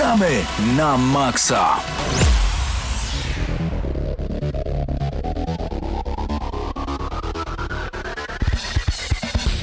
Gramy 0.00 0.48
na 0.80 0.96
maksa! 0.96 1.76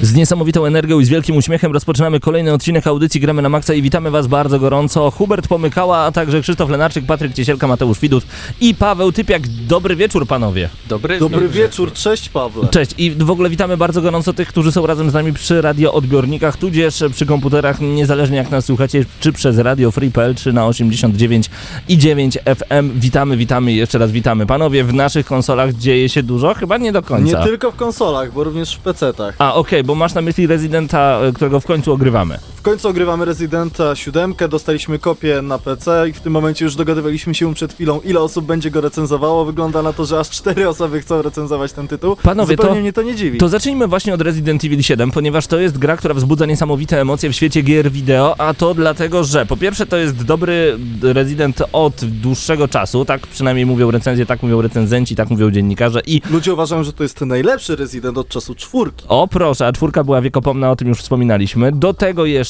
Z 0.00 0.14
niesamowitą 0.14 0.66
energią 0.66 1.00
i 1.00 1.04
z 1.04 1.08
wielkim 1.08 1.36
uśmiechem 1.36 1.72
rozpoczynamy 1.72 2.20
kolejny 2.20 2.52
odcinek 2.52 2.86
audycji 2.86 3.20
Gramy 3.20 3.42
na 3.42 3.48
Maxa 3.48 3.74
i 3.74 3.82
witamy 3.82 4.10
Was 4.10 4.26
bardzo 4.26 4.58
gorąco. 4.58 5.10
Hubert 5.10 5.48
Pomykała, 5.48 5.98
a 5.98 6.12
także 6.12 6.40
Krzysztof 6.40 6.70
Lenarczyk, 6.70 7.06
Patryk 7.06 7.34
Ciesielka, 7.34 7.66
Mateusz 7.66 8.00
Widut 8.00 8.24
i 8.60 8.74
Paweł 8.74 9.12
Typiak. 9.12 9.48
Dobry 9.48 9.96
wieczór 9.96 10.26
panowie. 10.26 10.68
Dobry, 10.88 11.18
Dobry 11.18 11.48
wieczór, 11.48 11.92
cześć 11.92 12.28
Pawle. 12.28 12.68
Cześć 12.68 12.94
i 12.98 13.10
w 13.10 13.30
ogóle 13.30 13.50
witamy 13.50 13.76
bardzo 13.76 14.02
gorąco 14.02 14.32
tych, 14.32 14.48
którzy 14.48 14.72
są 14.72 14.86
razem 14.86 15.10
z 15.10 15.14
nami 15.14 15.32
przy 15.32 15.62
radioodbiornikach, 15.62 16.56
tudzież 16.56 17.04
przy 17.12 17.26
komputerach, 17.26 17.80
niezależnie 17.80 18.36
jak 18.36 18.50
nas 18.50 18.64
słuchacie, 18.64 19.04
czy 19.20 19.32
przez 19.32 19.58
Radio 19.58 19.90
Free.pl, 19.90 20.34
czy 20.34 20.52
na 20.52 20.66
89 20.66 21.50
i 21.88 21.98
9 21.98 22.38
FM. 22.44 23.00
Witamy, 23.00 23.36
witamy 23.36 23.72
i 23.72 23.76
jeszcze 23.76 23.98
raz 23.98 24.10
witamy. 24.10 24.46
Panowie, 24.46 24.84
w 24.84 24.94
naszych 24.94 25.26
konsolach 25.26 25.74
dzieje 25.74 26.08
się 26.08 26.22
dużo? 26.22 26.54
Chyba 26.54 26.76
nie 26.78 26.92
do 26.92 27.02
końca. 27.02 27.38
Nie 27.38 27.44
tylko 27.44 27.70
w 27.70 27.76
konsolach, 27.76 28.32
bo 28.32 28.44
również 28.44 28.74
w 28.74 28.82
PC-tach. 28.82 29.32
A, 29.38 29.54
okej, 29.54 29.84
bo 29.88 29.94
masz 29.94 30.14
na 30.14 30.22
myśli 30.22 30.46
Residenta, 30.46 31.20
e, 31.22 31.32
którego 31.32 31.60
w 31.60 31.66
końcu 31.66 31.92
ogrywamy. 31.92 32.38
W 32.58 32.62
końcu 32.62 32.88
ogrywamy 32.88 33.24
Residenta 33.24 33.94
7, 33.96 34.34
dostaliśmy 34.50 34.98
kopię 34.98 35.42
na 35.42 35.58
PC 35.58 36.08
i 36.08 36.12
w 36.12 36.20
tym 36.20 36.32
momencie 36.32 36.64
już 36.64 36.74
dogadywaliśmy 36.76 37.34
się 37.34 37.54
przed 37.54 37.72
chwilą, 37.72 38.00
ile 38.04 38.20
osób 38.20 38.44
będzie 38.46 38.70
go 38.70 38.80
recenzowało. 38.80 39.44
Wygląda 39.44 39.82
na 39.82 39.92
to, 39.92 40.04
że 40.06 40.18
aż 40.20 40.30
4 40.30 40.68
osoby 40.68 41.00
chcą 41.00 41.22
recenzować 41.22 41.72
ten 41.72 41.88
tytuł. 41.88 42.16
Panowie, 42.16 42.56
Zupełnie 42.56 42.74
to- 42.76 42.80
mnie 42.80 42.92
to 42.92 43.02
nie 43.02 43.14
dziwi. 43.14 43.38
To 43.38 43.48
zacznijmy 43.48 43.86
właśnie 43.88 44.14
od 44.14 44.20
Resident 44.22 44.64
Evil 44.64 44.82
7, 44.82 45.10
ponieważ 45.10 45.46
to 45.46 45.58
jest 45.58 45.78
gra, 45.78 45.96
która 45.96 46.14
wzbudza 46.14 46.46
niesamowite 46.46 47.00
emocje 47.00 47.30
w 47.30 47.32
świecie 47.36 47.62
gier 47.62 47.90
wideo, 47.90 48.40
a 48.40 48.54
to 48.54 48.74
dlatego, 48.74 49.24
że 49.24 49.46
po 49.46 49.56
pierwsze 49.56 49.86
to 49.86 49.96
jest 49.96 50.22
dobry 50.24 50.78
Resident 51.02 51.62
od 51.72 51.94
dłuższego 52.04 52.68
czasu, 52.68 53.04
tak 53.04 53.26
przynajmniej 53.26 53.66
mówią 53.66 53.90
recenzje, 53.90 54.26
tak 54.26 54.42
mówią 54.42 54.62
recenzenci, 54.62 55.16
tak 55.16 55.30
mówią 55.30 55.50
dziennikarze 55.50 56.00
i 56.06 56.20
Ludzie 56.30 56.52
uważają, 56.52 56.84
że 56.84 56.92
to 56.92 57.02
jest 57.02 57.20
najlepszy 57.20 57.76
Resident 57.76 58.18
od 58.18 58.28
czasu 58.28 58.54
czwórki. 58.54 59.04
o 59.08 59.28
proszę, 59.28 59.66
a 59.66 59.72
czwórka 59.72 60.04
była 60.04 60.20
wiekopomna, 60.20 60.70
o 60.70 60.76
tym 60.76 60.88
już 60.88 60.98
wspominaliśmy. 61.00 61.72
Do 61.72 61.94
tego 61.94 62.24
jeszcze, 62.26 62.47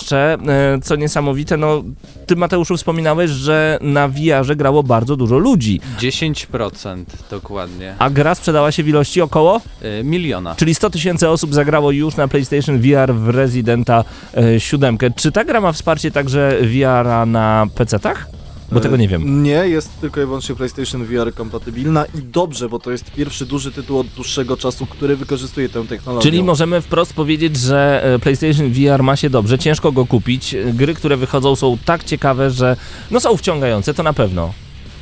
e, 0.48 0.78
co 0.82 0.96
niesamowite, 0.96 1.56
no 1.56 1.82
ty 2.26 2.36
Mateuszu 2.36 2.76
wspominałeś, 2.76 3.30
że 3.30 3.78
na 3.82 4.08
VR-ze 4.08 4.56
grało 4.56 4.82
bardzo 4.82 5.16
dużo 5.16 5.38
ludzi, 5.38 5.80
10% 6.00 7.04
dokładnie. 7.30 7.94
a 7.98 8.10
gra 8.10 8.34
sprzedała 8.34 8.72
się 8.72 8.82
w 8.82 8.88
ilości 8.88 9.20
około 9.20 9.60
Y, 10.00 10.04
miliona. 10.04 10.54
Czyli 10.54 10.74
100 10.74 10.90
tysięcy 10.90 11.28
osób 11.28 11.54
zagrało 11.54 11.90
już 11.90 12.16
na 12.16 12.28
PlayStation 12.28 12.78
VR 12.78 13.14
w 13.14 13.28
Residenta 13.28 14.04
e, 14.36 14.60
7. 14.60 14.98
Czy 15.16 15.32
ta 15.32 15.44
gra 15.44 15.60
ma 15.60 15.72
wsparcie 15.72 16.10
także 16.10 16.58
VR-a 16.62 17.26
na 17.26 17.66
PC-tach? 17.74 18.37
Bo 18.72 18.80
tego 18.80 18.96
nie 18.96 19.08
wiem. 19.08 19.42
Nie, 19.42 19.50
jest 19.68 20.00
tylko 20.00 20.22
i 20.22 20.24
wyłącznie 20.24 20.54
PlayStation 20.54 21.04
VR 21.04 21.34
kompatybilna 21.34 22.04
i 22.04 22.22
dobrze, 22.22 22.68
bo 22.68 22.78
to 22.78 22.90
jest 22.90 23.10
pierwszy 23.10 23.46
duży 23.46 23.72
tytuł 23.72 23.98
od 23.98 24.06
dłuższego 24.06 24.56
czasu, 24.56 24.86
który 24.86 25.16
wykorzystuje 25.16 25.68
tę 25.68 25.84
technologię. 25.86 26.22
Czyli 26.22 26.42
możemy 26.42 26.80
wprost 26.80 27.12
powiedzieć, 27.14 27.56
że 27.56 28.04
e, 28.14 28.18
PlayStation 28.18 28.72
VR 28.72 29.02
ma 29.02 29.16
się 29.16 29.30
dobrze, 29.30 29.58
ciężko 29.58 29.92
go 29.92 30.06
kupić. 30.06 30.54
E, 30.54 30.72
Gry, 30.72 30.94
które 30.94 31.16
wychodzą 31.16 31.56
są 31.56 31.78
tak 31.84 32.04
ciekawe, 32.04 32.50
że 32.50 32.76
no 33.10 33.20
są 33.20 33.36
wciągające, 33.36 33.94
to 33.94 34.02
na 34.02 34.12
pewno. 34.12 34.52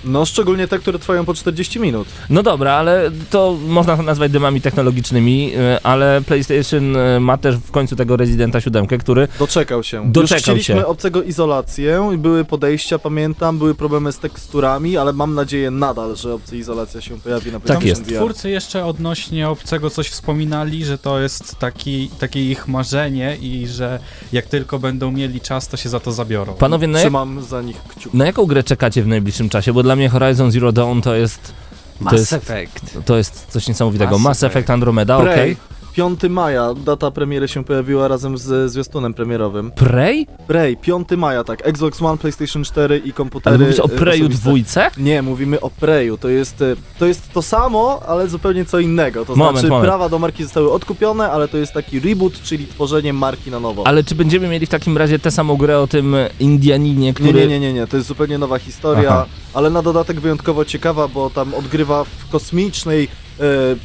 No, 0.07 0.25
szczególnie 0.27 0.69
te, 0.69 0.79
które 0.79 0.99
trwają 0.99 1.25
po 1.25 1.35
40 1.35 1.81
minut. 1.81 2.09
No 2.31 2.43
dobra, 2.43 2.73
ale 2.73 3.11
to 3.31 3.57
można 3.67 3.97
to 3.97 4.03
nazwać 4.03 4.33
dymami 4.33 4.61
technologicznymi, 4.61 5.53
e, 5.57 5.81
ale 5.87 6.21
PlayStation 6.27 6.97
e, 6.97 7.21
ma 7.21 7.37
też 7.39 7.57
w 7.57 7.71
końcu 7.71 7.97
tego 7.97 8.17
Residenta 8.17 8.61
7, 8.61 8.87
który 8.87 9.29
Doczekał 9.39 9.83
się. 9.83 10.13
Doczekał 10.13 10.37
Już 10.37 10.43
chcieliśmy 10.43 10.75
się. 10.75 10.87
obcego 10.87 11.23
izolację, 11.23 12.11
i 12.15 12.19
były 12.19 12.45
podejścia, 12.45 12.99
pamiętam, 12.99 13.59
były 13.59 13.75
problemy 13.75 14.13
z 14.13 14.19
teksturami, 14.19 14.97
ale 14.97 15.13
mam 15.13 15.35
nadzieję 15.35 15.71
nadal, 15.71 16.17
że 16.17 16.35
obcy 16.35 16.57
izolacja 16.59 17.01
się 17.01 17.21
pojawi 17.21 17.53
na 17.53 17.61
Tak 17.61 17.67
PlayStation 17.79 17.89
jest. 17.89 18.03
VR. 18.11 18.17
Twórcy 18.17 18.51
jeszcze 18.51 18.85
odnośnie 18.87 19.49
obcego 19.49 19.91
coś 19.91 20.09
wspominali, 20.09 20.85
że 20.85 20.99
to 20.99 21.21
jest 21.21 21.57
taki, 21.59 22.09
takie 22.19 22.51
ich 22.51 22.69
marzenie 22.69 23.37
i 23.41 23.67
że 23.67 23.99
jak 24.33 24.47
tylko 24.47 24.79
będą 24.79 25.11
mieli 25.11 25.41
czas, 25.41 25.69
to 25.69 25.77
się 25.77 25.89
za 25.89 26.01
to 26.01 26.13
zabiorą. 26.13 26.53
panowie, 26.55 26.87
no 26.87 26.99
jak, 26.99 27.07
Trzymam 27.07 27.43
za 27.43 27.63
nich 27.63 27.77
kciuki. 27.83 28.17
na 28.17 28.27
jaką 28.27 28.47
grę 28.47 28.63
czekacie 28.63 29.03
w 29.03 29.07
najbliższym 29.07 29.49
czasie? 29.49 29.73
Bo 29.73 29.83
dla 29.83 29.96
mnie 29.97 30.09
Horizon 30.09 30.51
Zero 30.53 30.73
Dawn 30.73 31.01
to 31.03 31.15
jest 31.15 31.53
Mass 32.01 32.13
jest- 32.13 32.33
Effect. 32.33 32.99
To 33.05 33.17
jest 33.17 33.47
coś 33.49 33.69
niesamowitego. 33.69 34.11
Mass, 34.19 34.23
Mass 34.23 34.43
Effect. 34.43 34.71
Andromeda, 34.71 35.17
okej. 35.17 35.35
Prey, 35.35 35.57
5 35.97 36.21
maja, 36.31 36.75
data 36.75 37.11
premiery 37.11 37.49
się 37.49 37.65
pojawiła 37.65 38.09
razem 38.09 38.39
z 38.39 38.73
zwiastunem 38.73 39.15
premierowym. 39.15 39.71
Prey? 39.71 40.27
Prey, 40.47 40.77
5 40.77 41.09
maja, 41.17 41.45
tak, 41.45 41.67
Xbox 41.69 42.03
One, 42.03 42.19
PlayStation 42.19 42.65
4 42.65 42.99
i 43.05 43.13
komputery 43.13 43.57
Ale 43.57 43.65
mówisz 43.65 43.81
o 43.81 43.85
e, 43.85 43.89
Preju 43.89 44.25
osobiste. 44.25 44.43
dwójce? 44.43 44.91
Nie, 44.99 45.23
mówimy 45.23 45.61
o 45.61 45.71
Preju. 45.71 46.19
To 46.19 46.29
jest, 46.29 46.63
e, 46.63 46.77
to 46.99 47.07
jest 47.07 47.33
to 47.33 47.43
samo, 47.43 48.03
ale 48.09 48.29
zupełnie 48.29 48.65
co 48.65 48.79
innego. 48.79 49.25
To 49.25 49.37
Moment, 49.37 49.59
znaczy, 49.59 49.69
moment. 49.69 49.87
prawa 49.89 50.09
do 50.09 50.19
marki 50.19 50.45
zostały 50.45 50.73
odkupione, 50.73 51.31
ale 51.31 51.49
to 51.49 51.57
jest 51.57 51.73
taki 51.73 52.01
reboot, 52.01 52.43
czyli 52.43 52.67
tworzenie 52.67 53.13
marki 53.13 53.51
na 53.51 53.61
nowo. 53.61 53.87
Ale 53.87 54.05
czy 54.05 54.15
będziemy 54.15 54.49
mieli 54.49 54.67
w 54.67 54.71
takim 54.71 54.99
razie 54.99 55.19
tę 55.19 55.31
samą 55.31 55.57
grę 55.57 55.81
o 55.81 55.87
tym 55.87 56.17
Indianinie, 56.41 57.07
Nie, 57.07 57.15
który... 57.15 57.33
nie, 57.33 57.47
nie, 57.47 57.61
nie, 57.61 57.73
nie, 57.73 57.87
to 57.87 57.97
jest 57.97 58.09
zupełnie 58.09 58.39
nowa 58.39 58.59
historia, 58.59 59.11
Aha. 59.11 59.27
ale 59.55 59.71
na 59.71 59.83
dodatek 59.83 60.21
wyjątkowo 60.21 60.65
ciekawa, 60.65 61.09
bo 61.09 61.31
tam 61.31 61.55
odgrywa 61.55 62.05
w 62.05 62.29
kosmicznej 62.31 63.09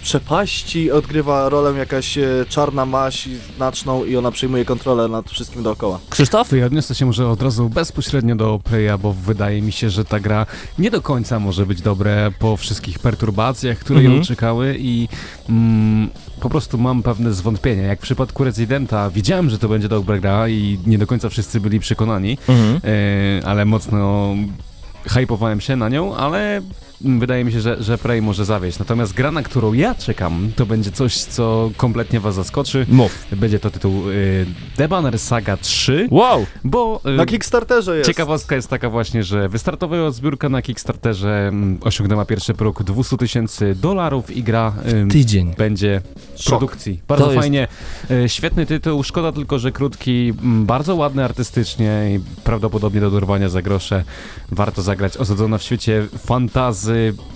przepaści, 0.03 0.91
odgrywa 0.91 1.49
rolę 1.49 1.79
jakaś 1.79 2.17
e, 2.17 2.45
czarna 2.49 2.85
maść 2.85 3.29
znaczną 3.57 4.05
i 4.05 4.15
ona 4.17 4.31
przejmuje 4.31 4.65
kontrolę 4.65 5.07
nad 5.07 5.29
wszystkim 5.29 5.63
dookoła. 5.63 5.99
Krzysztof? 6.09 6.49
To 6.49 6.55
ja 6.55 6.65
odniosę 6.65 6.95
się 6.95 7.05
może 7.05 7.27
od 7.29 7.41
razu 7.41 7.69
bezpośrednio 7.69 8.35
do 8.35 8.59
Preya, 8.63 8.97
bo 9.01 9.13
wydaje 9.13 9.61
mi 9.61 9.71
się, 9.71 9.89
że 9.89 10.05
ta 10.05 10.19
gra 10.19 10.45
nie 10.79 10.91
do 10.91 11.01
końca 11.01 11.39
może 11.39 11.65
być 11.65 11.81
dobre 11.81 12.31
po 12.39 12.57
wszystkich 12.57 12.99
perturbacjach, 12.99 13.77
które 13.77 13.99
Mhm. 13.99 14.17
ją 14.17 14.23
czekały 14.25 14.75
i 14.79 15.07
mm, 15.49 16.09
po 16.39 16.49
prostu 16.49 16.77
mam 16.77 17.03
pewne 17.03 17.33
zwątpienia. 17.33 17.83
Jak 17.83 17.99
w 17.99 18.03
przypadku 18.03 18.43
Residenta 18.43 19.09
wiedziałem, 19.09 19.49
że 19.49 19.59
to 19.59 19.67
będzie 19.69 19.87
dobra 19.89 20.19
gra 20.19 20.49
i 20.49 20.79
nie 20.85 20.97
do 20.97 21.07
końca 21.07 21.29
wszyscy 21.29 21.59
byli 21.59 21.79
przekonani, 21.79 22.37
Mhm. 22.47 22.79
e, 22.83 23.47
ale 23.47 23.65
mocno 23.65 24.29
hypowałem 25.07 25.61
się 25.61 25.75
na 25.75 25.89
nią, 25.89 26.15
ale 26.15 26.61
wydaje 27.03 27.43
mi 27.43 27.51
się, 27.51 27.61
że, 27.61 27.83
że 27.83 27.97
Prey 27.97 28.21
może 28.21 28.45
zawieść. 28.45 28.79
Natomiast 28.79 29.13
gra, 29.13 29.31
na 29.31 29.43
którą 29.43 29.73
ja 29.73 29.95
czekam, 29.95 30.51
to 30.55 30.65
będzie 30.65 30.91
coś, 30.91 31.17
co 31.17 31.71
kompletnie 31.77 32.19
was 32.19 32.35
zaskoczy. 32.35 32.85
Mów. 32.89 33.25
Będzie 33.31 33.59
to 33.59 33.71
tytuł 33.71 34.09
y, 34.09 34.45
The 34.77 34.87
Banner 34.87 35.19
Saga 35.19 35.57
3, 35.57 36.07
Wow! 36.11 36.45
bo 36.63 37.01
y, 37.05 37.11
Na 37.11 37.25
Kickstarterze 37.25 37.97
jest. 37.97 38.07
ciekawostka 38.09 38.55
jest 38.55 38.67
taka 38.69 38.89
właśnie, 38.89 39.23
że 39.23 39.49
wystartowała 39.49 40.11
zbiórka 40.11 40.49
na 40.49 40.61
Kickstarterze 40.61 41.47
mm, 41.47 41.77
osiągnęła 41.81 42.25
pierwszy 42.25 42.53
próg 42.53 42.83
200 42.83 43.17
tysięcy 43.17 43.75
dolarów 43.75 44.31
i 44.37 44.43
gra 44.43 44.73
ym, 44.93 45.09
Tydzień. 45.09 45.53
będzie 45.57 46.01
w 46.35 46.41
Szok. 46.41 46.49
produkcji. 46.59 47.01
Bardzo 47.07 47.25
To 47.25 47.31
jest- 47.31 47.41
fajnie. 47.41 47.67
Y, 48.11 48.29
świetny 48.29 48.65
tytuł, 48.65 49.03
szkoda 49.03 49.31
tylko, 49.31 49.59
że 49.59 49.71
krótki, 49.71 50.33
mm, 50.41 50.65
bardzo 50.65 50.95
ładny 50.95 51.23
artystycznie 51.23 52.15
i 52.15 52.19
prawdopodobnie 52.43 53.01
do 53.01 53.11
dorwania 53.11 53.49
za 53.49 53.61
grosze. 53.61 54.03
Warto 54.51 54.81
zagrać. 54.81 55.17
Osadzona 55.17 55.57
w 55.57 55.63
świecie 55.63 56.07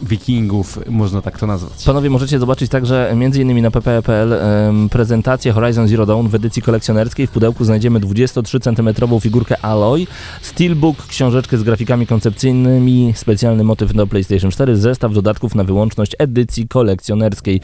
wikingów, 0.02 0.80
można 0.90 1.22
tak 1.22 1.40
to 1.40 1.48
nazwać. 1.48 1.84
Panowie, 1.86 2.10
możecie 2.10 2.40
zobaczyć 2.40 2.70
także 2.70 3.10
m.in. 3.10 3.62
na 3.62 3.72
pp.pl 3.72 4.34
em, 4.34 4.90
prezentację 4.90 5.52
Horizon 5.52 5.88
Zero 5.88 6.06
Dawn 6.06 6.28
w 6.28 6.36
edycji 6.36 6.62
kolekcjonerskiej. 6.62 7.28
W 7.28 7.32
pudełku 7.32 7.66
znajdziemy 7.66 8.00
23 8.00 8.60
cm 8.60 8.90
figurkę 9.22 9.66
Alloy, 9.66 10.08
steelbook, 10.42 11.08
książeczkę 11.08 11.58
z 11.58 11.64
grafikami 11.64 12.08
koncepcyjnymi, 12.08 13.14
specjalny 13.16 13.64
motyw 13.64 13.94
do 13.94 14.08
PlayStation 14.08 14.52
4, 14.52 14.78
zestaw 14.78 15.14
dodatków 15.14 15.56
na 15.56 15.64
wyłączność 15.64 16.16
edycji 16.20 16.68
kolekcjonerskiej. 16.68 17.62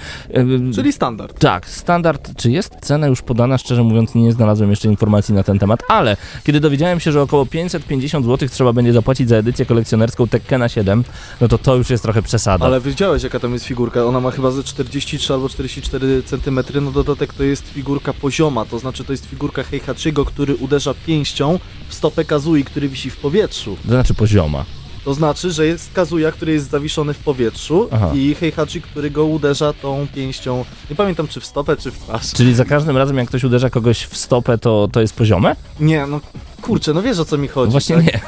Czyli 0.75 0.93
standard. 0.93 1.39
Tak, 1.39 1.69
standard. 1.69 2.31
Czy 2.37 2.51
jest 2.51 2.75
cena 2.81 3.07
już 3.07 3.21
podana? 3.21 3.57
Szczerze 3.57 3.83
mówiąc, 3.83 4.15
nie 4.15 4.31
znalazłem 4.31 4.69
jeszcze 4.69 4.87
informacji 4.87 5.33
na 5.33 5.43
ten 5.43 5.59
temat, 5.59 5.83
ale 5.89 6.17
kiedy 6.43 6.59
dowiedziałem 6.59 6.99
się, 6.99 7.11
że 7.11 7.21
około 7.21 7.45
550 7.45 8.25
zł 8.25 8.49
trzeba 8.49 8.73
będzie 8.73 8.93
zapłacić 8.93 9.29
za 9.29 9.35
edycję 9.35 9.65
kolekcjonerską 9.65 10.27
Tekkena 10.27 10.69
7, 10.69 11.03
no 11.41 11.47
to 11.47 11.57
to 11.57 11.80
już 11.81 11.89
jest 11.89 12.03
trochę 12.03 12.21
przesada. 12.21 12.65
Ale 12.65 12.81
wiedziałeś 12.81 13.23
jaka 13.23 13.39
tam 13.39 13.53
jest 13.53 13.65
figurka? 13.65 14.05
Ona 14.05 14.19
ma 14.19 14.31
chyba 14.31 14.51
ze 14.51 14.63
43 14.63 15.33
albo 15.33 15.49
44 15.49 16.23
cm. 16.23 16.59
No 16.81 16.91
dodatek 16.91 17.33
to 17.33 17.43
jest 17.43 17.67
figurka 17.67 18.13
pozioma, 18.13 18.65
to 18.65 18.79
znaczy 18.79 19.03
to 19.03 19.13
jest 19.13 19.25
figurka 19.25 19.63
Heihachigo, 19.63 20.25
który 20.25 20.55
uderza 20.55 20.93
pięścią 21.05 21.59
w 21.87 21.93
stopę 21.93 22.25
Kazui, 22.25 22.63
który 22.63 22.89
wisi 22.89 23.09
w 23.09 23.17
powietrzu. 23.17 23.77
To 23.83 23.89
znaczy 23.89 24.13
pozioma. 24.13 24.65
To 25.05 25.13
znaczy, 25.13 25.51
że 25.51 25.65
jest 25.65 25.93
Kazuya, 25.93 26.31
który 26.31 26.53
jest 26.53 26.69
zawieszony 26.69 27.13
w 27.13 27.17
powietrzu 27.17 27.89
Aha. 27.91 28.11
i 28.15 28.35
Heihachi, 28.35 28.81
który 28.81 29.11
go 29.11 29.25
uderza 29.25 29.73
tą 29.73 30.07
pięścią, 30.15 30.65
nie 30.89 30.95
pamiętam 30.95 31.27
czy 31.27 31.39
w 31.39 31.45
stopę, 31.45 31.77
czy 31.77 31.91
w 31.91 31.97
twarz. 31.97 32.31
Czyli 32.33 32.53
za 32.55 32.65
każdym 32.65 32.97
razem, 32.97 33.17
jak 33.17 33.27
ktoś 33.27 33.43
uderza 33.43 33.69
kogoś 33.69 34.03
w 34.03 34.17
stopę, 34.17 34.57
to, 34.57 34.89
to 34.91 35.01
jest 35.01 35.13
poziome? 35.15 35.55
Nie, 35.79 36.07
no 36.07 36.19
kurczę, 36.61 36.93
no 36.93 37.01
wiesz 37.01 37.19
o 37.19 37.25
co 37.25 37.37
mi 37.37 37.47
chodzi. 37.47 37.67
No 37.67 37.71
właśnie 37.71 37.95
tak? 37.95 38.05
nie. 38.05 38.19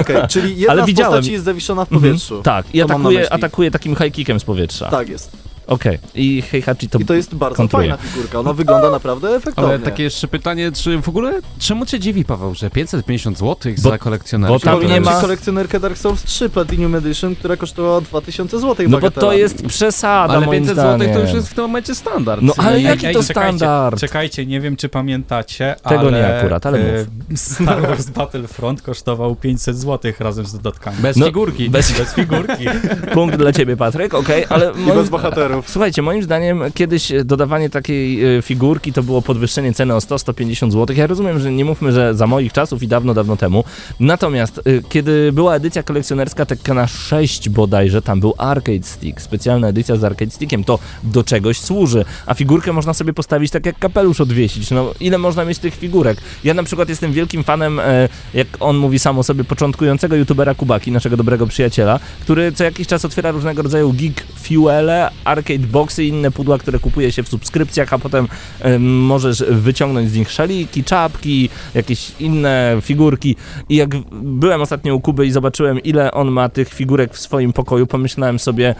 Okej, 0.00 0.16
czyli 0.28 0.56
jedna 0.56 0.72
Ale 0.72 0.82
z 0.82 0.86
widziałem. 0.86 1.12
postaci 1.12 1.32
jest 1.32 1.44
zawieszona 1.44 1.84
w 1.84 1.88
powietrzu. 1.88 2.42
Tak, 2.42 2.74
i 2.74 2.82
atakuje, 2.82 3.32
atakuje 3.32 3.70
takim 3.70 3.96
high 3.96 4.12
kickiem 4.12 4.40
z 4.40 4.44
powietrza. 4.44 4.90
Tak 4.90 5.08
jest. 5.08 5.30
Okej. 5.66 5.98
I 6.14 6.42
Heihachi 6.42 6.88
to... 6.88 6.98
I 6.98 7.04
to 7.04 7.14
jest 7.14 7.34
bardzo 7.34 7.56
kontruje. 7.56 7.88
fajna 7.88 7.96
figurka, 8.10 8.40
ona 8.40 8.52
wygląda 8.52 8.90
naprawdę 8.90 9.28
efektownie. 9.28 9.70
Ale 9.70 9.78
takie 9.78 10.02
jeszcze 10.02 10.28
pytanie, 10.28 10.72
czy 10.72 10.98
w 10.98 11.08
ogóle, 11.08 11.40
czemu 11.58 11.86
cię 11.86 12.00
dziwi, 12.00 12.24
Paweł, 12.24 12.54
że 12.54 12.70
550 12.70 13.38
zł 13.38 13.56
Bo- 13.82 13.90
za 13.90 13.98
kolekcjonerkę? 13.98 14.54
bo 14.54 14.60
tam 14.60 14.86
nie 14.86 15.00
ma- 15.00 15.20
kolekcjonerkę 15.20 15.80
Dark 15.80 15.98
Souls 15.98 16.22
3 16.22 16.48
Platinum 16.50 16.94
Edition, 16.94 17.36
która 17.36 17.56
kosztowała 17.56 18.00
2000 18.00 18.60
zł. 18.60 18.86
No 18.88 18.98
bo 18.98 19.10
to 19.10 19.32
jest 19.32 19.66
przesada, 19.66 20.34
Ale 20.34 20.46
moim 20.46 20.60
500 20.66 20.76
zdaniem. 20.78 21.00
zł 21.00 21.14
to 21.14 21.20
już 21.20 21.32
jest 21.34 21.48
w 21.48 21.54
tym 21.54 21.64
momencie 21.64 21.94
standard. 21.94 22.42
No 22.42 22.52
ale 22.56 22.80
jaki 22.80 23.06
ej, 23.06 23.14
to 23.14 23.22
czekajcie, 23.22 23.58
standard? 23.58 24.00
Czekajcie, 24.00 24.46
nie 24.46 24.60
wiem 24.60 24.76
czy 24.76 24.88
pamiętacie, 24.88 25.74
Tego 25.88 26.00
ale 26.00 26.12
nie 26.12 26.36
akurat, 26.38 26.66
ale 26.66 26.78
e, 26.78 27.06
Star 27.36 27.82
Wars 27.82 28.10
Battlefront 28.10 28.82
kosztował 28.82 29.36
500 29.36 29.78
zł 29.78 30.12
razem 30.20 30.46
z 30.46 30.52
dodatkami. 30.52 30.96
Bez 31.00 31.16
No, 31.16 31.26
figurki. 31.26 31.70
Bez 31.70 31.92
Bez 31.98 32.14
figurki. 32.14 32.64
punkt 33.14 33.36
dla 33.36 33.52
ciebie, 33.52 33.76
Patryk, 33.76 34.14
okej, 34.14 34.44
ale 34.48 34.72
I 34.86 34.92
bez 34.92 35.08
bohaterów. 35.08 35.55
Słuchajcie, 35.66 36.02
moim 36.02 36.22
zdaniem 36.22 36.62
kiedyś 36.74 37.12
dodawanie 37.24 37.70
takiej 37.70 38.36
e, 38.36 38.42
figurki 38.42 38.92
to 38.92 39.02
było 39.02 39.22
podwyższenie 39.22 39.72
ceny 39.74 39.94
o 39.94 39.98
100-150 39.98 40.70
zł. 40.70 40.96
Ja 40.96 41.06
rozumiem, 41.06 41.40
że 41.40 41.52
nie 41.52 41.64
mówmy, 41.64 41.92
że 41.92 42.14
za 42.14 42.26
moich 42.26 42.52
czasów 42.52 42.82
i 42.82 42.88
dawno, 42.88 43.14
dawno 43.14 43.36
temu. 43.36 43.64
Natomiast 44.00 44.58
e, 44.58 44.62
kiedy 44.88 45.32
była 45.32 45.54
edycja 45.54 45.82
kolekcjonerska 45.82 46.46
Tekkena 46.46 46.86
6 46.86 47.48
bodajże, 47.48 48.02
tam 48.02 48.20
był 48.20 48.34
Arcade 48.38 48.82
Stick, 48.82 49.20
specjalna 49.20 49.68
edycja 49.68 49.96
z 49.96 50.04
Arcade 50.04 50.30
Stickiem, 50.30 50.64
to 50.64 50.78
do 51.02 51.24
czegoś 51.24 51.60
służy. 51.60 52.04
A 52.26 52.34
figurkę 52.34 52.72
można 52.72 52.94
sobie 52.94 53.12
postawić 53.12 53.50
tak 53.50 53.66
jak 53.66 53.78
kapelusz 53.78 54.20
odwiesić. 54.20 54.70
No 54.70 54.94
ile 55.00 55.18
można 55.18 55.44
mieć 55.44 55.58
tych 55.58 55.74
figurek? 55.74 56.18
Ja 56.44 56.54
na 56.54 56.62
przykład 56.62 56.88
jestem 56.88 57.12
wielkim 57.12 57.44
fanem, 57.44 57.80
e, 57.80 58.08
jak 58.34 58.46
on 58.60 58.76
mówi 58.76 58.98
sam 58.98 59.18
o 59.18 59.22
sobie, 59.22 59.44
początkującego 59.44 60.16
youtubera 60.16 60.54
Kubaki, 60.54 60.92
naszego 60.92 61.16
dobrego 61.16 61.46
przyjaciela, 61.46 62.00
który 62.20 62.52
co 62.52 62.64
jakiś 62.64 62.86
czas 62.86 63.04
otwiera 63.04 63.30
różnego 63.30 63.62
rodzaju 63.62 63.92
geek 63.92 64.26
fuele, 64.42 65.10
arcade 65.24 65.45
boxy 65.58 66.04
i 66.04 66.08
inne 66.08 66.30
pudła, 66.30 66.58
które 66.58 66.78
kupuje 66.78 67.12
się 67.12 67.22
w 67.22 67.28
subskrypcjach, 67.28 67.92
a 67.92 67.98
potem 67.98 68.28
em, 68.60 69.00
możesz 69.04 69.44
wyciągnąć 69.50 70.10
z 70.10 70.14
nich 70.14 70.30
szaliki, 70.30 70.84
czapki, 70.84 71.48
jakieś 71.74 72.12
inne 72.20 72.76
figurki. 72.82 73.36
I 73.68 73.76
jak 73.76 73.90
byłem 74.12 74.60
ostatnio 74.62 74.94
u 74.94 75.00
Kuby 75.00 75.26
i 75.26 75.30
zobaczyłem, 75.30 75.80
ile 75.80 76.12
on 76.12 76.30
ma 76.30 76.48
tych 76.48 76.68
figurek 76.74 77.14
w 77.14 77.18
swoim 77.20 77.52
pokoju, 77.52 77.86
pomyślałem 77.86 78.38
sobie, 78.38 78.74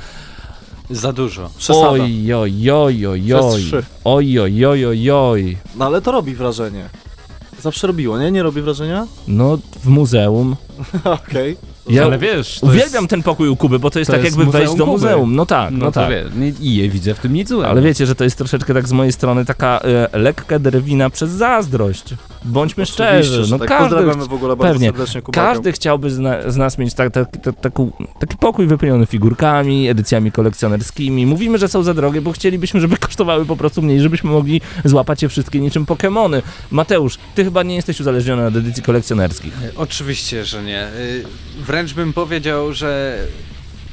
Za 0.91 1.13
dużo. 1.13 1.51
Przesada. 1.59 1.89
oj, 1.89 2.33
oj, 2.35 2.71
oj, 2.71 3.07
oj, 3.07 3.33
oj, 3.35 3.62
trzy. 3.62 3.83
oj, 4.05 4.39
oj, 4.41 4.67
oj, 4.67 4.87
oj, 4.87 5.11
oj. 5.11 5.57
No 5.77 5.85
ale 5.85 6.03
to 6.03 6.12
robi 6.12 6.35
wrażenie. 6.35 6.89
Zawsze 7.61 7.87
robiło, 7.87 8.19
nie? 8.19 8.31
Nie 8.31 8.43
robi 8.43 8.62
wrażenia? 8.62 9.07
No, 9.29 9.59
w 9.85 9.87
muzeum. 9.87 10.57
Okej. 11.05 11.57
Ja 11.88 12.05
ale 12.05 12.19
wiesz, 12.19 12.59
uwielbiam 12.62 13.03
jest, 13.03 13.11
ten 13.11 13.23
pokój 13.23 13.49
u 13.49 13.56
Kuby, 13.56 13.79
bo 13.79 13.91
to 13.91 13.99
jest 13.99 14.11
to 14.11 14.17
tak 14.17 14.25
jest 14.25 14.37
jakby 14.38 14.53
wejść 14.53 14.75
do 14.75 14.85
Kuby. 14.85 14.91
muzeum. 14.93 15.37
No 15.37 15.47
tak, 15.47 15.71
no, 15.71 15.79
no, 15.79 15.93
tak. 15.93 16.11
wie, 16.11 16.25
nie- 16.37 16.53
i 16.61 16.77
je 16.77 16.88
widzę 16.88 17.15
w 17.15 17.19
tym 17.19 17.33
nic 17.33 17.49
złego. 17.49 17.69
Ale 17.69 17.83
wiecie, 17.83 18.06
że 18.06 18.15
to 18.15 18.25
jest 18.25 18.38
troszeczkę 18.38 18.75
tak 18.75 18.88
z 18.88 18.93
mojej 18.93 19.12
strony 19.12 19.44
taka 19.44 19.81
e, 20.12 20.19
lekka 20.19 20.59
drwina 20.59 21.11
przez 21.11 21.31
zazdrość. 21.31 22.15
Bądźmy 22.44 22.83
Oczywiście, 22.83 23.23
szczerzy, 23.23 23.50
no 23.50 23.59
tak. 23.59 23.69
każdy, 23.69 23.94
Pozdrawiamy 23.97 24.27
w 24.29 24.33
ogóle 24.33 24.56
bardzo 24.56 24.73
pewnie. 24.75 24.88
serdecznie 24.88 25.23
Kubakę. 25.23 25.47
każdy 25.47 25.73
chciałby 25.73 26.11
z, 26.11 26.19
na, 26.19 26.50
z 26.50 26.56
nas 26.56 26.79
mieć 26.79 26.94
tak, 26.94 27.12
tak, 27.12 27.29
tak, 27.43 27.55
taki 28.19 28.37
pokój 28.41 28.67
wypełniony 28.67 29.06
figurkami, 29.06 29.88
edycjami 29.88 30.33
kolekcjonerskimi. 30.33 31.27
Mówimy, 31.27 31.59
że 31.59 31.69
są 31.69 31.83
za 31.83 31.94
drogie, 31.94 32.21
bo 32.21 32.33
chcielibyśmy, 32.33 32.81
żeby 32.81 32.97
kosztowały 32.97 33.47
po 33.47 33.56
prostu 33.56 33.83
mniej, 33.83 34.00
żebyśmy 34.00 34.31
mogli 34.31 34.61
złapać 34.85 35.23
je 35.23 35.29
wszystkie 35.29 35.61
niczym 35.61 35.87
Pokemony. 35.87 36.43
Mateusz, 36.71 37.19
ty 37.35 37.44
chyba 37.44 37.62
nie 37.62 37.75
jesteś 37.77 38.00
uzależniony 38.00 38.47
od 38.47 38.56
edycji 38.56 38.83
kolekcjonerskich. 38.83 39.53
Oczywiście, 39.77 40.44
że 40.44 40.62
nie. 40.62 40.88
Y, 40.88 41.25
Wręcz 41.67 41.94
bym 41.94 42.12
powiedział, 42.12 42.73
że 42.73 43.19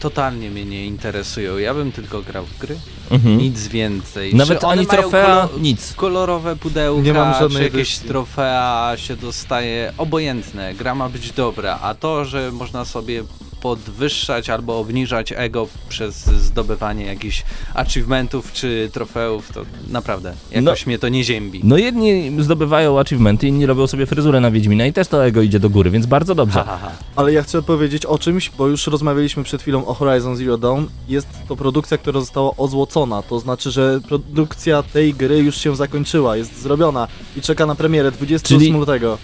totalnie 0.03 0.49
mnie 0.51 0.65
nie 0.65 0.85
interesują. 0.85 1.57
Ja 1.57 1.73
bym 1.73 1.91
tylko 1.91 2.21
grał 2.21 2.45
w 2.45 2.57
gry. 2.57 2.75
Mhm. 3.11 3.37
Nic 3.37 3.67
więcej. 3.67 4.35
Nawet 4.35 4.59
Czy 4.59 4.67
ani 4.67 4.85
mają 4.85 5.01
trofea, 5.01 5.25
kolor- 5.47 5.61
nic. 5.61 5.93
kolorowe 5.93 6.55
pudełka, 6.55 7.01
Nie 7.01 7.13
mam 7.13 7.33
czy 7.51 7.63
jakieś 7.63 7.93
edycji. 7.93 8.07
trofea 8.07 8.93
się 8.95 9.15
dostaje, 9.15 9.93
obojętne, 9.97 10.73
gra 10.73 10.95
ma 10.95 11.09
być 11.09 11.31
dobra, 11.31 11.79
a 11.81 11.93
to, 11.93 12.25
że 12.25 12.51
można 12.51 12.85
sobie 12.85 13.23
podwyższać 13.63 14.49
albo 14.49 14.79
obniżać 14.79 15.33
ego 15.35 15.67
przez 15.89 16.25
zdobywanie 16.25 17.05
jakichś 17.05 17.43
achievementów 17.73 18.53
czy 18.53 18.89
trofeów, 18.93 19.51
to 19.53 19.65
naprawdę 19.87 20.33
jakoś 20.51 20.85
mnie 20.87 20.99
to 20.99 21.09
nie 21.09 21.23
ziębi. 21.23 21.61
No 21.63 21.77
jedni 21.77 22.31
zdobywają 22.43 22.99
achievementy, 22.99 23.47
inni 23.47 23.65
robią 23.65 23.87
sobie 23.87 24.05
fryzurę 24.05 24.39
na 24.39 24.51
Wiedźmina 24.51 24.85
i 24.85 24.93
też 24.93 25.07
to 25.07 25.25
ego 25.25 25.41
idzie 25.41 25.59
do 25.59 25.69
góry, 25.69 25.91
więc 25.91 26.05
bardzo 26.05 26.35
dobrze. 26.35 26.59
Ha, 26.59 26.65
ha, 26.65 26.77
ha. 26.81 26.91
Ale 27.15 27.33
ja 27.33 27.43
chcę 27.43 27.61
powiedzieć 27.61 28.05
o 28.05 28.17
czymś, 28.17 28.49
bo 28.49 28.67
już 28.67 28.87
rozmawialiśmy 28.87 29.43
przed 29.43 29.61
chwilą 29.61 29.85
o 29.85 29.93
Horizon 29.93 30.35
Zero 30.35 30.57
Dawn. 30.57 30.83
Jest 31.07 31.27
to 31.47 31.55
produkcja, 31.55 31.97
która 31.97 32.19
została 32.19 32.51
ozłocona. 32.57 33.21
To 33.21 33.39
znaczy, 33.39 33.71
że 33.71 33.99
produkcja 34.07 34.83
tej 34.83 35.13
gry 35.13 35.37
już 35.37 35.57
się 35.57 35.75
zakończyła, 35.75 36.37
jest 36.37 36.61
zrobiona 36.61 37.07
i 37.37 37.41
czeka 37.41 37.65
na 37.65 37.75
premierę 37.75 38.11
28 38.11 38.59
Czyli- 38.59 38.79
lutego. 38.79 39.17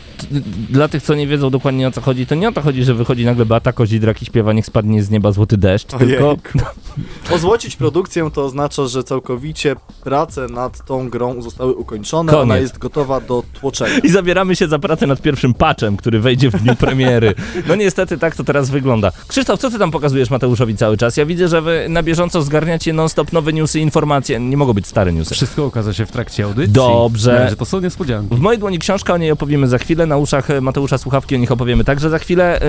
Dla 0.69 0.87
tych, 0.87 1.03
co 1.03 1.15
nie 1.15 1.27
wiedzą 1.27 1.49
dokładnie 1.49 1.87
o 1.87 1.91
co 1.91 2.01
chodzi, 2.01 2.25
to 2.25 2.35
nie 2.35 2.49
o 2.49 2.51
to 2.51 2.61
chodzi, 2.61 2.83
że 2.83 2.93
wychodzi 2.93 3.25
nagle 3.25 3.45
Beata 3.45 3.73
Kozidrak 3.73 4.21
i 4.21 4.25
śpiewa 4.29 4.53
Niech 4.53 4.65
spadnie 4.65 5.03
z 5.03 5.09
nieba 5.09 5.31
złoty 5.31 5.57
deszcz, 5.57 5.87
tylko 5.87 6.37
Ozłocić 7.35 7.75
produkcję 7.75 8.29
to 8.33 8.45
oznacza, 8.45 8.87
że 8.87 9.03
całkowicie 9.03 9.75
prace 10.03 10.47
nad 10.47 10.85
tą 10.85 11.09
grą 11.09 11.41
zostały 11.41 11.75
ukończone. 11.75 12.31
Koniec. 12.31 12.43
Ona 12.43 12.57
jest 12.57 12.77
gotowa 12.77 13.21
do 13.21 13.43
tłoczenia. 13.53 13.99
i 13.99 14.09
zabieramy 14.09 14.55
się 14.55 14.67
za 14.67 14.79
pracę 14.79 15.07
nad 15.07 15.21
pierwszym 15.21 15.53
patchem, 15.53 15.97
który 15.97 16.19
wejdzie 16.19 16.49
w 16.49 16.61
dniu 16.61 16.75
premiery. 16.75 17.33
No 17.67 17.75
niestety 17.75 18.17
tak 18.17 18.35
to 18.35 18.43
teraz 18.43 18.69
wygląda. 18.69 19.11
Krzysztof, 19.27 19.59
co 19.59 19.71
ty 19.71 19.79
tam 19.79 19.91
pokazujesz 19.91 20.29
Mateuszowi 20.29 20.75
cały 20.75 20.97
czas? 20.97 21.17
Ja 21.17 21.25
widzę, 21.25 21.47
że 21.47 21.61
wy 21.61 21.85
na 21.89 22.03
bieżąco 22.03 22.41
zgarniacie 22.41 22.93
non-stop 22.93 23.33
nowe 23.33 23.53
newsy, 23.53 23.79
informacje. 23.79 24.39
Nie 24.39 24.57
mogą 24.57 24.73
być 24.73 24.87
stare 24.87 25.13
newsy. 25.13 25.35
Wszystko 25.35 25.65
okaże 25.65 25.93
się 25.93 26.05
w 26.05 26.11
trakcie 26.11 26.43
audycji. 26.43 26.73
Dobrze. 26.73 27.47
Że 27.49 27.55
to 27.55 27.65
są 27.65 27.79
niespodzianki. 27.79 28.35
W 28.35 28.39
mojej 28.39 28.59
dłoni 28.59 28.79
książka, 28.79 29.13
o 29.13 29.17
niej 29.17 29.31
opowiemy 29.31 29.67
za 29.67 29.77
chwilę, 29.77 30.05
na 30.05 30.17
uszach 30.17 30.49
e, 30.49 30.61
Mateusza 30.61 30.97
słuchawki, 30.97 31.35
o 31.35 31.37
nich 31.37 31.51
opowiemy 31.51 31.83
także 31.83 32.09
za 32.09 32.19
chwilę, 32.19 32.59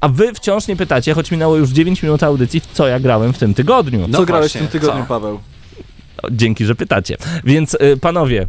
a 0.00 0.08
wy 0.08 0.34
wciąż 0.34 0.68
nie 0.68 0.76
pytacie, 0.76 0.83
choć 1.14 1.30
minęło 1.30 1.56
już 1.56 1.70
9 1.70 2.02
minut 2.02 2.22
audycji, 2.22 2.60
w 2.60 2.66
co 2.66 2.88
ja 2.88 3.00
grałem 3.00 3.32
w 3.32 3.38
tym 3.38 3.54
tygodniu. 3.54 4.08
No 4.08 4.18
Co 4.18 4.24
grałeś 4.26 4.52
w 4.52 4.54
właśnie, 4.54 4.68
tym 4.68 4.80
tygodniu, 4.80 5.02
co? 5.02 5.08
Paweł? 5.08 5.40
O, 6.22 6.28
Dzięki, 6.30 6.64
że 6.64 6.74
pytacie. 6.74 7.16
Więc 7.44 7.74
y, 7.74 7.96
panowie, 8.00 8.46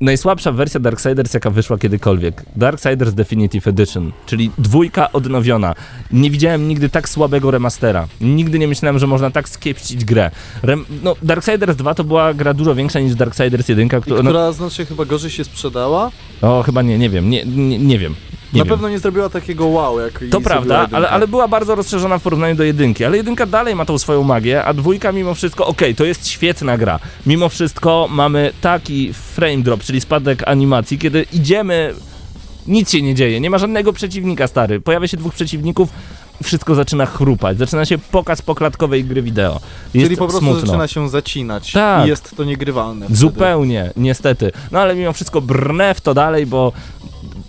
najsłabsza 0.00 0.52
wersja 0.52 0.80
Darksiders, 0.80 1.34
jaka 1.34 1.50
wyszła 1.50 1.78
kiedykolwiek. 1.78 2.44
Darksiders 2.56 3.14
Definitive 3.14 3.68
Edition, 3.68 4.12
czyli 4.26 4.50
dwójka 4.58 5.12
odnowiona. 5.12 5.74
Nie 6.12 6.30
widziałem 6.30 6.68
nigdy 6.68 6.88
tak 6.88 7.08
słabego 7.08 7.50
remastera. 7.50 8.08
Nigdy 8.20 8.58
nie 8.58 8.68
myślałem, 8.68 8.98
że 8.98 9.06
można 9.06 9.30
tak 9.30 9.48
skiepścić 9.48 10.04
grę. 10.04 10.30
Rem 10.62 10.84
no, 11.02 11.16
Darksiders 11.22 11.76
2 11.76 11.94
to 11.94 12.04
była 12.04 12.34
gra 12.34 12.54
dużo 12.54 12.74
większa 12.74 13.00
niż 13.00 13.14
Darksiders 13.14 13.68
1, 13.68 13.86
I 13.86 13.88
która... 13.88 14.22
No, 14.22 14.30
która 14.30 14.52
znacznie 14.52 14.84
chyba 14.84 15.04
gorzej 15.04 15.30
się 15.30 15.44
sprzedała? 15.44 16.10
o, 16.42 16.62
chyba 16.62 16.82
nie, 16.82 16.98
nie 16.98 17.10
wiem, 17.10 17.30
nie, 17.30 17.44
nie, 17.44 17.78
nie 17.78 17.98
wiem. 17.98 18.14
Nie 18.52 18.58
na 18.58 18.64
wiem. 18.64 18.70
pewno 18.74 18.88
nie 18.88 18.98
zrobiła 18.98 19.28
takiego 19.28 19.66
wow, 19.66 20.00
jak 20.00 20.20
To 20.30 20.40
prawda, 20.40 20.88
ale, 20.92 21.10
ale 21.10 21.28
była 21.28 21.48
bardzo 21.48 21.74
rozszerzona 21.74 22.18
w 22.18 22.22
porównaniu 22.22 22.54
do 22.56 22.64
jedynki. 22.64 23.04
Ale 23.04 23.16
jedynka 23.16 23.46
dalej 23.46 23.74
ma 23.74 23.84
tą 23.84 23.98
swoją 23.98 24.22
magię, 24.22 24.64
a 24.64 24.74
dwójka 24.74 25.12
mimo 25.12 25.34
wszystko, 25.34 25.66
okej, 25.66 25.94
to 25.94 26.04
jest 26.04 26.28
świetna 26.28 26.78
gra. 26.78 26.98
Mimo 27.26 27.48
wszystko 27.48 28.08
mamy 28.10 28.52
taki 28.60 29.12
frame 29.12 29.58
drop, 29.58 29.82
czyli 29.84 30.00
spadek 30.00 30.48
animacji, 30.48 30.98
kiedy 30.98 31.26
idziemy, 31.32 31.94
nic 32.66 32.90
się 32.90 33.02
nie 33.02 33.14
dzieje, 33.14 33.40
nie 33.40 33.50
ma 33.50 33.58
żadnego 33.58 33.92
przeciwnika 33.92 34.46
stary. 34.46 34.80
Pojawia 34.80 35.08
się 35.08 35.16
dwóch 35.16 35.34
przeciwników, 35.34 35.88
wszystko 36.42 36.74
zaczyna 36.74 37.06
chrupać, 37.06 37.58
zaczyna 37.58 37.84
się 37.84 37.98
pokaz 37.98 38.42
poklatkowej 38.42 39.04
gry 39.04 39.22
wideo. 39.22 39.60
Jest 39.94 40.06
Czyli 40.06 40.16
po 40.16 40.24
prostu 40.28 40.40
smutno. 40.40 40.60
zaczyna 40.66 40.88
się 40.88 41.08
zacinać 41.08 41.72
Tak. 41.72 42.06
i 42.06 42.08
jest 42.08 42.36
to 42.36 42.44
niegrywalne. 42.44 43.04
wtedy. 43.06 43.18
Zupełnie, 43.18 43.90
niestety. 43.96 44.52
No 44.72 44.78
ale 44.78 44.94
mimo 44.94 45.12
wszystko 45.12 45.40
brnę 45.40 45.94
w 45.94 46.00
to 46.00 46.14
dalej, 46.14 46.46
bo, 46.46 46.72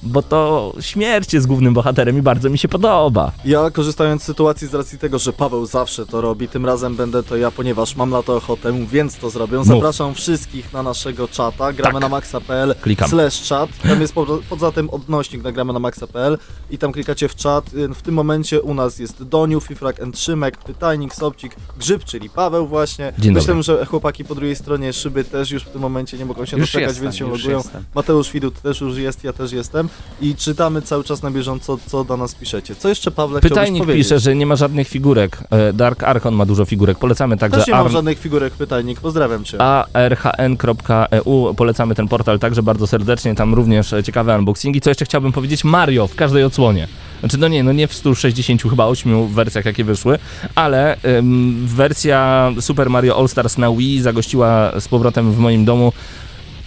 bo 0.07 0.21
to 0.21 0.73
śmierć 0.79 1.33
jest 1.33 1.47
głównym 1.47 1.73
bohaterem 1.73 2.17
i 2.17 2.21
bardzo 2.21 2.49
mi 2.49 2.57
się 2.57 2.67
podoba. 2.67 3.31
Ja 3.45 3.71
korzystając 3.71 4.21
z 4.23 4.25
sytuacji 4.25 4.67
z 4.67 4.73
racji 4.73 4.99
tego, 4.99 5.19
że 5.19 5.33
Paweł 5.33 5.65
zawsze 5.65 6.05
to 6.05 6.21
robi, 6.21 6.47
tym 6.47 6.65
razem 6.65 6.95
będę 6.95 7.23
to 7.23 7.37
ja, 7.37 7.51
ponieważ 7.51 7.95
mam 7.95 8.09
na 8.09 8.23
to 8.23 8.35
ochotę, 8.35 8.85
więc 8.87 9.15
to 9.17 9.29
zrobię. 9.29 9.63
Zapraszam 9.63 10.13
wszystkich 10.13 10.73
na 10.73 10.83
naszego 10.83 11.27
czata, 11.27 11.73
gramy 11.73 11.93
Tak. 11.93 12.01
na 12.01 12.09
maxa.pl 12.09 12.75
slash 13.07 13.49
chat, 13.49 13.69
tam 13.87 14.01
jest 14.01 14.13
po, 14.13 14.25
poza 14.49 14.71
tym 14.71 14.89
odnośnik 14.89 15.43
na 15.43 15.51
gramy 15.51 15.73
na 15.73 15.79
maxa.pl 15.79 16.37
i 16.69 16.77
tam 16.77 16.91
klikacie 16.91 17.27
w 17.27 17.35
czat. 17.35 17.73
Y, 17.73 17.87
W 17.93 18.01
tym 18.01 18.13
momencie 18.15 18.61
u 18.61 18.73
nas 18.73 18.99
jest 18.99 19.23
Doniu, 19.23 19.61
Fifrak 19.61 20.01
and 20.01 20.19
Szymek, 20.19 20.57
Pytajnik, 20.57 21.15
Sobcik, 21.15 21.55
Grzyb, 21.79 22.03
czyli 22.03 22.29
Paweł 22.29 22.67
właśnie. 22.67 23.13
Dzień 23.19 23.33
Myślę, 23.33 23.47
dobry. 23.47 23.63
że 23.63 23.85
chłopaki 23.85 24.25
po 24.25 24.35
drugiej 24.35 24.55
stronie 24.55 24.93
szyby 24.93 25.23
też 25.23 25.51
już 25.51 25.63
w 25.63 25.69
tym 25.69 25.81
momencie 25.81 26.17
nie 26.17 26.25
mogą 26.25 26.45
się 26.45 26.57
Już 26.57 26.67
doczekać, 26.67 26.87
jestem, 26.87 27.03
więc 27.03 27.15
się 27.15 27.25
logują. 27.29 27.57
jestem. 27.57 27.83
Mateusz 27.95 28.31
Widut 28.31 28.61
też 28.61 28.81
już 28.81 28.97
jest, 28.97 29.23
ja 29.23 29.33
też 29.33 29.51
jestem 29.51 29.89
i 30.21 30.35
czytamy 30.35 30.81
cały 30.81 31.03
czas 31.03 31.23
na 31.23 31.31
bieżąco, 31.31 31.77
co 31.87 32.03
do 32.03 32.17
nas 32.17 32.35
piszecie. 32.35 32.75
Co 32.75 32.89
jeszcze, 32.89 33.11
Pawle, 33.11 33.41
Pytajnik 33.41 33.83
powiedzieć? 33.83 34.05
pisze, 34.05 34.19
że 34.19 34.35
nie 34.35 34.45
ma 34.45 34.55
żadnych 34.55 34.87
figurek. 34.87 35.37
E, 35.49 35.73
Dark 35.73 36.03
Archon 36.03 36.35
ma 36.35 36.45
dużo 36.45 36.65
figurek. 36.65 36.97
Polecamy 36.97 37.37
także 37.37 37.57
Też 37.57 37.67
nie 37.67 37.73
mam 37.73 37.89
żadnych 37.89 38.19
figurek 38.19 38.53
pytajnik, 38.53 38.99
pozdrawiam 38.99 39.43
cię. 39.43 39.57
arhn.eu. 39.93 41.53
Polecamy 41.55 41.95
ten 41.95 42.07
portal 42.07 42.39
także 42.39 42.63
bardzo 42.63 42.87
serdecznie. 42.87 43.35
Tam 43.35 43.53
również 43.53 43.93
e, 43.93 44.03
ciekawe 44.03 44.37
unboxingi. 44.37 44.81
Co 44.81 44.89
jeszcze 44.89 45.05
chciałbym 45.05 45.31
powiedzieć? 45.31 45.63
Mario 45.63 46.07
w 46.07 46.15
każdej 46.15 46.43
odsłonie. 46.43 46.87
Znaczy, 47.19 47.37
no 47.37 47.47
nie, 47.47 47.63
no 47.63 47.73
nie 47.73 47.87
w 47.87 47.93
160, 47.93 48.63
chyba 48.63 48.85
8 48.85 49.27
wersjach, 49.27 49.65
jakie 49.65 49.83
wyszły, 49.83 50.19
ale 50.55 50.97
ym, 51.17 51.67
wersja 51.67 52.51
Super 52.59 52.89
Mario 52.89 53.17
All 53.19 53.27
Stars 53.27 53.57
na 53.57 53.71
Wii 53.71 54.01
zagościła 54.01 54.71
z 54.79 54.87
powrotem 54.87 55.31
w 55.31 55.37
moim 55.37 55.65
domu. 55.65 55.93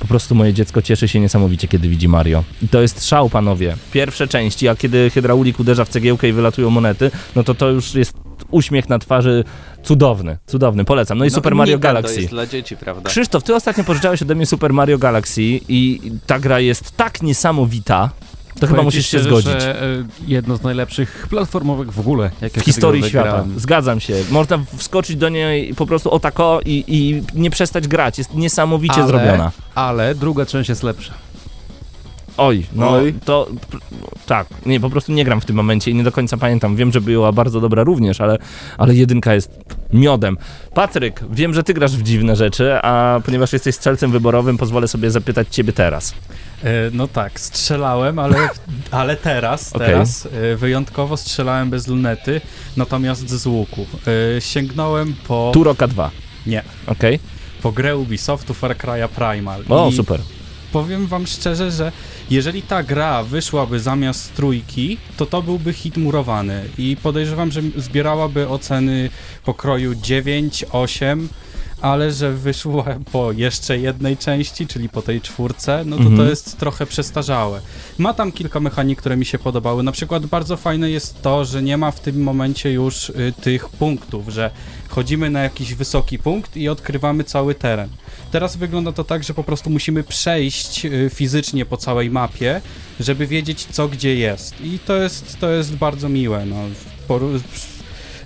Po 0.01 0.07
prostu 0.07 0.35
moje 0.35 0.53
dziecko 0.53 0.83
cieszy 0.83 1.09
się 1.09 1.21
niesamowicie, 1.21 1.69
kiedy 1.69 1.89
widzi 1.89 2.09
Mario. 2.09 2.45
I 2.63 2.69
to 2.69 2.83
jest 2.83 3.09
szał, 3.09 3.31
panowie. 3.31 3.77
Pierwsze 3.93 4.29
części, 4.29 4.69
a 4.69 4.77
kiedy 4.77 5.11
hydraulik 5.11 5.61
uderza 5.61 5.85
w 5.85 5.89
cegiełkę 5.89 6.29
i 6.29 6.33
wylatują 6.33 6.71
monety, 6.71 7.11
no 7.37 7.45
to 7.45 7.55
to 7.55 7.69
już 7.69 7.95
jest 7.95 8.13
uśmiech 8.51 8.89
na 8.89 8.99
twarzy 8.99 9.45
cudowny, 9.83 10.39
cudowny, 10.47 10.85
polecam. 10.85 11.19
No 11.19 11.25
i 11.25 11.31
Super 11.31 11.55
Mario 11.55 11.79
Galaxy. 11.79 12.21
jest 12.21 12.31
dla 12.33 12.47
dzieci, 12.47 12.77
prawda? 12.77 13.11
Krzysztof, 13.11 13.43
ty 13.43 13.55
ostatnio 13.55 13.85
pożyczałeś 13.85 14.23
ode 14.23 14.35
mnie 14.35 14.47
Super 14.47 14.73
Mario 14.73 14.99
Galaxy 14.99 15.43
i 15.69 16.01
ta 16.27 16.39
gra 16.39 16.61
jest 16.61 16.97
tak 16.97 17.23
niesamowita, 17.23 18.11
to 18.61 18.67
chyba 18.67 18.83
musisz 18.83 19.07
się 19.07 19.21
zgodzić. 19.21 19.53
E, 19.53 19.77
jedno 20.27 20.57
z 20.57 20.63
najlepszych 20.63 21.27
platformowych 21.31 21.93
w 21.93 22.01
ogóle. 22.01 22.31
W 22.57 22.61
historii 22.61 23.05
świata. 23.05 23.29
grałem. 23.29 23.61
Zgadzam 23.61 24.01
się. 24.01 24.15
Można 24.31 24.59
wskoczyć 24.77 25.17
do 25.17 25.29
niej 25.29 25.75
po 25.75 25.87
prostu 25.87 26.11
o 26.11 26.21
tako 26.21 26.61
i, 26.65 26.85
i 26.89 27.23
nie 27.41 27.51
przestać 27.51 27.89
grać. 27.89 28.19
Jest 28.19 28.35
niesamowicie 28.35 28.95
Ale- 28.95 29.07
zrobiona. 29.07 29.53
Ale 29.75 30.15
druga 30.15 30.47
część 30.47 30.69
jest 30.69 30.83
lepsza. 30.83 31.15
Oj, 32.41 32.67
no 32.73 32.91
Oj. 32.91 33.15
to 33.25 33.49
tak, 34.27 34.47
nie, 34.67 34.81
po 34.81 34.91
prostu 34.91 35.13
nie 35.13 35.25
gram 35.25 35.41
w 35.41 35.45
tym 35.45 35.57
momencie 35.57 35.91
i 35.91 35.95
nie 35.95 36.05
do 36.05 36.13
końca 36.13 36.37
pamiętam. 36.37 36.77
Wiem, 36.77 36.93
że 36.93 37.01
była 37.01 37.33
bardzo 37.33 37.61
dobra 37.61 37.85
również, 37.85 38.21
ale, 38.21 38.39
ale 38.79 38.95
jedynka 38.95 39.35
jest 39.35 39.51
miodem. 39.93 40.37
Patryk, 40.75 41.21
wiem, 41.31 41.55
że 41.55 41.63
ty 41.63 41.75
grasz 41.75 41.97
w 41.97 42.03
dziwne 42.03 42.37
rzeczy, 42.37 42.75
a 42.83 43.21
ponieważ 43.25 43.53
jesteś 43.53 43.75
strzelcem 43.75 44.11
wyborowym, 44.11 44.59
pozwolę 44.59 44.89
sobie 44.89 45.11
zapytać 45.11 45.49
ciebie 45.49 45.73
teraz. 45.73 46.15
E, 46.65 46.71
No 46.93 47.09
tak, 47.09 47.41
strzelałem, 47.41 48.19
ale, 48.19 48.37
ale 48.91 49.17
teraz, 49.17 49.71
teraz 49.71 50.29
e, 50.53 50.57
wyjątkowo 50.57 51.17
strzelałem 51.17 51.71
bez 51.71 51.89
lunety, 51.89 52.41
natomiast 52.77 53.29
z 53.31 53.47
łuku. 53.47 53.87
E, 54.37 54.41
Sięgnąłem 54.41 55.15
po, 55.27 55.51
Turoka 55.55 55.87
2, 55.87 56.11
nie, 56.47 56.63
okej? 56.87 57.19
po 57.63 57.73
grę 57.73 57.97
Ubisoftu 57.97 58.55
Far 58.55 58.77
Cry'a 58.77 59.09
Primal. 59.09 59.65
O, 59.69 59.89
I 59.89 59.93
super. 59.97 60.21
Powiem 60.73 61.07
wam 61.07 61.27
szczerze, 61.27 61.71
że 61.71 61.93
jeżeli 62.31 62.63
ta 62.63 62.83
gra 62.83 63.23
wyszłaby 63.23 63.81
zamiast 63.81 64.35
trójki, 64.35 64.99
to 65.17 65.27
to 65.27 65.43
byłby 65.43 65.73
hit 65.73 65.97
murowany. 65.97 66.65
I 66.79 66.97
podejrzewam, 67.03 67.53
że 67.53 67.61
zbierałaby 67.77 68.49
oceny 68.49 69.11
pokroju 69.45 69.95
9, 69.95 70.65
8, 70.73 71.29
ale 71.81 72.13
że 72.13 72.33
wyszła 72.33 72.85
po 73.13 73.33
jeszcze 73.33 73.79
jednej 73.79 74.17
części, 74.17 74.67
czyli 74.67 74.89
po 74.89 75.03
tej 75.03 75.21
czwórce, 75.21 75.83
no 75.87 75.97
to 75.97 76.03
Mhm. 76.03 76.17
to 76.17 76.25
jest 76.31 76.59
trochę 76.59 76.87
przestarzałe. 76.87 77.61
Ma 77.99 78.15
tam 78.15 78.33
kilka 78.33 78.61
mechanik, 78.61 78.99
które 78.99 79.17
mi 79.17 79.27
się 79.27 79.39
podobały. 79.39 79.83
Na 79.83 79.93
przykład 79.93 80.27
bardzo 80.27 80.57
fajne 80.57 80.91
jest 80.91 81.23
to, 81.23 81.45
że 81.45 81.63
nie 81.63 81.77
ma 81.77 81.91
w 81.91 82.01
tym 82.01 82.23
momencie 82.23 82.73
już 82.73 83.09
y, 83.11 83.33
tych 83.43 83.69
punktów, 83.69 84.29
że 84.29 84.51
chodzimy 84.89 85.31
na 85.31 85.43
jakiś 85.43 85.75
wysoki 85.75 86.19
punkt 86.19 86.57
i 86.57 86.69
odkrywamy 86.69 87.25
cały 87.25 87.55
teren. 87.55 87.89
Teraz 88.33 88.57
wygląda 88.57 88.93
to 88.93 89.05
tak, 89.05 89.25
że 89.25 89.35
po 89.35 89.45
prostu 89.45 89.71
musimy 89.71 90.03
przejść 90.03 90.85
y, 90.85 91.11
fizycznie 91.15 91.67
po 91.67 91.77
całej 91.77 92.11
mapie, 92.11 92.61
żeby 93.01 93.27
wiedzieć 93.27 93.67
co 93.73 93.89
gdzie 93.89 94.15
jest. 94.15 94.61
I 94.61 94.79
to 94.79 94.97
jest, 94.97 95.37
to 95.41 95.51
jest 95.51 95.77
bardzo 95.77 96.09
miłe. 96.09 96.47
No. 96.47 96.57
Poru- 97.09 97.41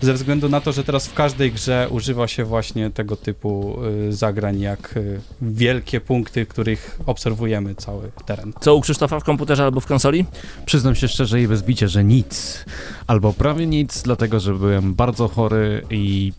ze 0.04 0.14
względu 0.14 0.48
na 0.48 0.60
to, 0.60 0.72
że 0.72 0.84
teraz 0.84 1.06
w 1.06 1.14
każdej 1.14 1.52
grze 1.52 1.88
używa 1.90 2.28
się 2.28 2.44
właśnie 2.44 2.90
tego 2.90 3.16
typu 3.16 3.78
y, 4.08 4.12
zagrań, 4.12 4.60
jak 4.60 4.96
y, 4.96 5.20
wielkie 5.42 6.00
punkty, 6.00 6.46
których 6.46 6.98
obserwujemy 7.06 7.74
cały 7.74 8.10
teren. 8.26 8.52
Co 8.60 8.74
u 8.74 8.80
Krzysztofa 8.80 9.20
w 9.20 9.24
komputerze 9.24 9.64
albo 9.64 9.80
w 9.80 9.86
konsoli? 9.86 10.24
Przyznam 10.66 10.94
się 10.94 11.08
szczerze 11.08 11.42
i 11.42 11.48
bez 11.48 11.62
bicia, 11.62 11.88
że 11.88 12.04
nic. 12.04 12.64
Albo 13.06 13.32
prawie 13.32 13.66
nic, 13.66 14.02
dlatego 14.02 14.40
że 14.40 14.54
byłem 14.54 14.94
bardzo 14.94 15.28
chory 15.28 15.82
i... 15.90 16.32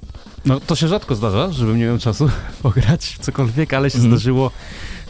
No 0.45 0.59
to 0.59 0.75
się 0.75 0.87
rzadko 0.87 1.15
zdarza, 1.15 1.51
żebym 1.51 1.77
nie 1.79 1.85
miał 1.85 1.97
czasu 1.97 2.29
pograć 2.63 3.05
w 3.05 3.19
cokolwiek, 3.19 3.73
ale 3.73 3.89
się 3.89 3.97
Mhm. 3.97 4.13
zdarzyło. 4.13 4.51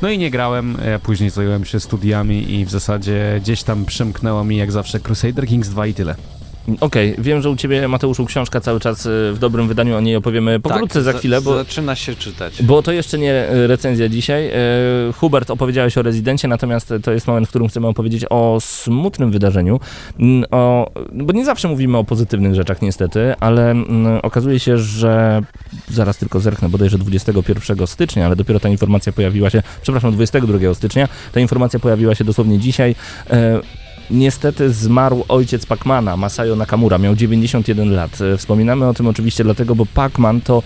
No 0.01 0.09
i 0.09 0.17
nie 0.17 0.31
grałem, 0.31 0.77
ja 0.91 0.99
później 0.99 1.29
zająłem 1.29 1.65
się 1.65 1.79
studiami 1.79 2.51
i 2.53 2.65
w 2.65 2.69
zasadzie 2.71 3.39
gdzieś 3.41 3.63
tam 3.63 3.85
przemknęło 3.85 4.43
mi 4.43 4.57
jak 4.57 4.71
zawsze 4.71 4.99
Crusader 4.99 5.47
Kings 5.47 5.69
2 5.69 5.87
i 5.87 5.93
tyle. 5.93 6.15
Okej, 6.79 7.15
wiem, 7.17 7.41
że 7.41 7.49
u 7.49 7.55
ciebie, 7.55 7.87
Mateuszu, 7.87 8.25
książka 8.25 8.61
cały 8.61 8.79
czas 8.79 9.05
y, 9.05 9.09
w 9.33 9.37
dobrym 9.39 9.67
wydaniu, 9.67 9.97
o 9.97 10.01
niej 10.01 10.15
opowiemy 10.15 10.59
pokrótce 10.59 11.01
za 11.03 11.11
za- 11.11 11.17
chwilę, 11.17 11.41
bo 11.41 11.55
Zaczyna 11.57 11.95
się 11.95 12.15
czytać. 12.15 12.63
Bo 12.63 12.81
to 12.83 12.91
jeszcze 12.91 13.17
nie 13.17 13.51
y, 13.51 13.67
recenzja 13.67 14.09
dzisiaj. 14.09 14.47
Y, 15.09 15.13
Hubert, 15.13 15.51
opowiedziałeś 15.51 15.97
o 15.97 16.01
rezydencie, 16.01 16.47
natomiast 16.47 16.93
to 17.03 17.11
jest 17.11 17.27
moment, 17.27 17.47
w 17.47 17.49
którym 17.49 17.67
chcemy 17.67 17.87
opowiedzieć 17.87 18.25
o 18.29 18.57
smutnym 18.61 19.31
wydarzeniu. 19.31 19.79
O, 20.51 20.91
bo 21.13 21.33
nie 21.33 21.45
zawsze 21.45 21.67
mówimy 21.67 21.97
o 21.97 22.03
pozytywnych 22.03 22.55
rzeczach, 22.55 22.81
niestety, 22.81 23.33
ale 23.39 23.75
okazuje 24.23 24.59
się, 24.59 24.77
że 24.77 25.41
zaraz 25.91 26.17
tylko 26.17 26.39
zerknę, 26.39 26.69
bodajże 26.69 26.97
21 26.97 27.87
stycznia, 27.87 28.25
ale 28.25 28.35
dopiero 28.35 28.59
ta 28.59 28.69
informacja 28.69 29.13
pojawiła 29.13 29.49
się, 29.49 29.63
przepraszam, 29.81 30.11
22 30.11 30.73
stycznia. 30.73 31.07
Ta 31.31 31.39
informacja 31.39 31.79
pojawiła 31.79 32.15
się 32.15 32.23
dosłownie 32.23 32.59
dzisiaj. 32.59 32.95
Niestety 34.11 34.73
zmarł 34.73 35.25
ojciec 35.27 35.65
Pacmana, 35.65 36.17
Masayo 36.17 36.55
Nakamura, 36.55 36.97
miał 36.97 37.15
91 37.15 37.93
lat. 37.93 38.21
E, 38.21 38.37
Wspominamy 38.37 38.87
o 38.87 38.93
tym 38.93 39.07
oczywiście 39.07 39.43
dlatego, 39.43 39.75
bo 39.75 39.85
Pacman 39.85 40.41
to 40.41 40.63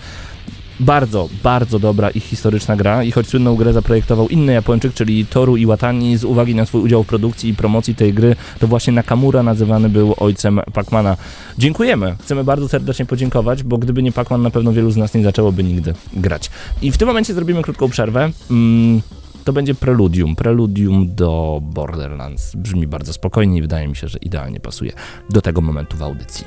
bardzo, 0.80 1.28
bardzo 1.42 1.78
dobra 1.78 2.10
i 2.10 2.20
historyczna 2.20 2.76
gra 2.76 3.04
i 3.04 3.10
choć 3.12 3.26
słynną 3.28 3.56
grę 3.56 3.72
zaprojektował 3.72 4.28
inny 4.28 4.52
Japończyk, 4.52 4.94
czyli 4.94 5.26
Toru 5.26 5.56
Iwatani, 5.56 6.16
z 6.16 6.24
uwagi 6.24 6.54
na 6.54 6.66
swój 6.66 6.82
udział 6.82 7.04
w 7.04 7.06
produkcji 7.06 7.50
i 7.50 7.54
promocji 7.54 7.94
tej 7.94 8.14
gry, 8.14 8.36
to 8.58 8.66
właśnie 8.66 8.92
Nakamura 8.92 9.42
nazywany 9.42 9.88
był 9.88 10.14
ojcem 10.16 10.60
Pacmana. 10.72 11.16
Dziękujemy, 11.58 12.16
chcemy 12.20 12.44
bardzo 12.44 12.68
serdecznie 12.68 13.06
podziękować, 13.06 13.62
bo 13.62 13.78
gdyby 13.78 14.02
nie 14.02 14.12
Pacman, 14.12 14.42
na 14.42 14.50
pewno 14.50 14.72
wielu 14.72 14.90
z 14.90 14.96
nas 14.96 15.14
nie 15.14 15.22
zaczęłoby 15.22 15.64
nigdy 15.64 15.94
grać. 16.12 16.50
I 16.82 16.92
w 16.92 16.98
tym 16.98 17.08
momencie 17.08 17.34
zrobimy 17.34 17.62
krótką 17.62 17.88
przerwę. 17.88 18.30
Mm, 18.50 19.00
to 19.44 19.52
będzie 19.52 19.74
preludium, 19.74 20.36
preludium 20.36 21.14
do 21.14 21.60
Borderlands. 21.62 22.56
Brzmi 22.56 22.86
bardzo 22.86 23.12
spokojnie 23.12 23.58
i 23.58 23.62
wydaje 23.62 23.88
mi 23.88 23.96
się, 23.96 24.08
że 24.08 24.18
idealnie 24.18 24.60
pasuje 24.60 24.92
do 25.30 25.40
tego 25.42 25.60
momentu 25.60 25.96
w 25.96 26.02
audycji. 26.02 26.44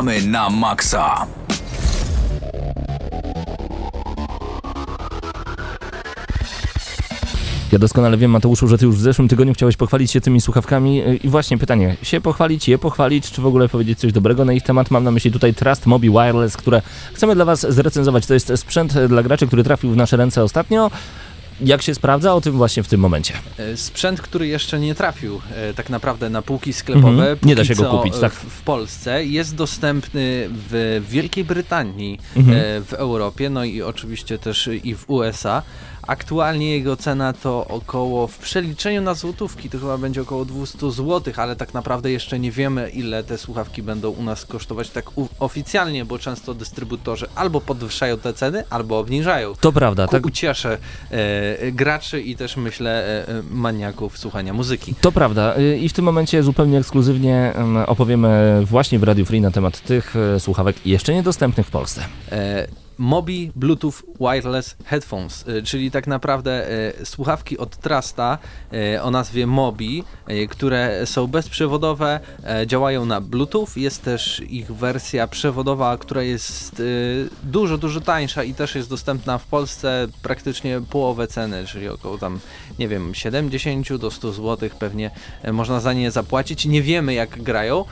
Gramy 0.00 0.22
na 0.22 0.50
maksa. 0.50 1.26
Ja 7.72 7.78
doskonale 7.78 8.16
wiem, 8.16 8.30
Mateuszu, 8.30 8.68
że 8.68 8.78
ty 8.78 8.84
już 8.84 8.96
w 8.96 9.00
zeszłym 9.00 9.28
tygodniu 9.28 9.54
chciałeś 9.54 9.76
pochwalić 9.76 10.10
się 10.10 10.20
tymi 10.20 10.40
słuchawkami 10.40 11.02
y, 11.02 11.16
i 11.16 11.28
właśnie 11.28 11.58
pytanie, 11.58 11.96
się 12.02 12.20
pochwalić, 12.20 12.68
je 12.68 12.78
pochwalić, 12.78 13.30
czy 13.30 13.42
w 13.42 13.46
ogóle 13.46 13.68
powiedzieć 13.68 13.98
coś 13.98 14.12
dobrego 14.12 14.44
na 14.44 14.52
ich 14.52 14.62
temat? 14.62 14.90
Mam 14.90 15.04
na 15.04 15.10
myśli 15.10 15.32
tutaj 15.32 15.54
Trust 15.54 15.86
Mobi 15.86 16.10
Wireless, 16.10 16.56
które 16.56 16.82
chcemy 17.14 17.34
dla 17.34 17.44
was 17.44 17.66
zrecenzować. 17.68 18.26
To 18.26 18.34
jest 18.34 18.52
sprzęt 18.56 18.94
dla 19.08 19.22
graczy, 19.22 19.46
który 19.46 19.64
trafił 19.64 19.90
w 19.90 19.96
nasze 19.96 20.16
ręce 20.16 20.44
ostatnio. 20.44 20.90
Jak 21.64 21.82
się 21.82 21.94
sprawdza? 21.94 22.34
O 22.34 22.40
tym 22.40 22.52
właśnie 22.52 22.82
w 22.82 22.88
tym 22.88 23.00
momencie. 23.00 23.34
E, 23.58 23.76
Sprzęt, 23.76 24.20
który 24.20 24.46
jeszcze 24.46 24.80
nie 24.80 24.94
trafił 24.94 25.40
e, 25.56 25.74
tak 25.74 25.90
naprawdę 25.90 26.30
na 26.30 26.42
półki 26.42 26.72
sklepowe, 26.72 27.08
Mhm. 27.08 27.38
Nie 27.42 27.54
da 27.54 27.64
się 27.64 27.74
go 27.74 27.84
kupić, 27.90 28.14
tak. 28.20 28.32
W, 28.32 28.44
w 28.44 28.62
Polsce 28.62 29.24
jest 29.24 29.54
dostępny 29.54 30.48
w 30.50 31.02
Wielkiej 31.10 31.44
Brytanii, 31.44 32.18
Mhm. 32.36 32.58
e, 32.58 32.80
w 32.80 32.92
Europie, 32.92 33.50
no 33.50 33.64
i 33.64 33.82
oczywiście 33.82 34.38
też 34.38 34.68
i 34.84 34.94
w 34.94 35.10
USA. 35.10 35.62
Aktualnie 36.10 36.70
jego 36.70 36.96
cena 36.96 37.32
to 37.32 37.66
około, 37.68 38.26
w 38.26 38.38
przeliczeniu 38.38 39.02
na 39.02 39.14
złotówki, 39.14 39.70
to 39.70 39.78
chyba 39.78 39.98
będzie 39.98 40.22
około 40.22 40.44
200 40.44 40.90
zł, 40.90 41.34
ale 41.36 41.56
tak 41.56 41.74
naprawdę 41.74 42.10
jeszcze 42.10 42.38
nie 42.38 42.50
wiemy, 42.50 42.90
ile 42.90 43.24
te 43.24 43.38
słuchawki 43.38 43.82
będą 43.82 44.10
u 44.10 44.22
nas 44.22 44.46
kosztować 44.46 44.90
tak 44.90 45.04
oficjalnie, 45.38 46.04
bo 46.04 46.18
często 46.18 46.54
dystrybutorzy 46.54 47.26
albo 47.34 47.60
podwyższają 47.60 48.18
te 48.18 48.32
ceny, 48.32 48.64
albo 48.70 48.98
obniżają 48.98 49.54
To 49.60 49.72
prawda, 49.72 50.06
ku 50.06 50.12
tak. 50.12 50.26
uciesze 50.26 50.78
e, 51.10 51.72
graczy 51.72 52.20
i 52.22 52.36
też 52.36 52.56
myślę 52.56 53.04
e, 53.04 53.28
e, 53.28 53.42
maniaków 53.50 54.18
słuchania 54.18 54.52
muzyki. 54.52 54.94
To 55.00 55.12
prawda 55.12 55.56
y, 55.58 55.78
i 55.78 55.88
w 55.88 55.92
tym 55.92 56.04
momencie 56.04 56.42
zupełnie 56.42 56.78
ekskluzywnie 56.78 57.52
em, 57.54 57.76
opowiemy 57.76 58.62
właśnie 58.66 58.98
w 58.98 59.02
Radio 59.02 59.24
Free 59.24 59.40
na 59.40 59.50
temat 59.50 59.80
tych 59.80 60.16
e, 60.16 60.40
słuchawek 60.40 60.86
jeszcze 60.86 61.14
niedostępnych 61.14 61.66
w 61.66 61.70
Polsce. 61.70 62.04
E, 62.32 62.79
Mobi 63.00 63.52
Bluetooth 63.56 64.02
Wireless 64.20 64.76
Headphones, 64.84 65.44
e, 65.48 65.62
czyli 65.62 65.90
tak 65.90 66.06
naprawdę 66.06 66.68
e, 66.70 67.06
słuchawki 67.06 67.58
od 67.58 67.76
Trusta 67.76 68.38
e, 68.72 69.02
o 69.02 69.10
nazwie 69.10 69.46
Mobi, 69.46 70.04
które 70.50 71.06
są 71.06 71.26
bezprzewodowe, 71.26 72.20
działają 72.66 73.04
na 73.04 73.20
Bluetooth. 73.20 73.66
Jest 73.76 74.02
też 74.02 74.42
ich 74.48 74.72
wersja 74.72 75.28
przewodowa, 75.28 75.98
która 75.98 76.22
jest 76.22 76.82
dużo, 77.42 77.78
dużo 77.78 78.00
tańsza 78.00 78.44
i 78.44 78.54
też 78.54 78.74
jest 78.74 78.88
dostępna 78.88 79.38
w 79.38 79.46
Polsce 79.46 80.06
praktycznie 80.22 80.80
połowę 80.90 81.26
ceny, 81.26 81.66
czyli 81.66 81.88
około 81.88 82.18
tam, 82.18 82.40
nie 82.78 82.88
wiem, 82.88 83.14
70 83.14 83.96
do 83.96 84.10
100 84.10 84.32
zł 84.32 84.70
pewnie 84.78 85.10
można 85.52 85.80
za 85.80 85.92
nie 85.92 86.10
zapłacić. 86.10 86.66
Nie 86.66 86.82
wiemy 86.82 87.14
jak 87.14 87.42
grają. 87.42 87.84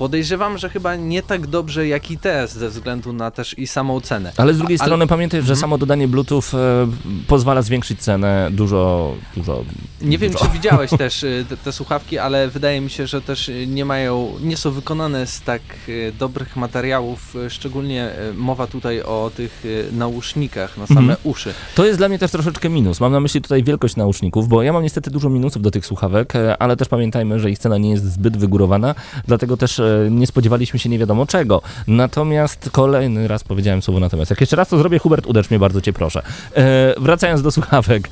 E, 0.00 0.10
Podejrzewam, 0.10 0.58
że 0.58 0.68
chyba 0.70 0.96
nie 0.96 1.22
tak 1.22 1.46
dobrze 1.46 1.88
jak 1.88 2.10
i 2.10 2.18
te, 2.18 2.48
ze 2.48 2.68
względu 2.68 3.12
na 3.12 3.30
też 3.30 3.58
i 3.58 3.66
samą 3.66 4.00
cenę. 4.00 4.32
Ale 4.36 4.54
z 4.54 4.58
drugiej 4.58 4.78
Ale- 4.80 4.86
strony 4.86 5.06
pamiętaj, 5.06 5.40
że 5.40 5.44
Mhm. 5.44 5.60
samo 5.60 5.78
dodanie 5.78 6.08
Bluetooth 6.08 6.42
e, 6.54 6.86
pozwala 7.26 7.62
zwiększyć 7.62 8.00
cenę 8.00 8.48
dużo, 8.52 9.14
dużo. 9.36 9.64
Nie 10.02 10.18
wiem, 10.18 10.32
dużo. 10.32 10.44
czy 10.44 10.50
widziałeś 10.50 10.90
też 10.98 11.22
y, 11.22 11.46
te, 11.48 11.56
te 11.56 11.72
słuchawki, 11.72 12.18
ale 12.18 12.48
wydaje 12.48 12.80
mi 12.80 12.90
się, 12.90 13.06
że 13.06 13.22
też 13.22 13.48
y, 13.48 13.66
nie 13.66 13.84
mają, 13.84 14.32
nie 14.42 14.56
są 14.56 14.70
wykonane 14.70 15.26
z 15.26 15.40
tak 15.42 15.62
y, 15.88 16.12
dobrych 16.18 16.56
materiałów, 16.56 17.34
szczególnie 17.48 18.10
mowa 18.36 18.66
tutaj 18.66 19.02
o 19.02 19.30
tych 19.36 19.64
nausznikach 19.92 20.78
na 20.78 20.86
same 20.86 21.00
Mhm. 21.00 21.18
uszy. 21.24 21.54
To 21.74 21.84
jest 21.86 21.98
dla 21.98 22.08
mnie 22.08 22.18
też 22.18 22.30
troszeczkę 22.30 22.68
minus. 22.68 23.00
Mam 23.00 23.12
na 23.12 23.20
myśli 23.20 23.42
tutaj 23.42 23.64
wielkość 23.64 23.96
nauszników, 23.96 24.48
bo 24.48 24.62
ja 24.62 24.72
mam 24.72 24.82
niestety 24.82 25.10
dużo 25.10 25.28
minusów 25.28 25.62
do 25.62 25.70
tych 25.70 25.86
słuchawek, 25.86 26.36
e, 26.36 26.62
ale 26.62 26.76
też 26.76 26.88
pamiętajmy, 26.88 27.40
że 27.40 27.50
ich 27.50 27.58
cena 27.58 27.78
nie 27.78 27.90
jest 27.90 28.12
zbyt 28.12 28.36
wygórowana, 28.36 28.94
dlatego 29.26 29.56
też 29.56 29.80
e, 29.80 29.89
nie 30.10 30.26
spodziewaliśmy 30.26 30.78
się 30.78 30.88
nie 30.88 30.98
wiadomo 30.98 31.26
czego. 31.26 31.62
Natomiast 31.86 32.70
kolejny 32.72 33.28
raz 33.28 33.44
powiedziałem 33.44 33.82
słowo 33.82 34.00
natomiast. 34.00 34.30
Jak 34.30 34.40
jeszcze 34.40 34.56
raz 34.56 34.68
to 34.68 34.78
zrobię, 34.78 34.98
Hubert, 34.98 35.26
uderz 35.26 35.50
mnie 35.50 35.58
bardzo 35.58 35.80
cię 35.80 35.92
proszę. 35.92 36.22
E, 36.56 36.94
wracając 36.98 37.42
do 37.42 37.50
słuchawek. 37.50 38.08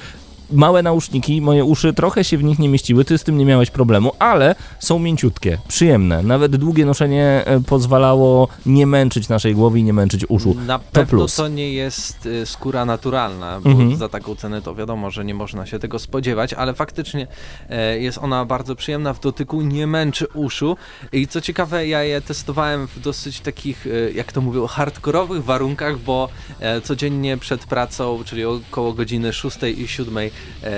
Małe 0.53 0.83
nauszniki, 0.83 1.41
moje 1.41 1.65
uszy 1.65 1.93
trochę 1.93 2.25
się 2.25 2.39
w 2.39 2.45
nich 2.45 2.59
nie 2.59 2.69
mieściły, 2.69 3.05
ty 3.05 3.19
z 3.19 3.25
tym 3.25 3.39
nie 3.39 3.45
miałeś 3.45 3.71
problemu, 3.71 4.13
ale 4.19 4.55
są 4.79 4.99
mięciutkie, 4.99 5.59
przyjemne. 5.69 6.23
Nawet 6.23 6.57
długie 6.57 6.85
noszenie 6.87 7.43
e, 7.47 7.61
pozwalało 7.61 8.49
nie 8.67 8.87
męczyć 8.87 9.29
naszej 9.29 9.55
głowy 9.55 9.79
i 9.79 9.83
nie 9.85 9.93
męczyć 9.93 10.25
uszu. 10.29 10.57
Na 10.67 10.79
pewno 10.79 11.19
plus. 11.19 11.35
to 11.37 11.49
nie 11.49 11.73
jest 11.73 12.27
y, 12.27 12.47
skóra 12.47 12.85
naturalna, 12.85 13.61
bo 13.61 13.71
Mhm. 13.71 13.97
za 13.97 14.09
taką 14.09 14.35
cenę 14.35 14.63
to 14.63 14.75
wiadomo, 14.75 15.11
że 15.11 15.25
nie 15.25 15.35
można 15.35 15.67
się 15.67 15.79
tego 15.79 15.99
spodziewać, 15.99 16.55
ale 16.55 16.75
faktycznie 16.75 17.27
e, 17.71 17.99
jest 17.99 18.19
ona 18.19 18.45
bardzo 18.45 18.75
przyjemna 18.77 19.15
w 19.15 19.21
dotyku, 19.21 19.63
nie 19.63 19.87
męczy 19.87 20.27
uszu 20.35 20.77
i 21.13 21.27
co 21.27 21.41
ciekawe, 21.41 21.87
ja 21.87 22.03
je 22.03 22.21
testowałem 22.21 22.87
w 22.89 23.01
dosyć 23.01 23.41
takich, 23.41 23.87
e, 23.87 24.11
jak 24.13 24.33
to 24.33 24.41
mówią, 24.41 24.67
hardkorowych 24.67 25.45
warunkach, 25.45 25.99
bo 25.99 26.29
e, 26.61 26.81
codziennie 26.81 27.37
przed 27.37 27.67
pracą, 27.67 28.23
czyli 28.25 28.45
około 28.45 28.93
godziny 28.93 29.33
6 29.33 29.57
i 29.77 29.89
7 29.89 30.19
e, 30.19 30.31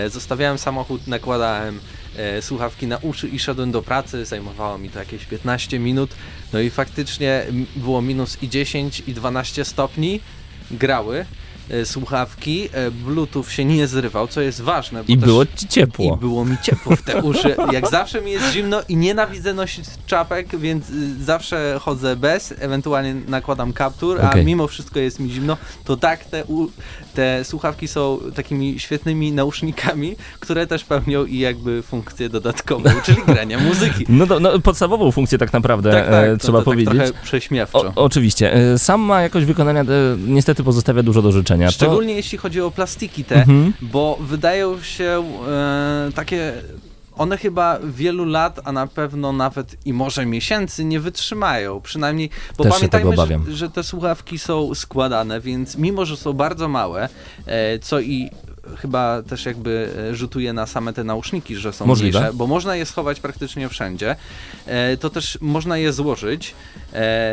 zostawiałem 0.08 0.58
samochód, 0.58 1.06
nakładałem 1.06 1.80
e, 2.16 2.42
słuchawki 2.42 2.86
na 2.86 2.98
uszy 2.98 3.28
i 3.28 3.38
szedłem 3.38 3.72
do 3.72 3.82
pracy, 3.82 4.24
zajmowało 4.24 4.78
mi 4.78 4.90
to 4.90 4.98
jakieś 4.98 5.24
15 5.24 5.78
minut, 5.78 6.10
no 6.52 6.60
i 6.60 6.70
faktycznie 6.70 7.46
było 7.76 8.02
minus 8.02 8.42
i 8.42 8.48
10 8.48 9.02
i 9.06 9.14
12 9.14 9.64
stopni, 9.64 10.20
grały 10.70 11.24
e, 11.70 11.86
słuchawki, 11.86 12.68
e, 12.72 12.90
bluetooth 12.90 13.44
się 13.44 13.64
nie 13.64 13.86
zrywał, 13.86 14.28
co 14.28 14.40
jest 14.40 14.60
ważne. 14.60 15.04
Bo 15.04 15.12
I 15.12 15.16
było 15.16 15.46
ci 15.46 15.68
ciepło. 15.68 16.16
i 16.16 16.20
było 16.20 16.44
mi 16.44 16.56
ciepło 16.62 16.96
w 16.96 17.02
te 17.02 17.22
uszy. 17.22 17.56
Jak 17.72 17.90
zawsze 17.90 18.22
mi 18.22 18.32
jest 18.32 18.52
zimno 18.52 18.82
i 18.88 18.96
nienawidzę 18.96 19.54
nosić 19.54 19.84
czapek, 20.06 20.58
więc 20.58 20.90
y, 20.90 21.24
zawsze 21.24 21.78
chodzę 21.80 22.16
bez, 22.16 22.54
ewentualnie 22.58 23.14
nakładam 23.14 23.72
kaptur, 23.72 24.20
a 24.20 24.30
Okej. 24.30 24.44
mimo 24.44 24.66
wszystko 24.66 24.98
jest 24.98 25.20
mi 25.20 25.30
zimno, 25.30 25.56
to 25.84 25.96
tak 25.96 26.24
te, 26.24 26.44
te 27.14 27.44
słuchawki 27.44 27.88
są 27.88 28.18
takimi 28.34 28.78
świetnymi 28.80 29.32
nausznikami, 29.32 30.16
które 30.40 30.66
też 30.66 30.84
pełnią 30.84 31.24
i 31.24 31.38
jakby 31.38 31.82
funkcję 31.82 32.28
dodatkową, 32.28 32.90
czyli 33.06 33.18
grania 33.26 33.58
muzyki. 33.58 34.04
No, 34.08 34.26
to, 34.26 34.40
no 34.40 34.58
podstawową 34.58 35.10
funkcję 35.12 35.38
tak 35.38 35.52
naprawdę 35.52 35.90
Tak, 35.92 36.10
tak, 36.10 36.24
e, 36.24 36.30
no 36.32 36.36
trzeba 36.38 36.58
to 36.58 36.64
powiedzieć. 36.64 36.98
Tak 36.98 37.06
trochę 37.06 37.22
prześmiewczo. 37.24 37.78
O, 37.78 37.92
oczywiście. 38.04 38.54
E, 38.54 38.78
Sam 38.78 39.00
ma 39.00 39.22
jakość 39.22 39.46
wykonania, 39.46 39.80
e, 39.80 39.84
niestety 40.26 40.64
pozostawia 40.64 41.02
dużo 41.02 41.22
do 41.22 41.32
życzenia. 41.32 41.66
To- 41.66 41.72
Szczególnie 41.72 42.14
jeśli 42.14 42.38
chodzi 42.38 42.60
o 42.60 42.70
plastiki 42.70 43.24
te, 43.24 43.34
Mhm. 43.34 43.72
bo 43.82 44.18
wydają 44.20 44.82
się 44.82 45.24
e, 45.48 46.10
takie. 46.14 46.52
One 47.16 47.38
chyba 47.38 47.78
wielu 47.84 48.24
lat, 48.24 48.60
a 48.64 48.72
na 48.72 48.86
pewno 48.86 49.32
nawet 49.32 49.76
i 49.86 49.92
może 49.92 50.26
miesięcy 50.26 50.84
nie 50.84 51.00
wytrzymają. 51.00 51.80
Przynajmniej, 51.80 52.30
bo 52.58 52.64
Też 52.64 52.72
pamiętajmy, 52.72 53.16
że, 53.16 53.56
że 53.56 53.70
te 53.70 53.82
słuchawki 53.82 54.38
są 54.38 54.74
składane, 54.74 55.40
więc 55.40 55.76
mimo, 55.76 56.04
że 56.04 56.16
są 56.16 56.32
bardzo 56.32 56.68
małe, 56.68 57.08
e, 57.46 57.78
co 57.78 58.00
i 58.00 58.30
chyba 58.76 59.22
też 59.22 59.46
jakby 59.46 59.92
e, 60.10 60.14
rzutuje 60.14 60.52
na 60.52 60.66
same 60.66 60.92
te 60.92 61.04
nauszniki, 61.04 61.56
że 61.56 61.72
są 61.72 61.86
Możliwe. 61.86 62.18
mniejsze, 62.18 62.36
bo 62.36 62.46
można 62.46 62.76
je 62.76 62.86
schować 62.86 63.20
praktycznie 63.20 63.68
wszędzie, 63.68 64.16
e, 64.66 64.96
to 64.96 65.10
też 65.10 65.38
można 65.40 65.78
je 65.78 65.92
złożyć, 65.92 66.54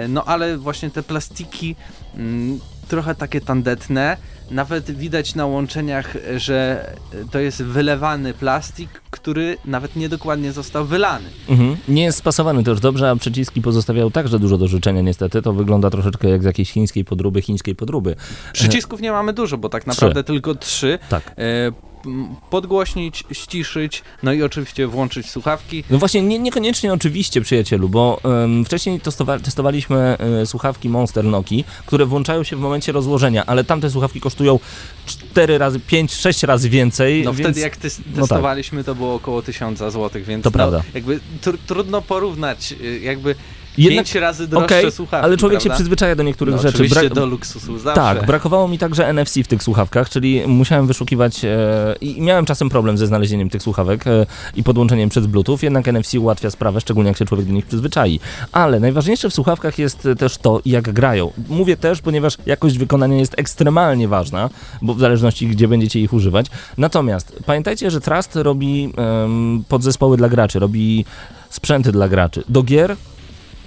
no 0.09 0.25
ale 0.25 0.57
właśnie 0.57 0.89
te 0.89 1.03
plastiki 1.03 1.75
mm, 2.15 2.59
trochę 2.87 3.15
takie 3.15 3.41
tandetne, 3.41 4.17
nawet 4.51 4.91
widać 4.91 5.36
na 5.36 5.45
łączeniach, 5.45 6.17
że 6.38 6.89
to 7.31 7.39
jest 7.39 7.63
wylewany 7.63 8.33
plastik, 8.33 8.89
który 9.12 9.57
nawet 9.65 9.95
niedokładnie 9.95 10.51
został 10.51 10.86
wylany. 10.86 11.29
Mhm. 11.49 11.77
Nie 11.88 12.03
jest 12.03 12.17
spasowany 12.17 12.63
też 12.63 12.79
dobrze, 12.79 13.10
a 13.10 13.15
przyciski 13.15 13.62
pozostawiają 13.62 14.12
także 14.12 14.39
dużo 14.39 14.57
do 14.57 14.67
życzenia 14.67 15.01
niestety. 15.01 15.41
To 15.41 15.53
wygląda 15.53 15.89
troszeczkę 15.89 16.29
jak 16.29 16.41
z 16.41 16.45
jakiejś 16.45 16.71
chińskiej 16.71 17.05
podróby, 17.05 17.41
chińskiej 17.41 17.75
podróby. 17.75 18.15
Przycisków 18.53 19.01
nie 19.01 19.12
mamy 19.12 19.33
dużo, 19.33 19.57
bo 19.57 19.69
tak 19.69 19.88
naprawdę 19.88 20.23
tylko 20.23 20.55
trzy. 20.55 20.99
Tak. 21.10 21.33
E, 21.38 21.71
podgłośnić, 22.49 23.23
ściszyć, 23.31 24.03
no 24.23 24.33
i 24.33 24.43
oczywiście 24.43 24.87
włączyć 24.87 25.29
słuchawki. 25.29 25.83
No 25.89 25.97
właśnie, 25.97 26.21
nie, 26.21 26.39
niekoniecznie 26.39 26.93
oczywiście, 26.93 27.41
przyjacielu, 27.41 27.89
bo 27.89 28.21
wcześniej 28.65 28.99
testowa 28.99 29.39
testowaliśmy 29.39 30.17
e, 30.41 30.45
słuchawki 30.45 30.89
Monster 30.89 31.23
Noki, 31.23 31.63
które 31.85 32.05
włączają 32.05 32.43
się 32.43 32.55
w 32.55 32.59
momencie 32.59 32.91
rozłożenia, 32.91 33.45
ale 33.45 33.63
tamte 33.63 33.89
słuchawki 33.89 34.21
kosztują 34.21 34.59
4 35.05 35.57
razy, 35.57 35.79
5, 35.79 36.13
6 36.13 36.43
razy 36.43 36.69
więcej. 36.69 37.23
No 37.23 37.33
więc... 37.33 37.47
wtedy 37.47 37.59
jak 37.59 37.77
tak. 37.77 37.91
testowaliśmy 38.15 38.83
to 38.83 38.95
było 38.95 39.15
około 39.15 39.41
1000 39.41 39.79
zł, 39.79 40.09
więc 40.27 40.43
To 40.43 40.49
no, 40.49 40.53
prawda. 40.53 40.83
jakby 40.93 41.19
tr- 41.41 41.57
trudno 41.67 42.01
porównać, 42.01 42.73
y, 42.81 42.99
jakby 42.99 43.35
Jednak, 43.77 44.05
pięć 44.05 44.15
razy 44.15 44.47
droższe 44.47 44.65
okej, 44.65 44.91
słuchawki, 44.91 45.25
ale 45.25 45.37
człowiek 45.37 45.59
się 45.59 45.63
prawda? 45.63 45.75
przyzwyczaja 45.75 46.15
do 46.15 46.23
niektórych 46.23 46.55
no, 46.55 46.61
rzeczy. 46.61 46.83
Bra- 46.83 47.13
do 47.13 47.25
luksusu 47.25 47.79
zawsze. 47.79 48.01
Tak, 48.01 48.25
brakowało 48.25 48.67
mi 48.67 48.77
także 48.77 49.07
NFC 49.13 49.35
w 49.43 49.47
tych 49.47 49.63
słuchawkach, 49.63 50.09
czyli 50.09 50.47
musiałem 50.47 50.87
wyszukiwać 50.87 51.45
e, 51.45 51.95
i 52.01 52.21
miałem 52.21 52.45
czasem 52.45 52.69
problem 52.69 52.97
ze 52.97 53.07
znalezieniem 53.07 53.49
tych 53.49 53.63
słuchawek 53.63 54.07
e, 54.07 54.25
i 54.55 54.63
podłączeniem 54.63 55.09
przez 55.09 55.27
Bluetooth, 55.27 55.57
jednak 55.61 55.87
NFC 55.87 56.13
ułatwia 56.15 56.49
sprawę, 56.49 56.81
szczególnie 56.81 57.07
jak 57.07 57.17
się 57.17 57.25
człowiek 57.25 57.47
do 57.47 57.53
nich 57.53 57.65
przyzwyczai. 57.65 58.19
Ale 58.51 58.79
najważniejsze 58.79 59.29
w 59.29 59.33
słuchawkach 59.33 59.79
jest 59.79 60.05
e, 60.05 60.15
też 60.15 60.37
to, 60.37 60.61
jak 60.65 60.93
grają. 60.93 61.31
Mówię 61.49 61.77
też, 61.77 62.01
ponieważ 62.01 62.37
jakość 62.45 62.77
wykonania 62.77 63.17
jest 63.17 63.39
ekstremalnie 63.39 64.07
ważna, 64.07 64.49
bo 64.81 64.93
w 64.93 64.99
zależności 64.99 65.47
gdzie 65.47 65.67
będziecie 65.67 65.99
ich 65.99 66.13
używać. 66.13 66.45
Natomiast 66.77 67.39
pamiętajcie, 67.45 67.91
że 67.91 68.01
Trust 68.01 68.35
robi 68.35 68.93
em, 68.97 69.63
podzespoły 69.67 70.17
dla 70.17 70.29
graczy, 70.29 70.59
robi 70.59 71.05
sprzęty 71.49 71.91
dla 71.91 72.09
graczy. 72.09 72.43
Do 72.49 72.63
gier 72.63 72.95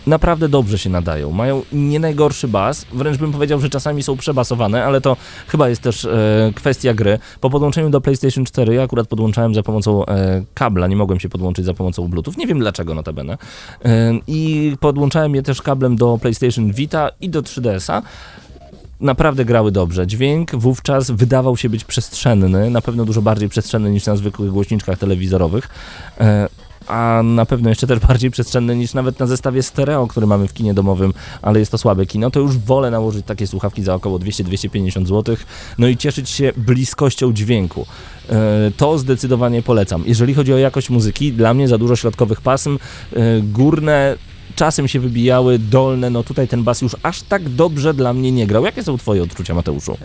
naprawdę 0.07 0.49
dobrze 0.49 0.79
się 0.79 0.91
nadają. 0.91 1.31
Mają 1.31 1.63
nie 1.73 2.01
najgorszy 2.01 2.49
bas, 2.49 2.87
wręcz 2.93 3.19
bym 3.19 3.33
powiedział, 3.33 3.61
że 3.61 3.71
czasami 3.71 4.03
są 4.03 4.17
przebasowane, 4.17 4.85
ale 4.85 5.01
to 5.01 5.17
chyba 5.47 5.69
jest 5.69 5.83
też 5.83 6.05
e, 6.05 6.53
kwestia 6.55 6.95
gry. 6.95 7.19
Po 7.41 7.51
podłączeniu 7.51 7.91
do 7.91 8.01
PlayStation 8.01 8.45
4 8.45 8.75
ja 8.75 8.83
akurat 8.83 9.09
podłączałem 9.09 9.55
za 9.55 9.63
pomocą 9.63 10.07
e, 10.07 10.43
kabla, 10.55 10.87
nie 10.87 10.97
mogłem 10.97 11.21
się 11.21 11.29
podłączyć 11.29 11.65
za 11.65 11.75
pomocą 11.75 12.09
Bluetooth, 12.09 12.35
nie 12.39 12.47
wiem 12.47 12.59
dlaczego 12.59 12.95
notabene. 12.95 13.39
E, 13.85 14.13
I 14.27 14.73
podłączałem 14.81 15.35
je 15.35 15.43
też 15.43 15.63
kablem 15.63 15.97
do 15.97 16.19
PlayStation 16.23 16.73
Vita 16.73 17.11
i 17.21 17.31
do 17.31 17.43
3DS-a. 17.43 18.03
Naprawdę 19.01 19.45
grały 19.45 19.73
dobrze. 19.73 20.07
Dźwięk 20.07 20.57
wówczas 20.57 21.11
wydawał 21.11 21.57
się 21.57 21.69
być 21.69 21.85
przestrzenny, 21.85 22.71
na 22.71 22.81
pewno 22.81 23.05
dużo 23.05 23.23
bardziej 23.23 23.49
przestrzenny 23.49 23.91
niż 23.91 24.07
na 24.07 24.17
zwykłych 24.17 24.51
głośniczkach 24.51 24.99
telewizorowych. 24.99 25.69
E, 26.91 26.93
a 26.93 27.23
na 27.23 27.47
pewno 27.47 27.69
jeszcze 27.69 27.87
też 27.87 27.99
bardziej 27.99 28.31
przestrzenny 28.31 28.77
niż 28.77 28.95
nawet 28.95 29.19
na 29.19 29.27
zestawie 29.27 29.63
stereo, 29.63 30.07
który 30.07 30.27
mamy 30.27 30.49
w 30.49 30.53
kinie 30.53 30.75
domowym, 30.75 31.13
ale 31.43 31.59
jest 31.59 31.73
to 31.73 31.79
słabe 31.79 32.07
kino, 32.07 32.31
to 32.31 32.41
już 32.41 32.59
wolę 32.59 32.91
nałożyć 32.91 33.27
takie 33.27 33.47
słuchawki 33.47 33.83
za 33.83 33.95
około 33.95 34.19
200-250 34.19 35.07
zł, 35.07 35.37
no 35.79 35.89
i 35.89 35.97
cieszyć 35.97 36.31
się 36.31 36.53
bliskością 36.57 37.33
dźwięku. 37.33 37.87
E, 38.31 38.71
To 38.77 38.99
zdecydowanie 38.99 39.63
polecam. 39.63 40.03
Jeżeli 40.07 40.35
chodzi 40.35 40.53
o 40.53 40.59
jakość 40.59 40.91
muzyki, 40.91 41.33
dla 41.33 41.55
mnie 41.55 41.69
za 41.69 41.79
dużo 41.79 41.97
środkowych 41.97 42.41
pasm, 42.41 42.79
e, 43.13 43.19
górne 43.43 44.17
czasem 44.57 44.89
się 44.89 45.01
wybijały, 45.01 45.59
dolne, 45.59 46.11
no 46.11 46.23
tutaj 46.23 46.49
ten 46.49 46.63
bas 46.65 46.83
już 46.83 46.97
aż 47.03 47.23
tak 47.23 47.49
dobrze 47.49 47.95
dla 47.95 48.13
mnie 48.13 48.33
nie 48.33 48.47
grał. 48.47 48.65
Jakie 48.65 48.83
są 48.83 48.99
twoje 48.99 49.23
odczucia, 49.23 49.55
Mateuszu? 49.55 49.97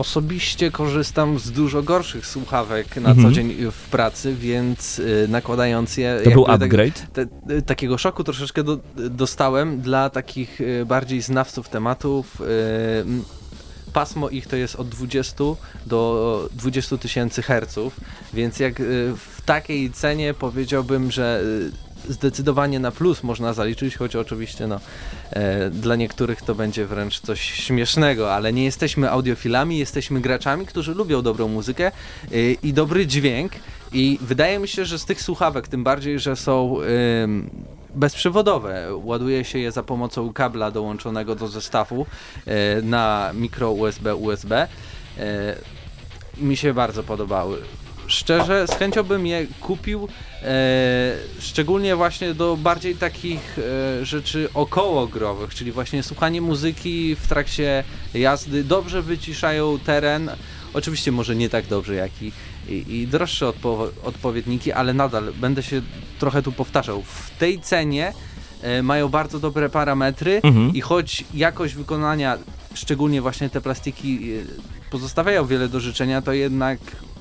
Osobiście 0.00 0.70
korzystam 0.70 1.38
z 1.38 1.50
dużo 1.52 1.82
gorszych 1.82 2.26
słuchawek 2.26 2.96
na 2.96 3.10
Mhm. 3.10 3.22
co 3.28 3.32
dzień 3.34 3.54
w 3.70 3.88
pracy, 3.90 4.34
więc 4.34 4.98
y, 4.98 5.26
nakładając 5.28 5.96
je. 5.96 6.20
To 6.24 6.30
był 6.30 6.44
tak- 6.44 6.62
upgrade? 6.62 7.06
te, 7.12 7.26
y, 7.56 7.62
takiego 7.62 7.98
szoku 7.98 8.24
troszeczkę 8.24 8.62
do, 8.64 8.78
dostałem 8.96 9.80
dla 9.80 10.10
takich 10.10 10.60
y, 10.60 10.84
bardziej 10.86 11.22
znawców 11.22 11.68
tematów. 11.68 12.42
Pasmo 13.92 14.28
ich 14.28 14.46
to 14.46 14.56
jest 14.56 14.76
od 14.76 14.88
20 14.88 15.44
do 15.86 16.48
20 16.56 16.96
tysięcy 16.98 17.42
herców, 17.42 18.00
więc 18.34 18.58
jak 18.60 18.74
w 19.16 19.40
takiej 19.44 19.90
cenie 19.90 20.34
powiedziałbym, 20.34 21.10
że 21.10 21.42
zdecydowanie 22.08 22.80
na 22.80 22.90
plus 22.90 23.22
można 23.22 23.52
zaliczyć, 23.52 23.96
choć 23.96 24.16
oczywiście 24.16 24.66
no, 24.66 24.80
e, 25.30 25.70
dla 25.70 25.96
niektórych 25.96 26.42
to 26.42 26.54
będzie 26.54 26.86
wręcz 26.86 27.20
coś 27.20 27.40
śmiesznego, 27.40 28.34
ale 28.34 28.52
nie 28.52 28.64
jesteśmy 28.64 29.10
audiofilami, 29.10 29.78
jesteśmy 29.78 30.20
graczami, 30.20 30.66
którzy 30.66 30.94
lubią 30.94 31.22
dobrą 31.22 31.48
muzykę 31.48 31.92
y, 32.32 32.56
i 32.62 32.72
dobry 32.72 33.06
dźwięk. 33.06 33.52
I 33.92 34.18
wydaje 34.20 34.58
mi 34.58 34.68
się, 34.68 34.84
że 34.84 34.98
z 34.98 35.04
tych 35.04 35.22
słuchawek, 35.22 35.68
tym 35.68 35.84
bardziej, 35.84 36.18
że 36.18 36.36
są 36.36 36.76
ym, 37.22 37.50
bezprzewodowe, 37.94 38.96
ładuje 38.96 39.44
się 39.44 39.58
je 39.58 39.72
za 39.72 39.82
pomocą 39.82 40.32
kabla 40.32 40.70
dołączonego 40.70 41.34
do 41.34 41.48
zestawu 41.48 42.06
e, 42.46 42.82
na 42.82 43.30
mikro 43.34 43.70
USB 43.70 44.16
USB, 44.16 44.68
e, 45.18 45.56
mi 46.36 46.56
się 46.56 46.74
bardzo 46.74 47.02
podobały. 47.02 47.58
Szczerze, 48.10 48.66
z 48.66 48.70
chęcią 48.70 49.02
bym 49.02 49.26
je 49.26 49.46
kupił, 49.60 50.08
e, 50.42 50.46
szczególnie 51.40 51.96
właśnie 51.96 52.34
do 52.34 52.56
bardziej 52.56 52.94
takich 52.94 53.58
e, 53.58 54.04
rzeczy 54.04 54.48
okołogrowych, 54.54 55.54
czyli 55.54 55.72
właśnie 55.72 56.02
słuchanie 56.02 56.40
muzyki 56.40 57.16
w 57.16 57.26
trakcie 57.28 57.84
jazdy. 58.14 58.64
Dobrze 58.64 59.02
wyciszają 59.02 59.78
teren, 59.78 60.30
oczywiście 60.74 61.12
może 61.12 61.36
nie 61.36 61.48
tak 61.48 61.66
dobrze 61.66 61.94
jak 61.94 62.22
i, 62.22 62.32
i, 62.68 62.94
i 63.00 63.06
droższe 63.06 63.48
odpo 63.48 63.88
odpowiedniki, 64.04 64.72
ale 64.72 64.94
nadal 64.94 65.32
będę 65.40 65.62
się 65.62 65.82
trochę 66.18 66.42
tu 66.42 66.52
powtarzał. 66.52 67.02
W 67.02 67.30
tej 67.38 67.60
cenie 67.60 68.12
e, 68.62 68.82
mają 68.82 69.08
bardzo 69.08 69.38
dobre 69.40 69.68
parametry 69.68 70.40
Mhm. 70.42 70.74
i 70.74 70.80
choć 70.80 71.24
jakość 71.34 71.74
wykonania, 71.74 72.38
szczególnie 72.74 73.22
właśnie 73.22 73.50
te 73.50 73.60
plastiki 73.60 74.32
e, 74.32 74.90
pozostawiają 74.90 75.46
wiele 75.46 75.68
do 75.68 75.80
życzenia, 75.80 76.22
to 76.22 76.32
jednak 76.32 76.78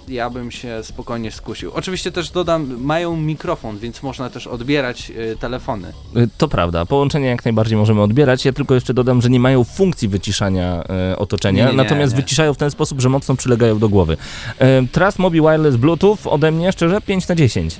ja 0.10 0.30
bym 0.30 0.52
się 0.52 0.84
spokojnie 0.84 1.32
skusił. 1.32 1.72
Oczywiście 1.74 2.12
też 2.12 2.30
dodam, 2.32 2.78
mają 2.82 3.18
mikrofon, 3.18 3.78
więc 3.78 4.04
można 4.04 4.30
też 4.30 4.48
odbierać 4.48 5.12
e, 5.12 5.36
telefony. 5.36 5.88
Y, 6.18 6.30
To 6.38 6.48
prawda, 6.48 6.86
połączenie 6.86 7.28
jak 7.28 7.46
najbardziej 7.46 7.78
możemy 7.78 8.02
odbierać. 8.02 8.46
Ja 8.46 8.54
tylko 8.54 8.74
jeszcze 8.76 8.94
dodam, 8.94 9.22
że 9.22 9.30
nie 9.30 9.40
mają 9.40 9.64
funkcji 9.64 10.08
wyciszania 10.08 10.84
e, 11.12 11.18
otoczenia, 11.18 11.66
Nie, 11.66 11.72
nie, 11.72 11.78
natomiast 11.78 12.14
nie. 12.14 12.22
wyciszają 12.22 12.54
w 12.54 12.58
ten 12.58 12.72
sposób, 12.72 13.02
że 13.02 13.10
mocno 13.10 13.36
przylegają 13.36 13.80
do 13.80 13.90
głowy. 13.90 14.18
E, 14.60 14.84
Trust 14.92 15.20
Mobi 15.20 15.40
Wireless 15.42 15.76
Bluetooth 15.76 16.18
ode 16.26 16.52
mnie 16.52 16.72
szczerze 16.72 17.02
5 17.02 17.28
na 17.28 17.36
10. 17.36 17.76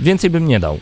Więcej 0.00 0.30
bym 0.30 0.48
nie 0.48 0.60
dał. 0.60 0.78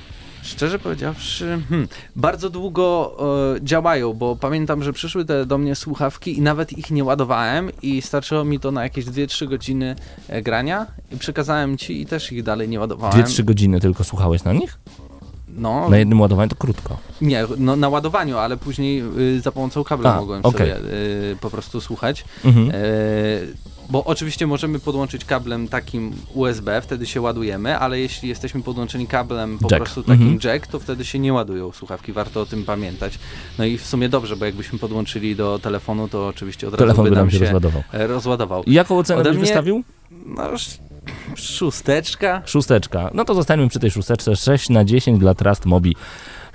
Szczerze 0.46 0.78
powiedziawszy, 0.78 1.62
hmm, 1.68 1.88
bardzo 2.16 2.50
długo 2.50 3.16
e, 3.56 3.64
działają, 3.64 4.12
bo 4.12 4.36
pamiętam, 4.36 4.82
że 4.82 4.92
przyszły 4.92 5.24
te 5.24 5.46
do 5.46 5.58
mnie 5.58 5.74
słuchawki 5.74 6.38
i 6.38 6.40
nawet 6.40 6.78
ich 6.78 6.90
nie 6.90 7.04
ładowałem 7.04 7.70
i 7.82 8.02
starczyło 8.02 8.44
mi 8.44 8.60
to 8.60 8.70
na 8.70 8.82
jakieś 8.82 9.04
2-3 9.04 9.48
godziny 9.48 9.96
e, 10.28 10.42
grania 10.42 10.86
i 11.12 11.16
przekazałem 11.16 11.78
ci 11.78 12.00
i 12.00 12.06
też 12.06 12.32
ich 12.32 12.42
dalej 12.42 12.68
nie 12.68 12.80
ładowałem. 12.80 13.22
2-3 13.22 13.44
godziny 13.44 13.80
tylko 13.80 14.04
słuchałeś 14.04 14.44
na 14.44 14.52
nich? 14.52 14.78
No, 15.48 15.88
Na 15.88 15.98
jednym 15.98 16.20
ładowaniu 16.20 16.48
to 16.48 16.56
krótko. 16.56 16.96
nie, 17.20 17.44
no, 17.58 17.76
na 17.76 17.88
ładowaniu, 17.88 18.38
ale 18.38 18.56
później 18.56 19.02
y, 19.18 19.40
za 19.40 19.52
pomocą 19.52 19.84
kabla 19.84 20.14
A, 20.14 20.20
mogłem 20.20 20.40
okej. 20.42 20.72
sobie 20.72 20.76
y, 20.92 21.36
po 21.40 21.50
prostu 21.50 21.80
słuchać. 21.80 22.24
Mhm. 22.44 22.70
E, 22.70 22.74
bo 23.90 24.04
oczywiście 24.04 24.46
możemy 24.46 24.78
podłączyć 24.78 25.24
kablem 25.24 25.68
takim 25.68 26.12
USB, 26.34 26.80
wtedy 26.82 27.06
się 27.06 27.20
ładujemy, 27.20 27.78
ale 27.78 28.00
jeśli 28.00 28.28
jesteśmy 28.28 28.62
podłączeni 28.62 29.06
kablem 29.06 29.58
po 29.58 29.68
Jack. 29.70 29.76
prostu 29.84 30.02
takim 30.02 30.28
Mhm. 30.32 30.54
jack, 30.54 30.66
to 30.66 30.78
wtedy 30.80 31.04
się 31.04 31.18
nie 31.18 31.32
ładują 31.32 31.72
słuchawki, 31.72 32.12
warto 32.12 32.40
o 32.40 32.46
tym 32.46 32.64
pamiętać. 32.64 33.18
No 33.58 33.64
i 33.64 33.78
w 33.78 33.86
sumie 33.86 34.08
dobrze, 34.08 34.36
bo 34.36 34.44
jakbyśmy 34.44 34.78
podłączyli 34.78 35.36
do 35.36 35.58
telefonu, 35.58 36.08
to 36.08 36.26
oczywiście 36.26 36.68
od 36.68 36.74
razu 36.74 36.84
Telefon 36.84 37.04
by 37.04 37.10
nam 37.10 37.30
się 37.30 37.38
rozładował. 37.38 37.82
e, 37.92 38.06
rozładował. 38.06 38.62
I 38.64 38.72
Jaką 38.72 38.98
ocenę 38.98 39.22
byś 39.22 39.32
mnie- 39.32 39.40
wystawił? 39.40 39.82
No 40.26 40.52
sz- 40.52 40.80
szósteczka. 41.34 42.42
Szósteczka. 42.46 43.10
No 43.14 43.24
to 43.24 43.34
zostańmy 43.34 43.68
przy 43.68 43.80
tej 43.80 43.90
szósteczce. 43.90 44.36
6 44.36 44.68
na 44.70 44.84
10 44.84 45.18
dla 45.18 45.34
Trust 45.34 45.66
Mobi 45.66 45.96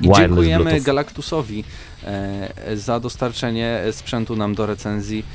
I 0.02 0.12
dziękujemy 0.12 0.63
Bluetooth. 0.63 0.86
Galactusowi 0.86 1.63
e, 2.04 2.78
za 2.78 3.00
dostarczenie 3.00 3.82
sprzętu 3.91 4.36
nam 4.36 4.56
do 4.56 4.65
recenzji. 4.65 5.26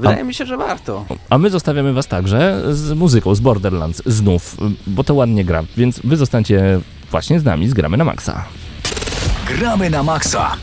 Wydaje 0.00 0.24
mi 0.24 0.34
się, 0.34 0.46
że 0.46 0.56
warto. 0.56 1.04
A 1.30 1.38
my 1.38 1.50
zostawiamy 1.50 1.92
was 1.92 2.06
także 2.06 2.62
z 2.74 2.92
muzyką, 2.92 3.34
z 3.34 3.40
Borderlands, 3.40 4.02
znów, 4.06 4.56
bo 4.86 5.04
to 5.04 5.14
ładnie 5.14 5.44
gra. 5.44 5.62
Więc 5.76 6.00
wy 6.04 6.16
zostańcie 6.16 6.80
właśnie 7.10 7.40
z 7.40 7.44
nami, 7.44 7.68
zgramy 7.68 7.96
na 7.96 8.04
maksa. 8.04 8.44
Gramy 9.46 9.90
na 9.90 10.02
maksa. 10.02 10.56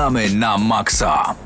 Gramy 0.00 0.32
na 0.32 0.56
maksa. 0.56 1.36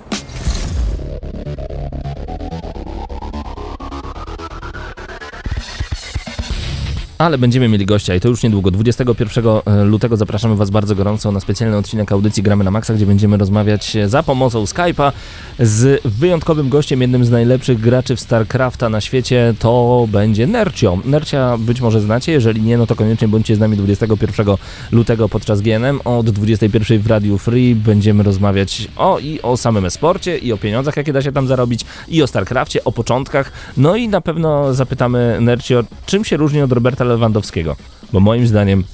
Ale 7.19 7.39
będziemy 7.39 7.69
mieli 7.69 7.87
gościa 7.87 8.15
i 8.15 8.21
to 8.21 8.29
już 8.29 8.43
niedługo. 8.43 8.71
21 8.71 9.45
lutego 9.85 10.17
zapraszamy 10.17 10.57
Was 10.57 10.71
bardzo 10.71 10.95
gorąco 10.95 11.33
na 11.33 11.41
specjalny 11.41 11.77
odcinek 11.77 12.13
audycji 12.13 12.43
Gramy 12.43 12.65
na 12.65 12.71
Maxa, 12.71 12.95
gdzie 12.95 13.07
będziemy 13.07 13.37
rozmawiać 13.37 13.97
za 14.07 14.23
pomocą 14.23 14.65
Skype'a 14.65 15.13
z 15.59 16.03
wyjątkowym 16.05 16.69
gościem, 16.69 17.01
jednym 17.01 17.25
z 17.25 17.31
najlepszych 17.31 17.81
graczy 17.81 18.17
w 18.17 18.21
StarCrafta 18.21 18.89
na 18.89 19.01
świecie. 19.01 19.55
To 19.59 20.07
będzie 20.09 20.47
Nercio. 20.47 20.99
Nercia 21.05 21.59
być 21.59 21.81
może 21.81 22.01
znacie, 22.01 22.33
jeżeli 22.33 22.63
nie, 22.63 22.79
no 22.79 22.87
to 22.87 22.97
koniecznie 22.97 23.29
bądźcie 23.29 23.57
z 23.57 23.59
nami 23.59 23.77
21 23.77 24.47
lutego 24.93 25.29
podczas 25.29 25.61
GNM. 25.61 26.01
Od 26.05 26.31
21 26.31 26.99
w 26.99 27.07
Radiu 27.07 27.39
Free 27.39 27.75
będziemy 27.75 28.23
rozmawiać 28.23 28.89
o 28.97 29.19
i 29.19 29.43
o 29.43 29.57
samym 29.57 29.85
esporcie, 29.85 30.39
i 30.39 30.53
o 30.53 30.57
pieniądzach, 30.57 30.97
jakie 30.97 31.13
da 31.13 31.23
się 31.23 31.33
tam 31.33 31.47
zarobić, 31.47 31.85
i 32.09 32.23
o 32.23 32.27
StarCrafcie, 32.27 32.85
o 32.85 32.93
początkach. 32.93 33.53
No 33.77 33.97
i 33.97 34.09
na 34.09 34.21
pewno 34.21 34.75
zapytamy 34.75 35.39
Nercio, 35.41 35.85
czym 36.07 36.25
się 36.25 36.37
różni 36.37 36.63
od 36.63 36.73
Roberta 36.73 37.05
Lewandowskiego. 37.15 37.77
Bo 38.13 38.21
moim 38.21 38.47
zdaniem, 38.47 38.85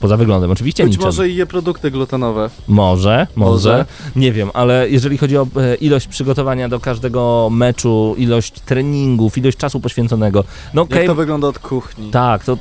poza 0.00 0.16
wyglądem, 0.16 0.50
oczywiście 0.50 0.84
Być 0.84 0.92
niczym. 0.92 1.06
może 1.06 1.28
i 1.28 1.36
je 1.36 1.46
produkty 1.46 1.90
glutenowe. 1.90 2.50
Może, 2.68 3.26
może, 3.36 3.70
Może. 3.70 3.86
nie 4.16 4.32
wiem, 4.32 4.50
ale 4.54 4.90
jeżeli 4.90 5.18
chodzi 5.18 5.36
o 5.36 5.46
e, 5.56 5.74
ilość 5.74 6.06
przygotowania 6.06 6.68
do 6.68 6.80
każdego 6.80 7.48
meczu, 7.52 8.14
ilość 8.18 8.60
treningów, 8.60 9.38
ilość 9.38 9.56
czasu 9.56 9.80
poświęconego, 9.80 10.44
no 10.74 10.82
okej, 10.82 10.98
Jak 10.98 11.06
to 11.06 11.14
wygląda 11.14 11.48
od 11.48 11.58
kuchni? 11.58 12.10
tak, 12.10 12.44
to, 12.44 12.58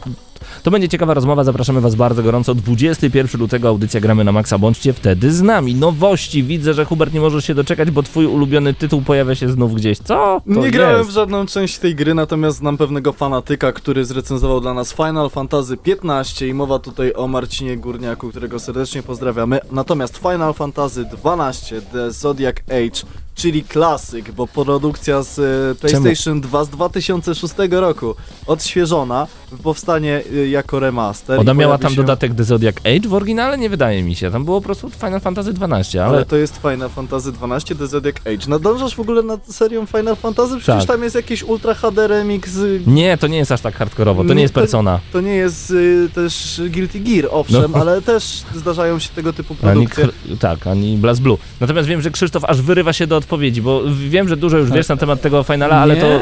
to 0.64 0.72
będzie 0.72 0.90
ciekawa 0.90 1.14
rozmowa, 1.14 1.44
zapraszamy 1.44 1.82
Was 1.82 1.96
bardzo 1.96 2.24
gorąco. 2.24 2.56
21 2.56 3.42
lutego 3.42 3.68
audycja 3.68 4.00
Gramy 4.02 4.24
na 4.24 4.32
Maxa, 4.32 4.58
bądźcie 4.58 4.94
wtedy 4.94 5.32
z 5.32 5.42
nami. 5.42 5.76
Nowości, 5.76 6.44
widzę, 6.44 6.74
że 6.74 6.86
Hubert 6.86 7.14
nie 7.14 7.20
możesz 7.20 7.46
się 7.46 7.56
doczekać, 7.56 7.92
bo 7.92 8.04
Twój 8.04 8.26
ulubiony 8.26 8.74
tytuł 8.74 9.02
pojawia 9.02 9.36
się 9.36 9.50
znów 9.50 9.74
gdzieś. 9.74 9.98
Co? 9.98 10.42
To 10.54 10.60
Nie 10.62 10.72
grałem 10.72 10.98
jest? 10.98 11.10
w 11.10 11.14
żadną 11.14 11.46
część 11.46 11.78
tej 11.78 11.96
gry, 11.96 12.14
natomiast 12.14 12.58
znam 12.58 12.78
pewnego 12.78 13.14
fanatyka, 13.14 13.72
który 13.72 14.06
zrecenzował 14.06 14.62
dla 14.62 14.74
nas 14.74 14.94
Final 14.94 15.30
Fantasy 15.30 15.78
XV 15.88 16.48
i 16.48 16.54
mowa 16.54 16.80
tutaj 16.80 17.14
o 17.14 17.28
Marcinie 17.28 17.78
Górniaku, 17.78 18.30
którego 18.30 18.60
serdecznie 18.60 19.04
pozdrawiamy. 19.04 19.60
Natomiast 19.72 20.18
Final 20.18 20.54
Fantasy 20.54 21.06
XII 21.26 21.82
The 21.92 22.12
Zodiac 22.12 22.56
Age, 22.70 23.02
czyli 23.38 23.64
klasyk, 23.64 24.32
bo 24.32 24.48
produkcja 24.48 25.24
z 25.24 25.40
e, 25.40 25.76
PlayStation 25.76 26.42
2 26.42 26.64
z 26.66 26.70
2006 26.70 27.54
roku, 27.72 28.16
odświeżona, 28.48 29.28
powstanie 29.64 30.22
e, 30.34 30.48
jako 30.48 30.80
remaster. 30.80 31.40
Ona 31.40 31.52
i 31.54 31.56
miała 31.56 31.78
pojawi 31.78 31.82
tam 31.84 31.92
się- 31.92 32.02
dodatek 32.02 32.36
The 32.36 32.44
Zodiac 32.44 32.76
Age 32.78 33.10
w 33.10 33.14
oryginale? 33.14 33.58
Nie 33.58 33.70
wydaje 33.70 34.04
mi 34.04 34.16
się. 34.16 34.32
Tam 34.32 34.46
było 34.46 34.62
po 34.62 34.66
prostu 34.66 34.90
Final 34.90 35.20
Fantasy 35.22 35.50
XII, 35.62 36.00
ale... 36.00 36.10
Ale 36.10 36.26
to 36.26 36.36
jest 36.36 36.58
Final 36.62 36.90
Fantasy 36.90 37.30
XII 37.42 37.76
The 37.76 37.88
Zodiac 37.88 38.16
Age. 38.26 38.48
Nadążasz 38.48 38.96
w 38.96 39.00
ogóle 39.00 39.24
nad 39.24 39.48
serią 39.48 39.86
Final 39.86 40.16
Fantasy? 40.16 40.58
Przecież 40.60 40.86
Tak. 40.86 40.96
tam 40.96 41.04
jest 41.04 41.16
jakiś 41.16 41.44
Ultra 41.44 41.74
HD 41.74 42.08
remix 42.08 42.52
Nie, 42.88 43.18
to 43.18 43.28
nie 43.28 43.38
jest 43.38 43.52
aż 43.52 43.62
tak 43.62 43.76
hardkorowo, 43.76 44.24
to 44.24 44.34
Nie, 44.34 44.42
jest 44.42 44.54
to- 44.54 44.60
Persona. 44.60 45.00
To 45.14 45.22
nie 45.22 45.34
jest 45.36 45.72
y, 45.72 46.10
też 46.16 46.62
Guilty 46.70 47.00
Gear, 47.00 47.28
owszem, 47.32 47.72
No. 47.72 47.78
ale 47.80 48.02
też 48.02 48.42
zdarzają 48.56 49.00
się 49.00 49.10
tego 49.16 49.34
typu 49.34 49.56
Ani, 49.64 49.88
produkcje. 49.88 50.06
Kr- 50.06 50.38
tak, 50.40 50.68
ani 50.68 50.98
Blast 50.98 51.22
Blue. 51.22 51.38
Natomiast 51.60 51.88
wiem, 51.88 52.02
że 52.02 52.12
Krzysztof 52.12 52.46
aż 52.46 52.62
wyrywa 52.62 52.94
się 52.94 53.08
do 53.08 53.22
odpowiedzi, 53.28 53.62
bo 53.62 53.82
wiem, 54.10 54.28
że 54.30 54.38
dużo 54.38 54.58
już 54.58 54.72
wiesz 54.72 54.88
na 54.88 54.98
temat 54.98 55.22
tego 55.22 55.44
finala, 55.44 55.76
ale 55.76 55.96
to... 55.96 56.08
Nie. 56.08 56.20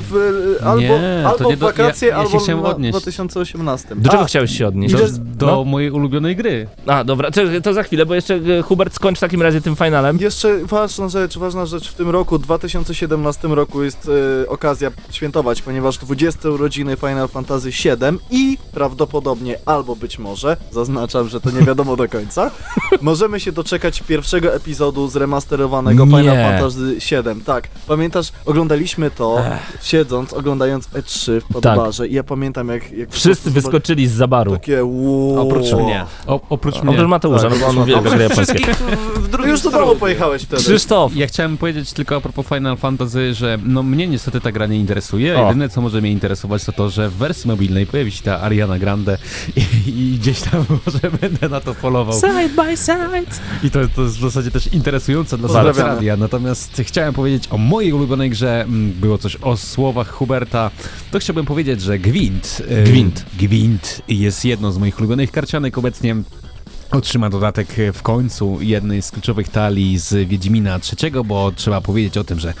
W, 0.00 0.16
y, 0.60 0.64
albo 0.64 0.80
Nie, 0.80 1.20
to 1.22 1.28
albo 1.30 1.50
nie 1.50 1.56
w 1.56 1.58
do- 1.60 1.66
wakacje, 1.66 2.08
ja- 2.08 2.24
ja 2.32 2.40
się 2.40 2.52
albo 2.52 2.68
odnieść. 2.68 2.92
2018. 2.98 3.96
Do 3.96 4.10
czego 4.10 4.22
A, 4.22 4.26
chciałeś 4.26 4.58
się 4.58 4.66
odnieść? 4.66 4.94
Do, 4.94 5.00
Idę- 5.00 5.18
do 5.18 5.46
no. 5.46 5.64
mojej 5.64 5.90
ulubionej 5.90 6.36
gry. 6.36 6.66
A, 6.86 7.04
dobra, 7.04 7.30
to, 7.30 7.40
to 7.62 7.72
za 7.74 7.82
chwilę, 7.82 8.06
bo 8.06 8.14
jeszcze 8.14 8.34
e, 8.34 8.62
Hubert 8.62 8.94
skończ 8.94 9.18
w 9.18 9.20
takim 9.20 9.42
razie 9.42 9.60
tym 9.60 9.76
finalem. 9.76 10.18
Jeszcze 10.20 10.58
ważna 10.64 11.08
rzecz, 11.08 11.38
ważna 11.38 11.66
rzecz 11.66 11.90
w 11.90 11.94
tym 11.94 12.10
roku, 12.10 12.38
2017 12.38 13.48
roku 13.48 13.82
jest 13.82 14.08
y, 14.44 14.48
okazja 14.48 14.90
świętować, 15.10 15.62
ponieważ 15.62 15.98
20 15.98 16.50
urodziny 16.50 16.96
Final 16.96 17.28
Fantasy 17.28 17.70
VII 17.70 18.18
i 18.30 18.58
prawdopodobnie, 18.72 19.58
albo 19.66 19.96
być 19.96 20.18
może, 20.18 20.56
zaznaczam, 20.72 21.28
że 21.28 21.40
to 21.40 21.50
nie 21.50 21.60
wiadomo 21.66 21.96
do 21.96 22.08
końca, 22.08 22.50
możemy 23.00 23.40
się 23.40 23.52
doczekać 23.52 24.00
pierwszego 24.00 24.54
epizodu 24.54 25.08
zremasterowanego 25.08 26.04
Nie. 26.06 26.18
Final 26.18 26.35
Fantasy 26.42 26.96
VII. 27.10 27.42
Tak, 27.44 27.68
pamiętasz, 27.86 28.32
oglądaliśmy 28.46 29.10
to, 29.10 29.42
siedząc, 29.82 30.32
oglądając 30.32 30.88
E3 30.88 31.40
w 31.40 31.44
podbarze 31.44 32.08
i 32.08 32.14
ja 32.14 32.24
pamiętam 32.24 32.68
jak... 32.68 32.92
jak 32.92 33.10
Wszyscy 33.10 33.50
wyskoczyli 33.50 34.06
z 34.06 34.12
zabaru. 34.12 34.52
Takie 34.52 34.84
wow. 34.84 35.48
Oprócz 35.48 35.72
mnie. 35.72 36.04
O, 36.26 36.40
oprócz 36.48 36.82
mnie. 36.82 36.90
Oprócz 36.90 37.08
Mateusza, 37.08 37.48
Tak, 37.48 37.52
no 37.52 37.56
bo 37.58 37.66
on 37.66 37.78
oprócz 37.78 37.96
uwielbia 37.96 38.10
gry 38.10 38.22
japońskie. 38.22 38.74
W, 38.74 38.78
w 39.18 39.22
No 39.22 39.28
drugim 39.28 39.50
już 39.50 39.60
do 39.60 39.70
domu 39.70 39.96
pojechałeś 39.96 40.42
wtedy. 40.42 40.62
Krzysztof! 40.62 41.16
Ja 41.16 41.26
chciałem 41.26 41.56
powiedzieć 41.56 41.92
tylko 41.92 42.16
a 42.16 42.20
propos 42.20 42.46
Final 42.46 42.76
Fantasy, 42.76 43.34
że 43.34 43.58
no 43.64 43.82
mnie 43.82 44.08
niestety 44.08 44.40
ta 44.40 44.52
gra 44.52 44.66
nie 44.66 44.76
interesuje. 44.76 45.40
O. 45.40 45.46
Jedyne 45.46 45.68
co 45.68 45.80
może 45.80 46.00
mnie 46.00 46.10
interesować 46.10 46.64
to 46.64 46.72
to, 46.72 46.90
że 46.90 47.08
w 47.08 47.14
wersji 47.14 47.48
mobilnej 47.48 47.86
pojawi 47.86 48.10
się 48.12 48.22
ta 48.22 48.40
Ariana 48.40 48.78
Grande 48.78 49.18
i, 49.56 49.60
i 49.86 50.18
gdzieś 50.18 50.40
tam 50.40 50.64
może 50.86 51.18
będę 51.20 51.48
na 51.48 51.60
to 51.60 51.74
polował. 51.74 52.14
Side 52.14 52.48
by 52.48 52.76
side! 52.76 53.36
I 53.62 53.70
to, 53.70 53.78
to 53.96 54.02
jest 54.02 54.16
w 54.16 54.20
zasadzie 54.20 54.50
też 54.50 54.66
interesujące 54.72 55.38
dla 55.38 55.48
słuchaczy 55.48 55.82
radia. 55.82 56.16
Natomiast 56.30 56.82
chciałem 56.84 57.14
powiedzieć 57.14 57.44
o 57.50 57.58
mojej 57.58 57.92
ulubionej 57.92 58.30
grze. 58.30 58.62
Mm, 58.62 58.92
Było 58.92 59.18
coś 59.18 59.36
o 59.36 59.56
słowach 59.56 60.10
Huberta. 60.10 60.70
To 61.10 61.18
chciałbym 61.18 61.46
powiedzieć, 61.46 61.80
że 61.80 61.98
Gwint. 61.98 62.62
e, 62.68 62.82
Gwint. 62.84 63.24
Gwint 63.38 64.02
jest 64.08 64.44
jedną 64.44 64.72
z 64.72 64.78
moich 64.78 64.98
ulubionych 64.98 65.30
karcianek 65.32 65.78
obecnie. 65.78 66.16
Otrzyma 66.90 67.30
dodatek 67.30 67.68
w 67.92 68.02
końcu 68.02 68.58
jednej 68.60 69.02
z 69.02 69.10
kluczowych 69.10 69.48
talii 69.48 69.98
z 69.98 70.28
Wiedźmina 70.28 70.80
III, 71.02 71.12
bo 71.24 71.52
trzeba 71.56 71.80
powiedzieć 71.80 72.16
o 72.16 72.24
tym, 72.24 72.38
że 72.40 72.54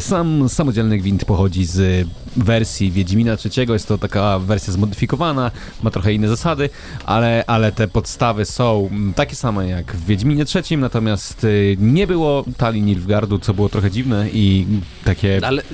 sam 0.00 0.48
samodzielny 0.48 0.98
gwint 0.98 1.24
pochodzi 1.24 1.64
z 1.64 2.08
wersji 2.38 2.90
Wiedźmina 2.92 3.32
III. 3.56 3.72
Jest 3.72 3.88
to 3.88 3.98
taka 3.98 4.38
wersja 4.38 4.72
zmodyfikowana, 4.72 5.50
ma 5.82 5.90
trochę 5.90 6.12
inne 6.12 6.28
zasady, 6.28 6.70
ale, 7.04 7.44
ale 7.46 7.72
te 7.72 7.88
podstawy 7.88 8.44
są 8.44 8.90
takie 9.16 9.36
same 9.36 9.68
jak 9.68 9.92
w 9.92 10.06
Wiedźminie 10.06 10.44
III, 10.54 10.76
natomiast 10.78 11.44
y, 11.44 11.76
nie 11.80 12.06
było 12.06 12.44
talii 12.56 12.82
Nilfgaardu, 12.82 13.38
co 13.38 13.54
było 13.54 13.68
trochę 13.68 13.90
dziwne 13.90 14.28
i 14.32 14.66
takie 15.04 15.40
Ale 15.42 15.62
y, 15.62 15.64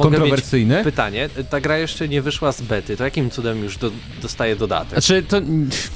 kontrowersyjne. 0.00 0.84
pytanie. 0.84 1.28
Ta 1.50 1.60
gra 1.60 1.78
jeszcze 1.78 2.08
nie 2.08 2.22
wyszła 2.22 2.52
z 2.52 2.62
bety, 2.62 2.96
to 2.96 3.04
jakim 3.04 3.30
cudem 3.30 3.64
już 3.64 3.78
do, 3.78 3.90
dostaje 4.22 4.56
dodatek? 4.56 4.90
Znaczy, 4.90 5.22
to 5.22 5.36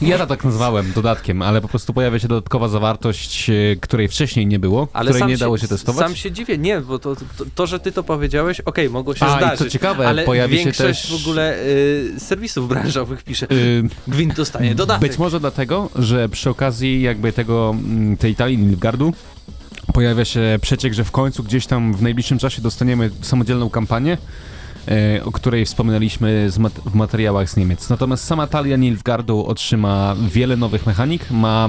ja 0.02 0.18
to 0.18 0.26
tak 0.26 0.44
nazwałem 0.44 0.92
dodatkiem, 0.92 1.42
ale 1.42 1.61
po 1.61 1.68
prostu 1.68 1.92
pojawia 1.92 2.18
się 2.18 2.28
dodatkowa 2.28 2.68
zawartość, 2.68 3.50
e, 3.50 3.76
której 3.80 4.09
wcześniej 4.09 4.46
nie 4.46 4.59
było, 4.59 4.87
której 4.87 5.22
nie 5.22 5.37
dało 5.37 5.59
się 5.59 5.68
testować. 5.68 6.06
Sam 6.06 6.16
się 6.16 6.33
dziwię, 6.33 6.59
nie, 6.59 6.80
bo 6.80 6.98
to, 6.98 7.16
to, 7.16 7.22
to 7.54 7.66
że 7.66 7.80
ty 7.80 7.92
to 7.92 8.02
powiedziałeś, 8.02 8.61
okej, 8.61 8.90
mogło 8.90 9.14
się 9.14 9.26
A, 9.26 9.35
i 9.35 9.38
zdarzyć. 9.38 9.59
co 9.59 9.70
ciekawe, 9.70 10.09
ale 10.10 10.24
pojawi 10.24 10.58
się 10.58 10.64
większość 10.64 11.02
też- 11.02 11.12
w 11.12 11.22
ogóle 11.26 11.58
y, 11.62 12.12
serwisów 12.18 12.68
branżowych 12.68 13.22
pisze, 13.22 13.46
Y, 13.52 13.82
Gwint 14.08 14.34
dostaje 14.34 14.74
dodatek. 14.74 15.08
Być 15.10 15.18
może 15.18 15.40
dlatego, 15.40 15.90
że 15.96 16.28
przy 16.28 16.50
okazji 16.50 17.02
jakby 17.02 17.32
tego, 17.32 17.70
mm, 17.78 18.16
tej 18.16 18.34
talii 18.34 18.58
Nilfgaardu 18.58 19.12
pojawia 19.94 20.24
się 20.24 20.58
przeciek, 20.62 20.92
że 20.94 21.04
w 21.04 21.10
końcu 21.10 21.42
gdzieś 21.44 21.66
tam 21.66 21.94
w 21.94 22.02
najbliższym 22.02 22.38
czasie 22.38 22.62
dostaniemy 22.62 23.10
samodzielną 23.22 23.70
kampanię, 23.70 24.18
e, 24.88 25.24
o 25.24 25.32
której 25.32 25.64
wspominaliśmy 25.66 26.48
mat- 26.58 26.80
w 26.86 26.94
materiałach 26.94 27.50
z 27.50 27.56
Niemiec. 27.56 27.88
Natomiast 27.90 28.24
sama 28.24 28.46
talia 28.46 28.76
Nilfgaardu 28.76 29.46
otrzyma 29.46 30.16
wiele 30.32 30.56
nowych 30.56 30.86
mechanik, 30.86 31.30
ma 31.30 31.68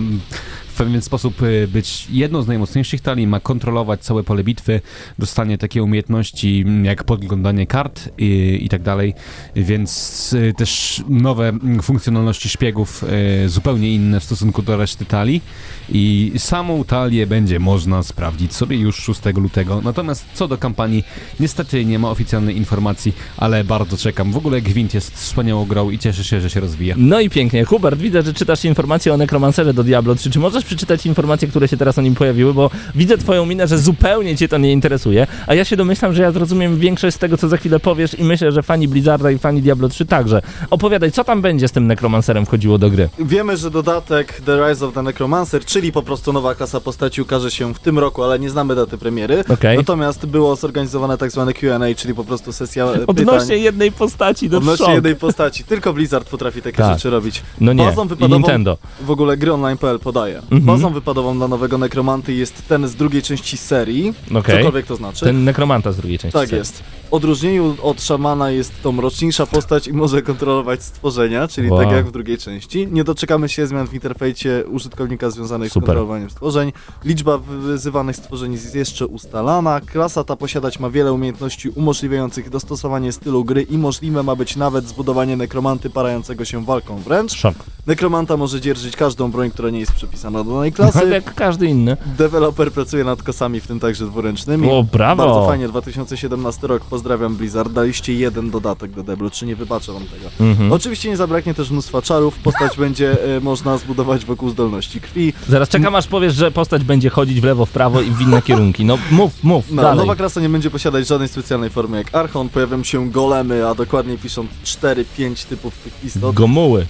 w 0.72 0.76
pewien 0.76 1.02
sposób 1.02 1.42
e, 1.44 1.68
być 1.68 2.08
jedną 2.10 2.42
z 2.42 2.48
najmocniejszych 2.48 3.02
talii, 3.02 3.28
ma 3.28 3.40
kontrolować 3.40 4.02
całe 4.02 4.24
pole 4.24 4.44
bitwy, 4.44 4.82
dostanie 5.20 5.58
takie 5.58 5.84
umiejętności 5.84 6.66
jak 6.84 7.04
podglądanie 7.04 7.68
kart 7.68 8.10
i, 8.18 8.60
i 8.62 8.70
tak 8.70 8.82
dalej, 8.82 9.14
więc 9.56 10.36
e, 10.50 10.54
też 10.54 11.04
nowe 11.10 11.54
funkcjonalności 11.82 12.50
szpiegów 12.50 13.04
e, 13.04 13.50
zupełnie 13.50 13.96
inne 13.96 14.20
w 14.20 14.24
stosunku 14.24 14.62
do 14.62 14.78
reszty 14.78 15.06
talii 15.06 15.42
i 15.90 16.32
samą 16.38 16.84
talię 16.84 17.28
będzie 17.28 17.60
można 17.60 18.04
sprawdzić 18.04 18.54
sobie 18.54 18.78
już 18.78 18.96
6 18.96 19.22
lutego. 19.36 19.82
Natomiast 19.84 20.26
co 20.34 20.48
do 20.48 20.58
kampanii, 20.58 21.04
niestety 21.40 21.86
nie 21.86 22.00
ma 22.00 22.10
oficjalnej 22.10 22.58
informacji, 22.58 23.14
ale 23.38 23.64
bardzo 23.64 23.98
czekam. 23.98 24.32
W 24.32 24.38
ogóle 24.38 24.62
Gwint 24.62 24.94
jest 24.94 25.16
wspaniałą 25.16 25.66
grą 25.66 25.90
i 25.90 26.00
cieszę 26.00 26.24
się, 26.24 26.42
że 26.42 26.50
się 26.50 26.60
rozwija. 26.60 26.96
No 26.98 27.20
i 27.20 27.30
pięknie. 27.30 27.66
Hubert, 27.66 28.00
widzę, 28.00 28.22
że 28.22 28.34
czytasz 28.34 28.66
informacje 28.66 29.14
o 29.14 29.18
Necromancerze 29.18 29.74
do 29.74 29.84
Diablo 29.84 30.16
3. 30.16 30.32
Czy 30.32 30.40
możesz 30.40 30.61
przeczytać 30.64 31.06
informacje, 31.06 31.48
które 31.48 31.68
się 31.68 31.78
teraz 31.78 31.98
o 31.98 32.02
nim 32.02 32.16
pojawiły? 32.16 32.54
Bo 32.54 32.70
widzę 32.96 33.18
twoją 33.18 33.46
minę, 33.46 33.68
że 33.68 33.78
zupełnie 33.78 34.38
cię 34.38 34.48
to 34.48 34.58
nie 34.58 34.72
interesuje, 34.72 35.28
a 35.48 35.54
ja 35.56 35.66
się 35.66 35.78
domyślam, 35.78 36.14
że 36.14 36.22
ja 36.24 36.32
zrozumiem 36.32 36.78
większość 36.78 37.16
z 37.16 37.20
tego, 37.20 37.38
co 37.38 37.50
za 37.50 37.58
chwilę 37.58 37.80
powiesz 37.80 38.20
i 38.20 38.24
myślę, 38.24 38.52
że 38.52 38.64
fani 38.64 38.88
Blizzarda 38.88 39.32
i 39.32 39.38
fani 39.38 39.62
Diablo 39.62 39.90
3 39.90 40.06
także. 40.06 40.42
Opowiadaj, 40.70 41.12
co 41.12 41.24
tam 41.24 41.42
będzie 41.42 41.68
z 41.68 41.72
tym 41.72 41.88
Necromancerem 41.88 42.46
wchodziło 42.46 42.78
do 42.78 42.90
gry? 42.90 43.10
Wiemy, 43.20 43.58
że 43.58 43.72
dodatek 43.72 44.42
The 44.46 44.68
Rise 44.70 44.86
of 44.88 44.94
the 44.94 45.02
Necromancer, 45.04 45.66
czyli 45.66 45.92
po 45.92 46.02
prostu 46.04 46.34
nowa 46.34 46.56
klasa 46.56 46.80
postaci 46.80 47.22
ukaże 47.22 47.52
się 47.52 47.74
w 47.74 47.80
tym 47.80 48.00
roku, 48.00 48.24
ale 48.24 48.40
nie 48.40 48.50
znamy 48.50 48.76
daty 48.76 48.98
premiery. 48.98 49.44
Okej. 49.50 49.78
Natomiast 49.78 50.26
było 50.26 50.56
zorganizowane 50.56 51.18
tak 51.18 51.32
zwane 51.32 51.54
Q&A, 51.54 51.96
czyli 51.96 52.14
po 52.16 52.24
prostu 52.24 52.52
sesja 52.54 52.86
e, 52.86 53.08
Odnośnie 53.08 53.40
pytań. 53.48 53.62
jednej 53.62 53.92
postaci 53.92 54.50
do 54.50 54.58
Odnośnie 54.58 54.86
szok. 54.86 54.96
jednej 54.96 55.16
postaci. 55.16 55.64
Tylko 55.64 55.94
Blizzard 55.94 56.30
potrafi 56.30 56.62
takie 56.62 56.78
Tak. 56.78 56.94
rzeczy 56.94 57.10
robić. 57.10 57.42
No 57.60 57.74
nie, 57.74 57.84
Bazą 57.84 58.08
wypadową 58.08 58.36
Nintendo. 58.36 58.78
w 59.02 59.12
ogóle 59.12 59.38
gry 59.38 59.54
online.pl 59.54 60.00
podaje. 60.00 60.42
Mhm. 60.52 60.66
Bazą 60.66 60.94
wypadową 60.94 61.38
dla 61.38 61.48
nowego 61.48 61.78
nekromanty 61.78 62.34
jest 62.34 62.68
ten 62.68 62.88
z 62.88 62.96
drugiej 62.96 63.22
części 63.22 63.58
serii, 63.58 64.14
Okej. 64.36 64.58
cokolwiek 64.58 64.86
to 64.86 64.96
znaczy. 64.96 65.26
Ten 65.26 65.44
nekromanta 65.44 65.92
z 65.92 65.98
drugiej 65.98 66.20
części. 66.20 66.34
Tak 66.40 66.48
serii. 66.50 66.60
jest. 66.60 66.84
W 67.10 67.14
odróżnieniu 67.14 67.76
od 67.82 68.02
szamana 68.04 68.52
jest 68.52 68.74
to 68.84 68.92
mroczniejsza 68.92 69.46
postać 69.46 69.88
i 69.88 69.94
może 69.94 70.22
kontrolować 70.22 70.84
stworzenia, 70.84 71.48
czyli 71.48 71.70
Wow. 71.70 71.80
tak 71.80 71.92
jak 71.92 72.06
w 72.06 72.12
drugiej 72.12 72.38
części. 72.38 72.88
Nie 72.92 73.04
doczekamy 73.04 73.50
się 73.50 73.68
zmian 73.68 73.88
w 73.88 73.94
interfejcie 73.94 74.64
użytkownika 74.72 75.30
związanych 75.30 75.70
Super. 75.72 75.84
z 75.84 75.86
kontrolowaniem 75.88 76.30
stworzeń. 76.30 76.72
Liczba 77.06 77.38
wyzywanych 77.38 78.16
stworzeń 78.16 78.52
jest 78.54 78.76
jeszcze 78.76 79.08
ustalana. 79.08 79.82
Klasa 79.82 80.24
ta 80.24 80.36
posiadać 80.36 80.80
ma 80.80 80.90
wiele 80.90 81.14
umiejętności 81.14 81.70
umożliwiających 81.70 82.50
dostosowanie 82.50 83.12
stylu 83.12 83.46
gry 83.46 83.62
i 83.62 83.78
możliwe 83.78 84.24
ma 84.24 84.36
być 84.36 84.56
nawet 84.56 84.88
zbudowanie 84.88 85.38
nekromanty 85.38 85.90
parającego 85.90 86.46
się 86.46 86.66
walką 86.66 86.98
wręcz. 86.98 87.34
Szok. 87.34 87.56
Nekromanta 87.88 88.38
może 88.38 88.62
dzierżyć 88.62 88.96
każdą 88.96 89.32
broń, 89.32 89.52
która 89.52 89.70
nie 89.70 89.80
jest 89.80 89.92
przypisana 89.92 90.41
do 90.44 90.52
danej 90.52 90.74
Ale 90.80 90.92
klasy. 90.92 91.10
jak 91.10 91.34
każdy 91.36 91.66
inny. 91.68 91.98
Deweloper 92.18 92.72
pracuje 92.72 93.04
nad 93.04 93.24
kosami, 93.24 93.60
w 93.60 93.68
tym 93.68 93.80
także 93.80 94.06
dwuręcznymi. 94.06 94.70
O, 94.72 94.84
brawo! 94.84 95.26
Bardzo 95.26 95.46
fajnie, 95.48 95.68
2017 95.68 96.68
rok, 96.68 96.86
pozdrawiam 96.86 97.36
Blizzard, 97.36 97.72
daliście 97.74 98.14
jeden 98.14 98.52
dodatek 98.52 98.92
do 98.92 99.04
Deblu, 99.04 99.30
czy 99.30 99.46
nie 99.46 99.56
wybaczę 99.56 99.94
wam 99.94 100.04
tego. 100.04 100.50
Mhm. 100.52 100.72
Oczywiście 100.72 101.10
nie 101.10 101.18
zabraknie 101.18 101.54
też 101.54 101.72
mnóstwa 101.72 102.02
czarów, 102.02 102.40
postać 102.40 102.78
będzie 102.86 103.36
e, 103.38 103.40
można 103.40 103.78
zbudować 103.78 104.26
wokół 104.26 104.50
zdolności 104.50 105.02
krwi. 105.02 105.34
Zaraz 105.50 105.70
czekam 105.70 105.96
aż 105.96 106.08
powiesz, 106.08 106.36
że 106.36 106.52
postać 106.52 106.84
będzie 106.84 107.10
chodzić 107.10 107.42
w 107.42 107.44
lewo, 107.44 107.66
w 107.66 107.70
prawo 107.72 108.02
i 108.02 108.12
w 108.12 108.22
inne 108.22 108.42
kierunki. 108.48 108.86
No 108.86 108.98
mów, 109.12 109.44
mów, 109.44 109.66
No, 109.72 109.82
dalej. 109.82 109.98
nowa 109.98 110.16
klasa 110.16 110.42
nie 110.42 110.50
będzie 110.50 110.70
posiadać 110.72 111.08
żadnej 111.08 111.28
specjalnej 111.30 111.70
formy 111.70 111.98
jak 111.98 112.16
Archon, 112.16 112.50
pojawią 112.50 112.84
się 112.84 113.10
golemy, 113.12 113.68
a 113.68 113.76
dokładniej 113.76 114.18
piszą 114.18 114.48
4-5 114.66 115.46
typów 115.50 115.78
tych 115.78 115.94
istot. 116.06 116.36
Gomuły. 116.36 116.86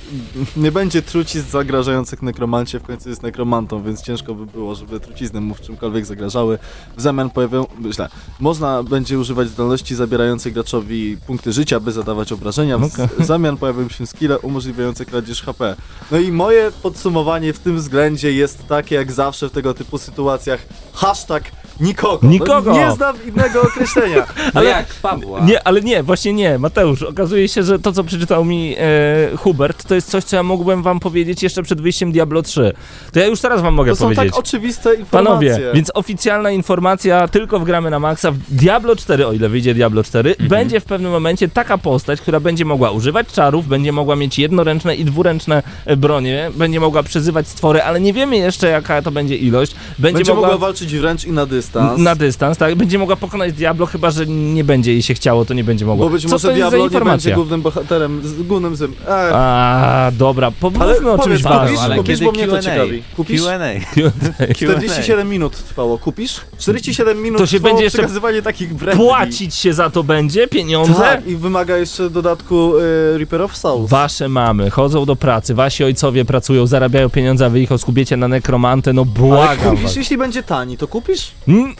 Nie 0.57 0.71
będzie 0.71 1.01
trucizn 1.01 1.49
zagrażających 1.49 2.21
nekromancie, 2.21 2.79
w 2.79 2.83
końcu 2.83 3.09
jest 3.09 3.23
nekromantą, 3.41 3.84
więc 3.84 4.01
ciężko 4.01 4.36
by 4.36 4.45
było, 4.45 4.75
żeby 4.75 4.99
trucizny 4.99 5.41
mu 5.41 5.56
w 5.56 5.62
czymkolwiek 5.62 6.06
zagrażały. 6.06 6.60
W 6.97 7.01
zamian 7.01 7.30
pojawią, 7.30 7.65
źle, 7.91 8.10
można 8.39 8.84
będzie 8.84 9.19
używać 9.19 9.49
zdolności 9.49 9.95
zabierających 9.95 10.54
graczowi 10.54 11.17
punkty 11.27 11.51
życia, 11.51 11.80
by 11.80 11.91
zadawać 11.91 12.32
obrażenia. 12.32 12.77
W, 12.77 12.89
w 13.19 13.25
zamian 13.25 13.58
pojawią 13.58 13.89
się 13.89 14.08
skille 14.08 14.39
umożliwiające 14.39 15.06
kradzież 15.06 15.41
HP. 15.41 15.75
No 16.12 16.17
i 16.17 16.32
moje 16.32 16.71
podsumowanie 16.84 17.54
w 17.54 17.60
tym 17.60 17.77
względzie 17.77 18.33
jest 18.33 18.67
takie 18.67 18.96
jak 18.96 19.12
zawsze 19.12 19.50
w 19.50 19.52
tego 19.52 19.73
typu 19.73 19.98
sytuacjach. 19.98 20.60
Hashtag 20.94 21.44
nikogo. 21.82 22.27
Nikogo! 22.27 22.71
No, 22.71 22.77
nie 22.77 22.92
znam 22.92 23.15
innego 23.27 23.62
określenia. 23.62 24.25
No 24.54 24.60
Ale- 24.60 24.69
jak 24.69 24.86
Pawła? 25.02 25.40
Nie, 25.40 25.67
ale 25.67 25.82
nie, 25.82 26.04
właśnie 26.04 26.34
nie, 26.34 26.60
Mateusz. 26.60 27.04
Okazuje 27.04 27.48
się, 27.48 27.63
że 27.63 27.79
to, 27.79 27.92
co 27.92 28.04
przeczytał 28.04 28.46
mi 28.46 28.75
e, 28.77 29.38
Hubert, 29.38 29.86
to 29.88 29.96
jest 29.96 30.10
coś, 30.10 30.23
co 30.23 30.36
ja 30.36 30.44
mógłbym 30.44 30.84
wam 30.84 31.00
powiedzieć 31.00 31.44
jeszcze 31.44 31.63
przed 31.63 31.82
wyjściem 31.82 32.12
Diablo 32.12 32.42
3. 32.42 32.73
To 33.13 33.19
ja 33.19 33.25
już 33.27 33.42
teraz 33.42 33.62
wam 33.62 33.73
mogę 33.73 33.92
To 33.92 33.96
są 33.96 34.06
powiedzieć. 34.06 34.25
tak 34.25 34.40
oczywiste 34.40 34.96
informacje. 34.96 35.50
Panowie, 35.52 35.60
więc 35.73 35.92
oficjalna 35.94 36.52
informacja, 36.52 37.27
tylko 37.27 37.60
w 37.60 37.63
gramy 37.63 37.90
na 37.90 38.00
maksa, 38.00 38.32
w 38.32 38.38
Diablo 38.50 38.96
4, 38.96 39.27
o 39.27 39.34
ile 39.34 39.50
wyjdzie 39.50 39.73
Diablo 39.73 40.04
4, 40.04 40.29
Mhm. 40.32 40.50
będzie 40.50 40.79
w 40.79 40.86
pewnym 40.86 41.12
momencie 41.12 41.48
taka 41.50 41.77
postać, 41.77 42.21
która 42.21 42.40
będzie 42.40 42.65
mogła 42.65 42.92
używać 42.92 43.27
czarów, 43.27 43.67
będzie 43.67 43.92
mogła 43.92 44.15
mieć 44.15 44.40
jednoręczne 44.40 44.96
i 44.96 45.06
dwuręczne 45.06 45.63
e, 45.86 45.98
bronie, 45.98 46.52
będzie 46.56 46.79
mogła 46.79 47.04
przezywać 47.04 47.48
stwory, 47.48 47.84
ale 47.84 48.02
nie 48.02 48.13
wiemy 48.13 48.38
jeszcze 48.38 48.67
jaka 48.67 49.02
to 49.02 49.12
będzie 49.12 49.36
ilość. 49.38 49.75
Będzie, 50.00 50.17
Będzie 50.17 50.34
mogła, 50.34 50.48
mogła 50.48 50.67
walczyć 50.67 50.96
wręcz 50.96 51.25
i 51.25 51.32
na 51.32 51.46
dystans. 51.46 51.71
Na 51.98 52.15
dystans, 52.15 52.58
tak? 52.58 52.76
Będzie 52.76 53.00
mogła 53.00 53.15
pokonać 53.15 53.54
Diablo, 53.54 53.86
chyba 53.86 54.12
że 54.12 54.26
nie 54.28 54.63
będzie 54.63 54.92
jej 54.92 55.02
się 55.02 55.13
chciało, 55.13 55.46
to 55.46 55.54
nie 55.54 55.63
będzie 55.63 55.86
mogła. 55.86 56.06
Bo 56.06 56.12
być 56.12 56.24
Co 56.24 56.30
może 56.30 56.54
Diablo 56.54 56.90
nie 56.90 57.00
będzie 57.00 57.34
głównym 57.34 57.62
bohaterem, 57.62 58.22
z 58.24 58.42
głównym 58.42 58.76
zym. 58.76 58.94
E, 59.08 59.32
A, 59.34 60.12
dobra, 60.13 60.48
ale 60.48 60.56
pomówmy 60.60 61.12
o 61.12 61.19
czymś 61.24 61.42
ważnym. 61.44 61.67
kupisz, 61.67 61.80
ale 61.86 61.96
kupisz, 61.96 62.13
kiedy 62.19 62.26
bo 62.26 62.32
mnie 62.32 62.46
to 62.48 62.52
Q&A? 62.52 62.62
ciekawi. 62.62 63.04
Kupisz? 63.15 63.42
Q&A. 63.42 64.54
47 64.56 65.30
minut 65.36 65.58
trwało. 65.67 65.98
Kupisz? 65.98 66.42
47 66.58 67.22
minut 67.22 67.40
To 67.40 67.46
się 67.48 67.58
trwało 67.58 67.72
będzie 67.74 67.84
jeszcze 67.84 67.98
przekazywanie 67.98 68.42
takich 68.42 68.74
brandli. 68.74 69.06
Płacić 69.06 69.56
się 69.56 69.74
za 69.74 69.90
to 69.90 70.04
będzie? 70.04 70.48
Pieniądze? 70.48 70.94
Tak, 70.94 71.28
i 71.28 71.36
wymaga 71.36 71.78
jeszcze 71.78 72.10
dodatku 72.10 72.78
y, 72.78 73.17
Reaper 73.17 73.42
of 73.42 73.58
Souls. 73.58 73.90
Wasze 73.90 74.30
mamy 74.30 74.69
chodzą 74.69 75.06
do 75.06 75.15
pracy, 75.15 75.54
wasi 75.54 75.84
ojcowie 75.84 76.26
pracują, 76.26 76.67
zarabiają 76.67 77.10
pieniądze, 77.10 77.46
a 77.46 77.50
wy 77.50 77.60
ich 77.62 77.72
oskubiecie 77.72 78.17
na 78.17 78.28
nekromantę, 78.28 78.94
no 78.94 79.02
Ale 79.02 79.12
błagam 79.12 79.58
kupisz, 79.69 79.84
was. 79.84 79.96
jeśli 79.96 80.17
będzie 80.17 80.44
tani, 80.44 80.78
to 80.78 80.88
kupisz? 80.88 81.32
Mm, 81.63 81.75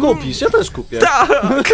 Kupisz, 0.00 0.40
ja 0.40 0.50
też 0.50 0.70
kupię. 0.70 0.98
Tak. 0.98 1.68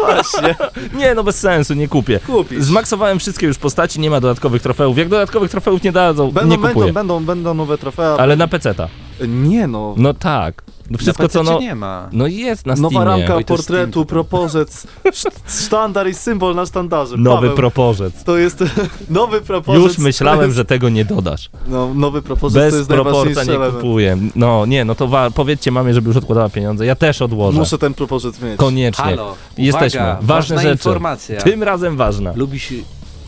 Właśnie, 0.00 0.56
Nie, 0.94 1.14
no 1.14 1.24
bez 1.24 1.38
sensu, 1.38 1.74
nie 1.74 1.88
kupię. 1.88 2.20
kupisz. 2.26 2.62
Zmaksowałem 2.64 3.18
wszystkie 3.18 3.46
już 3.46 3.58
postaci, 3.58 4.00
nie 4.00 4.10
ma 4.10 4.20
dodatkowych 4.20 4.62
trofeów. 4.62 4.98
Jak 4.98 5.08
dodatkowych 5.08 5.50
trofeów 5.50 5.82
nie 5.82 5.92
dadzą, 5.92 6.30
Będą, 6.30 6.50
nie 6.50 6.56
kupuję. 6.56 6.74
będą, 6.74 6.92
będą, 7.16 7.24
będą 7.24 7.54
nowe 7.54 7.78
trofea. 7.78 8.16
Ale 8.18 8.36
na 8.36 8.48
peceta. 8.48 8.88
Nie 9.28 9.66
no. 9.66 9.94
No 9.96 10.14
tak. 10.14 10.62
No 10.90 10.98
wszystko 10.98 11.22
Na 11.22 11.28
co 11.28 11.42
no... 11.42 11.60
nie 11.60 11.74
ma. 11.74 12.08
No 12.12 12.26
jest 12.26 12.66
na 12.66 12.76
Steamie. 12.76 12.94
Nowa 12.94 13.04
ramka 13.04 13.34
Oj, 13.36 13.44
to 13.44 13.54
portretu, 13.56 13.92
Steam. 13.92 14.06
proporzec, 14.06 14.86
szt- 15.04 15.64
sztandar 15.66 16.08
i 16.08 16.14
symbol 16.14 16.54
na 16.54 16.66
sztandarze. 16.66 17.16
Nowy 17.16 17.36
Paweł, 17.36 17.56
proporzec. 17.56 18.24
To 18.24 18.38
jest 18.38 18.64
nowy 19.10 19.40
proporzec. 19.40 19.84
Już 19.84 19.98
myślałem, 19.98 20.38
to 20.40 20.44
jest, 20.44 20.56
że 20.56 20.64
tego 20.64 20.88
nie 20.88 21.04
dodasz. 21.04 21.50
No, 21.68 21.94
nowy 21.94 22.22
proporzec 22.22 22.54
to 22.54 22.60
Bez 22.60 22.74
jest 22.74 22.88
proporca 22.88 23.44
nie 23.44 23.50
element. 23.50 23.74
kupuję. 23.74 24.18
No 24.36 24.66
nie, 24.66 24.84
no 24.84 24.94
to 24.94 25.08
wa- 25.08 25.30
powiedzcie 25.30 25.70
mamie, 25.70 25.94
żeby 25.94 26.08
już 26.08 26.16
odkładała 26.16 26.48
pieniądze. 26.48 26.86
Ja 26.86 26.94
też 26.94 27.22
odłożę. 27.22 27.58
Muszę 27.58 27.78
ten 27.78 27.94
proporzec 27.94 28.40
mieć. 28.42 28.56
Koniecznie. 28.56 29.04
Halo, 29.04 29.34
Jesteśmy. 29.58 30.00
uwaga, 30.00 30.14
Ważne 30.22 30.26
ważna 30.34 30.56
rzeczy. 30.62 30.72
informacja. 30.72 31.40
Tym 31.40 31.62
razem 31.62 31.96
ważna. 31.96 32.32
Lubisz 32.36 32.72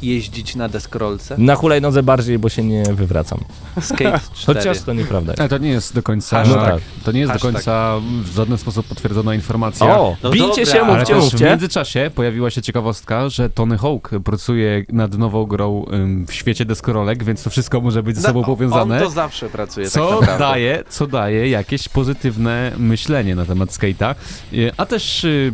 jeździć 0.03 0.57
na 0.57 0.69
deskorolce? 0.69 1.35
Na 1.39 1.55
hulajnodze 1.55 2.03
bardziej, 2.03 2.39
bo 2.39 2.49
się 2.49 2.65
nie 2.65 2.83
wywracam. 2.83 3.39
Skate 3.81 4.21
4. 4.35 4.59
Chociaż 4.59 4.81
to 4.83 4.93
nieprawda. 4.93 5.33
Ale 5.39 5.49
to 5.49 5.59
nie 5.59 5.69
jest 5.71 5.95
do 5.95 6.03
końca. 6.03 6.45
No 6.45 6.55
tak. 6.55 6.81
To 7.05 7.13
nie 7.13 7.21
jest 7.21 7.33
Hashtag. 7.33 7.53
do 7.53 7.57
końca 7.59 7.95
w 8.23 8.35
żaden 8.35 8.59
sposób 8.59 8.87
potwierdzona 8.87 9.35
informacja. 9.35 9.99
O, 10.01 10.17
No 10.23 10.31
bijcie 10.31 10.49
dobra, 10.49 10.65
się, 10.65 10.81
ale 10.81 10.89
Ale 10.89 10.99
mówcie, 10.99 11.15
też 11.15 11.23
w 11.25 11.33
mówcie. 11.33 11.45
międzyczasie 11.47 12.11
pojawiła 12.15 12.51
się 12.51 12.63
ciekawostka, 12.63 13.29
że 13.29 13.51
Tony 13.51 13.79
Hawk 13.79 14.11
pracuje 14.25 14.85
nad 14.93 15.19
nową 15.19 15.45
grą 15.47 15.85
ym, 15.93 16.27
w 16.27 16.33
świecie 16.33 16.65
deskorolek, 16.65 17.25
więc 17.25 17.43
to 17.43 17.51
wszystko 17.51 17.81
może 17.81 18.03
być 18.03 18.17
ze 18.17 18.23
sobą 18.23 18.41
No, 18.41 18.47
powiązane. 18.47 18.97
On 18.97 19.03
to 19.05 19.11
zawsze 19.11 19.49
pracuje 19.49 19.91
Co 19.91 20.09
tak 20.09 20.21
naprawdę. 20.21 20.45
daje, 20.45 20.83
co 20.89 21.07
daje 21.07 21.49
jakieś 21.49 21.89
pozytywne 21.89 22.73
myślenie 22.79 23.35
na 23.35 23.45
temat 23.45 23.69
skate'a. 23.71 24.15
Y, 24.53 24.71
A 24.77 24.87
też 24.87 25.25
y, 25.25 25.53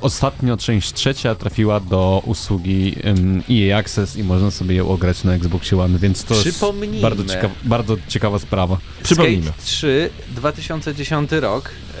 ostatnio 0.00 0.56
część 0.56 0.92
trzecia 0.92 1.34
trafiła 1.34 1.80
do 1.80 2.22
usługi 2.26 2.96
ym, 3.06 3.42
EA 3.50 3.78
Access 3.78 4.16
i 4.16 4.24
można 4.24 4.50
sobie 4.50 4.74
ją 4.74 4.88
ograć 4.88 5.24
na 5.24 5.32
Xboxie 5.34 5.80
One, 5.80 5.98
więc 5.98 6.24
to 6.24 6.34
jest 6.34 6.48
Przypomnijmy. 6.48 7.00
bardzo, 7.00 7.24
ciekawa, 7.24 7.54
bardzo 7.64 7.96
ciekawa 8.08 8.38
sprawa. 8.38 8.78
Przypomnijmy. 9.02 9.42
Skate 9.44 9.62
3, 9.62 10.10
2010 10.28 11.32
rok, 11.40 11.70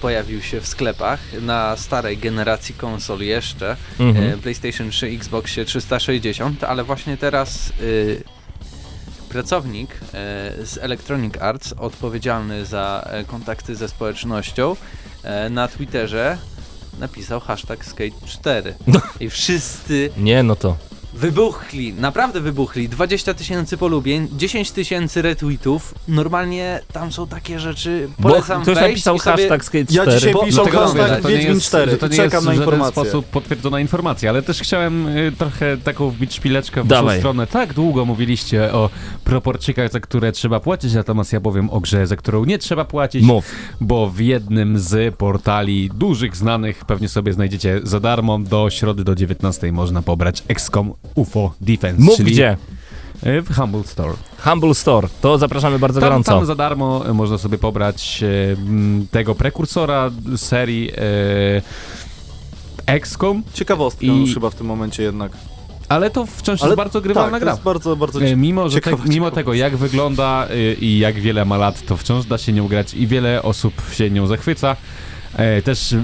pojawił 0.00 0.42
się 0.42 0.60
w 0.60 0.66
sklepach 0.66 1.20
na 1.40 1.76
starej 1.76 2.18
generacji 2.18 2.74
konsol 2.74 3.20
jeszcze, 3.20 3.76
Mhm. 3.98 4.26
e, 4.32 4.36
PlayStation 4.36 4.90
3, 4.90 5.06
Xboxie 5.06 5.64
360, 5.64 6.64
ale 6.64 6.84
właśnie 6.84 7.16
teraz 7.16 7.68
e, 7.68 8.38
pracownik 9.28 9.90
e, 9.94 9.98
z 10.66 10.78
Electronic 10.80 11.36
Arts, 11.36 11.72
odpowiedzialny 11.72 12.64
za 12.66 13.08
e, 13.10 13.24
kontakty 13.24 13.76
ze 13.76 13.88
społecznością, 13.88 14.76
e, 15.22 15.50
na 15.50 15.68
Twitterze 15.68 16.38
napisał 16.98 17.40
hashtag 17.40 17.84
Skate 17.84 18.26
4. 18.26 18.74
No. 18.86 19.00
I 19.20 19.30
wszyscy 19.30 20.10
Nie, 20.16 20.42
no 20.42 20.56
to. 20.56 20.76
Wybuchli, 21.14 21.92
naprawdę 21.94 22.40
wybuchli. 22.40 22.88
20 22.88 23.34
tysięcy 23.34 23.76
polubień, 23.76 24.28
10 24.32 24.70
tysięcy 24.70 25.22
retweetów. 25.22 25.94
Normalnie 26.08 26.80
tam 26.92 27.12
są 27.12 27.26
takie 27.26 27.58
rzeczy. 27.60 28.08
Bo 28.18 28.28
Polecam 28.28 28.62
ktoś 28.62 28.74
wejść 28.74 28.88
napisał 28.90 29.16
i 29.16 29.18
sobie... 29.20 29.36
hashtag 29.36 29.64
Skate 29.64 29.84
4. 29.84 30.10
Ja 30.10 30.16
dzisiaj 30.18 30.32
Bo- 30.32 30.44
piszę 30.44 30.54
dlatego 30.56 30.78
hashtag 30.78 30.98
mówię, 31.02 31.14
że 31.16 31.22
to 31.22 31.28
nie 31.30 31.34
Wiedźmin 31.36 31.54
jest, 31.54 31.66
4 31.66 31.90
że 31.90 31.98
to 31.98 32.06
i 32.06 32.10
nie 32.10 32.16
czekam 32.16 32.32
jest 32.32 32.46
na 32.46 32.52
w 32.52 32.54
żaden 32.54 32.64
informację. 32.74 33.02
sposób 33.02 33.26
potwierdzona 33.26 33.80
informacja, 33.80 34.30
ale 34.30 34.42
też 34.42 34.60
chciałem 34.60 35.08
y, 35.08 35.32
trochę 35.38 35.76
taką 35.76 36.10
wbić 36.10 36.34
szpileczkę 36.34 36.82
w 36.82 36.86
waszą 36.88 37.00
Dawaj. 37.00 37.18
stronę. 37.18 37.46
Tak 37.46 37.74
długo 37.74 38.04
mówiliście 38.04 38.72
o 38.72 38.90
proporczykach, 39.24 39.92
za 39.92 40.00
które 40.00 40.32
trzeba 40.32 40.60
płacić, 40.60 40.94
natomiast 40.94 41.32
ja 41.32 41.40
powiem 41.40 41.70
o 41.70 41.80
grze, 41.80 42.06
za 42.06 42.16
którą 42.16 42.44
nie 42.44 42.58
trzeba 42.58 42.84
płacić, 42.84 43.22
Mów. 43.24 43.44
bo 43.80 44.10
w 44.10 44.20
jednym 44.20 44.78
z 44.78 45.14
portali 45.14 45.90
dużych, 45.94 46.36
znanych, 46.36 46.84
pewnie 46.84 47.08
sobie 47.08 47.32
znajdziecie 47.32 47.80
za 47.82 48.00
darmo, 48.00 48.38
do 48.38 48.70
środy 48.70 49.04
do 49.04 49.14
19 49.14 49.72
można 49.72 50.02
pobrać 50.02 50.42
XCOM 50.48 50.92
UFO 51.14 51.54
Defense, 51.60 52.02
Mów 52.02 52.16
czyli 52.16 52.32
gdzie. 52.32 52.56
y, 53.26 53.42
w 53.42 53.56
Humble 53.56 53.84
Store. 53.84 54.12
Humble 54.44 54.74
Store. 54.74 55.08
To 55.20 55.38
zapraszamy 55.38 55.78
bardzo 55.78 56.00
Tam, 56.00 56.08
gorąco. 56.08 56.32
tam 56.32 56.46
za 56.46 56.54
darmo 56.54 57.06
e, 57.08 57.12
można 57.12 57.38
sobie 57.38 57.58
pobrać 57.58 58.20
e, 58.22 59.06
tego 59.10 59.34
prekursora 59.34 60.10
serii 60.36 60.90
e, 60.96 61.62
XCOM, 62.86 63.42
Ciekawostka 63.54 64.06
I- 64.06 64.20
już 64.20 64.34
chyba 64.34 64.50
w 64.50 64.54
tym 64.54 64.66
momencie 64.66 65.02
jednak. 65.02 65.32
ale 65.88 66.10
to 66.10 66.26
wciąż 66.26 66.62
Ale 66.62 66.68
jest 66.70 66.76
bardzo 66.76 67.00
grywalna 67.00 67.30
tak, 67.30 67.40
to 67.40 67.44
gra. 67.44 67.52
jest 67.52 67.62
bardzo, 67.62 67.96
bardzo 67.96 68.20
E, 68.24 68.36
Mimo, 68.36 68.68
że 68.68 68.80
te, 68.80 68.90
ciekawa 68.90 69.04
mimo 69.08 69.30
tego, 69.30 69.54
jak 69.54 69.76
wygląda 69.76 70.46
y, 70.50 70.74
i 70.80 70.98
jak 70.98 71.14
wiele 71.20 71.44
ma 71.44 71.56
lat, 71.56 71.86
to 71.86 71.96
wciąż 71.96 72.24
da 72.26 72.38
się 72.38 72.52
nią 72.52 72.68
grać 72.68 72.94
i 72.94 73.06
wiele 73.06 73.42
osób 73.42 73.74
się 73.92 74.10
nią 74.10 74.26
zachwyca. 74.26 74.76
E, 75.36 75.62
też 75.62 75.94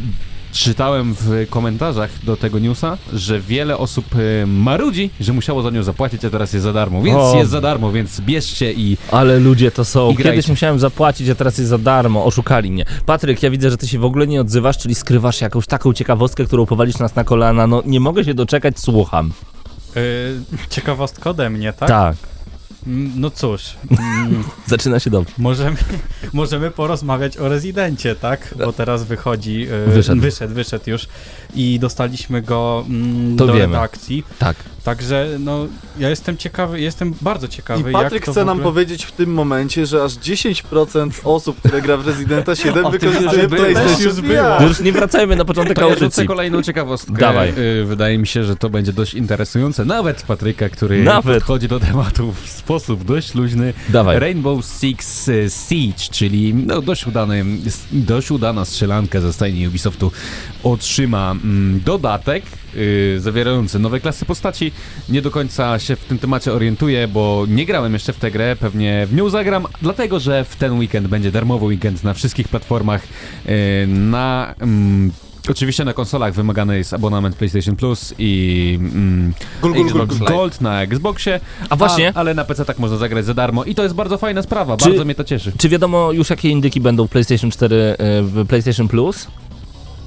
Czytałem 0.54 1.14
w 1.20 1.46
komentarzach 1.50 2.10
do 2.24 2.36
tego 2.36 2.58
newsa, 2.58 2.98
że 3.12 3.40
wiele 3.40 3.78
osób 3.78 4.04
e, 4.42 4.46
marudzi, 4.46 5.10
że 5.20 5.32
musiało 5.32 5.62
za 5.62 5.70
nią 5.70 5.82
zapłacić, 5.82 6.24
a 6.24 6.30
teraz 6.30 6.52
jest 6.52 6.64
za 6.64 6.72
darmo. 6.72 7.02
Więc 7.02 7.18
O. 7.18 7.36
jest 7.36 7.50
za 7.50 7.60
darmo, 7.60 7.92
więc 7.92 8.20
bierzcie 8.20 8.72
i 8.72 8.96
Ale 9.10 9.38
ludzie 9.40 9.70
to 9.70 9.84
są. 9.84 10.10
I 10.10 10.14
grajcie. 10.14 10.30
Kiedyś 10.36 10.48
musiałem 10.48 10.78
zapłacić, 10.78 11.28
a 11.28 11.34
teraz 11.34 11.58
jest 11.58 11.70
za 11.70 11.78
darmo. 11.78 12.24
Oszukali 12.24 12.70
mnie. 12.72 12.84
Patryk, 13.06 13.42
ja 13.42 13.50
widzę, 13.50 13.70
że 13.70 13.76
ty 13.76 13.88
się 13.88 13.98
w 13.98 14.04
ogóle 14.04 14.26
nie 14.26 14.40
odzywasz, 14.40 14.78
czyli 14.78 14.94
skrywasz 14.94 15.40
jakąś 15.40 15.66
taką 15.66 15.92
ciekawostkę, 15.92 16.44
którą 16.44 16.66
powalisz 16.66 16.98
nas 16.98 17.14
na 17.14 17.24
kolana. 17.24 17.66
No 17.66 17.82
nie 17.86 18.00
mogę 18.00 18.24
się 18.24 18.34
doczekać, 18.34 18.78
słucham. 18.78 19.32
Yy, 19.94 20.02
ciekawostka 20.70 21.30
ode 21.30 21.50
mnie, 21.50 21.72
tak? 21.72 21.88
Tak. 21.88 22.16
Mm, 22.86 23.12
No 23.16 23.30
cóż, 23.30 23.62
mm, 23.90 24.44
Zaczyna 24.66 25.00
się 25.00 25.10
dobrze. 25.10 25.34
możemy, 25.38 25.76
możemy 26.32 26.70
porozmawiać 26.70 27.36
o 27.38 27.48
rezydencie, 27.48 28.14
tak? 28.16 28.54
Bo 28.64 28.72
teraz 28.72 29.04
wychodzi. 29.04 29.60
yy, 29.60 29.86
Wyszedł. 29.86 30.20
wyszedł, 30.20 30.54
wyszedł 30.54 30.90
już 30.90 31.06
i 31.54 31.78
dostaliśmy 31.78 32.42
go 32.42 32.84
mm, 32.88 33.36
do 33.36 33.46
wiemy. 33.46 33.58
redakcji. 33.60 34.24
Tak. 34.38 34.56
Także 34.84 35.28
no, 35.38 35.66
ja 35.98 36.10
jestem 36.10 36.36
ciekawy, 36.36 36.80
jestem 36.80 37.14
bardzo 37.20 37.48
ciekawy. 37.48 37.90
I 37.90 37.92
jak 37.92 38.02
Patryk 38.02 38.24
to 38.24 38.32
chce 38.32 38.42
w 38.42 38.46
nam 38.46 38.58
ogóle... 38.58 38.64
powiedzieć 38.72 39.04
w 39.04 39.12
tym 39.12 39.34
momencie, 39.34 39.86
że 39.86 40.02
aż 40.02 40.12
10% 40.12 41.10
osób, 41.24 41.58
które 41.58 41.82
gra 41.82 41.96
w 41.96 42.06
Residenta 42.06 42.56
7 42.56 42.84
O 42.86 42.90
tym 42.90 43.00
wykorzystuje. 43.00 43.48
PlayStation 43.48 44.02
Już 44.02 44.20
było. 44.20 44.62
Już 44.62 44.80
nie 44.80 44.92
wracajmy 44.92 45.36
na 45.36 45.44
początek 45.44 45.78
To 45.78 45.88
ja 45.88 45.94
audycji. 45.94 46.26
kolejną 46.26 46.62
ciekawostkę. 46.62 47.12
Dawaj. 47.12 47.52
Y, 47.58 47.84
Wydaje 47.84 48.18
mi 48.18 48.26
się, 48.26 48.44
że 48.44 48.56
to 48.56 48.70
będzie 48.70 48.92
dość 48.92 49.14
interesujące. 49.14 49.84
Nawet 49.84 50.22
Patryka, 50.22 50.68
który 50.68 51.02
Nawet. 51.02 51.34
podchodzi 51.34 51.68
do 51.68 51.80
tematu 51.80 52.32
w 52.32 52.48
sposób 52.48 53.04
dość 53.04 53.34
luźny. 53.34 53.72
Dawaj. 53.88 54.18
Rainbow 54.18 54.64
Six 54.64 55.28
y, 55.28 55.46
Siege, 55.68 56.10
czyli 56.10 56.54
no, 56.54 56.82
dość, 56.82 57.06
udany, 57.06 57.44
dość 57.92 58.30
udana 58.30 58.64
strzelanka 58.64 59.20
ze 59.20 59.32
stajni 59.32 59.68
Ubisoftu, 59.68 60.12
otrzyma 60.62 61.30
mm, 61.30 61.80
dodatek 61.84 62.44
y, 62.76 63.20
zawierający 63.20 63.78
nowe 63.78 64.00
klasy 64.00 64.24
postaci. 64.24 64.72
Nie 65.08 65.22
do 65.22 65.30
końca 65.30 65.78
się 65.78 65.96
w 65.96 66.04
tym 66.04 66.18
temacie 66.18 66.52
orientuję, 66.52 67.08
bo 67.08 67.44
nie 67.48 67.66
grałem 67.66 67.92
jeszcze 67.92 68.12
w 68.12 68.16
tę 68.18 68.30
grę, 68.30 68.56
pewnie 68.60 69.06
w 69.06 69.14
nią 69.14 69.28
zagram, 69.30 69.66
dlatego 69.82 70.20
że 70.20 70.44
w 70.44 70.56
ten 70.56 70.78
weekend 70.78 71.06
będzie 71.08 71.32
darmowy 71.32 71.66
weekend 71.66 72.04
na 72.04 72.14
wszystkich 72.14 72.48
platformach. 72.48 73.02
y, 73.48 73.86
na 73.88 74.54
mm, 74.60 75.12
Oczywiście 75.50 75.84
na 75.84 75.92
konsolach 75.92 76.34
wymagany 76.34 76.76
jest 76.78 76.94
abonament 76.94 77.36
PlayStation 77.36 77.76
Plus 77.76 78.14
i 78.18 78.78
mm, 78.80 79.34
Gul, 79.62 79.72
gul, 79.74 79.82
gul, 79.82 80.02
Xbox 80.02 80.18
gul. 80.18 80.28
Gold 80.28 80.60
na 80.60 80.82
Xboxie. 80.82 81.40
A 81.70 81.76
właśnie, 81.76 82.12
A, 82.14 82.18
ale 82.20 82.34
na 82.34 82.44
PC 82.44 82.64
tak 82.64 82.78
można 82.78 82.96
zagrać 82.96 83.24
za 83.24 83.34
darmo 83.34 83.64
i 83.64 83.74
to 83.74 83.82
jest 83.82 83.94
bardzo 83.94 84.18
fajna 84.18 84.42
sprawa, 84.42 84.76
Czy- 84.76 84.88
bardzo 84.88 85.04
mnie 85.04 85.14
to 85.14 85.24
cieszy. 85.24 85.52
czy 85.58 85.68
wiadomo 85.68 86.12
już 86.12 86.30
jakie 86.30 86.48
indyki 86.48 86.80
będą 86.80 87.06
w 87.06 87.10
PlayStation 87.10 87.50
4, 87.50 87.76
y, 87.76 87.96
w 88.22 88.46
PlayStation 88.46 88.88
Plus? 88.88 89.26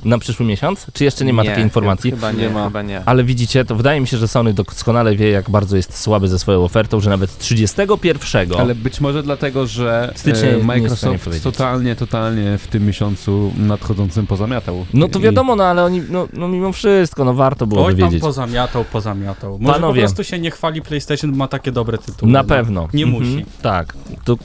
Na 0.07 0.17
przyszły 0.17 0.45
miesiąc? 0.45 0.85
Czy 0.93 1.03
jeszcze 1.03 1.25
nie 1.25 1.33
ma 1.33 1.43
takiej 1.43 1.63
informacji? 1.63 2.11
Chyba 2.11 2.31
nie, 2.31 2.37
Nie 2.41 2.49
ma. 2.49 2.63
chyba 2.65 2.81
nie. 2.81 3.01
Ale 3.05 3.23
widzicie, 3.23 3.65
to 3.65 3.75
wydaje 3.75 4.01
mi 4.01 4.07
się, 4.07 4.17
że 4.17 4.27
Sony 4.27 4.53
doskonale 4.53 5.15
wie, 5.15 5.29
jak 5.29 5.49
bardzo 5.49 5.77
jest 5.77 5.99
słaby 5.99 6.27
ze 6.27 6.39
swoją 6.39 6.63
ofertą, 6.63 6.99
że 6.99 7.09
nawet 7.09 7.37
31 7.37 8.53
Ale 8.59 8.75
być 8.75 9.01
może 9.01 9.23
dlatego, 9.23 9.67
że 9.67 10.13
Stycznia 10.15 10.49
e, 10.49 10.57
nie 10.57 10.63
Microsoft 10.63 11.43
totalnie, 11.43 11.95
totalnie 11.95 12.57
w 12.57 12.67
tym 12.67 12.85
miesiącu 12.85 13.53
nadchodzącym 13.57 14.27
pozamiatał. 14.27 14.85
No 14.93 15.07
to 15.07 15.19
wiadomo, 15.19 15.55
no 15.55 15.63
ale 15.63 15.83
oni, 15.83 16.01
no, 16.09 16.27
no 16.33 16.47
mimo 16.47 16.71
wszystko, 16.71 17.25
no 17.25 17.33
warto 17.33 17.67
byłoby 17.67 17.87
Oj, 17.87 17.95
tam 17.95 18.09
wiedzieć. 18.09 18.21
pozamiatał, 18.21 18.85
pozamiatał. 18.85 19.59
Może 19.59 19.73
Panowie. 19.73 20.01
po 20.01 20.05
prostu 20.05 20.23
się 20.23 20.39
nie 20.39 20.51
chwali 20.51 20.81
PlayStation, 20.81 21.31
bo 21.31 21.37
ma 21.37 21.47
takie 21.47 21.71
dobre 21.71 21.97
tytuły. 21.97 22.31
Na 22.31 22.41
no. 22.41 22.47
pewno. 22.49 22.87
Nie 22.93 23.03
Mhm, 23.03 23.23
musi. 23.23 23.45
Tak. 23.61 23.93
To, 24.25 24.37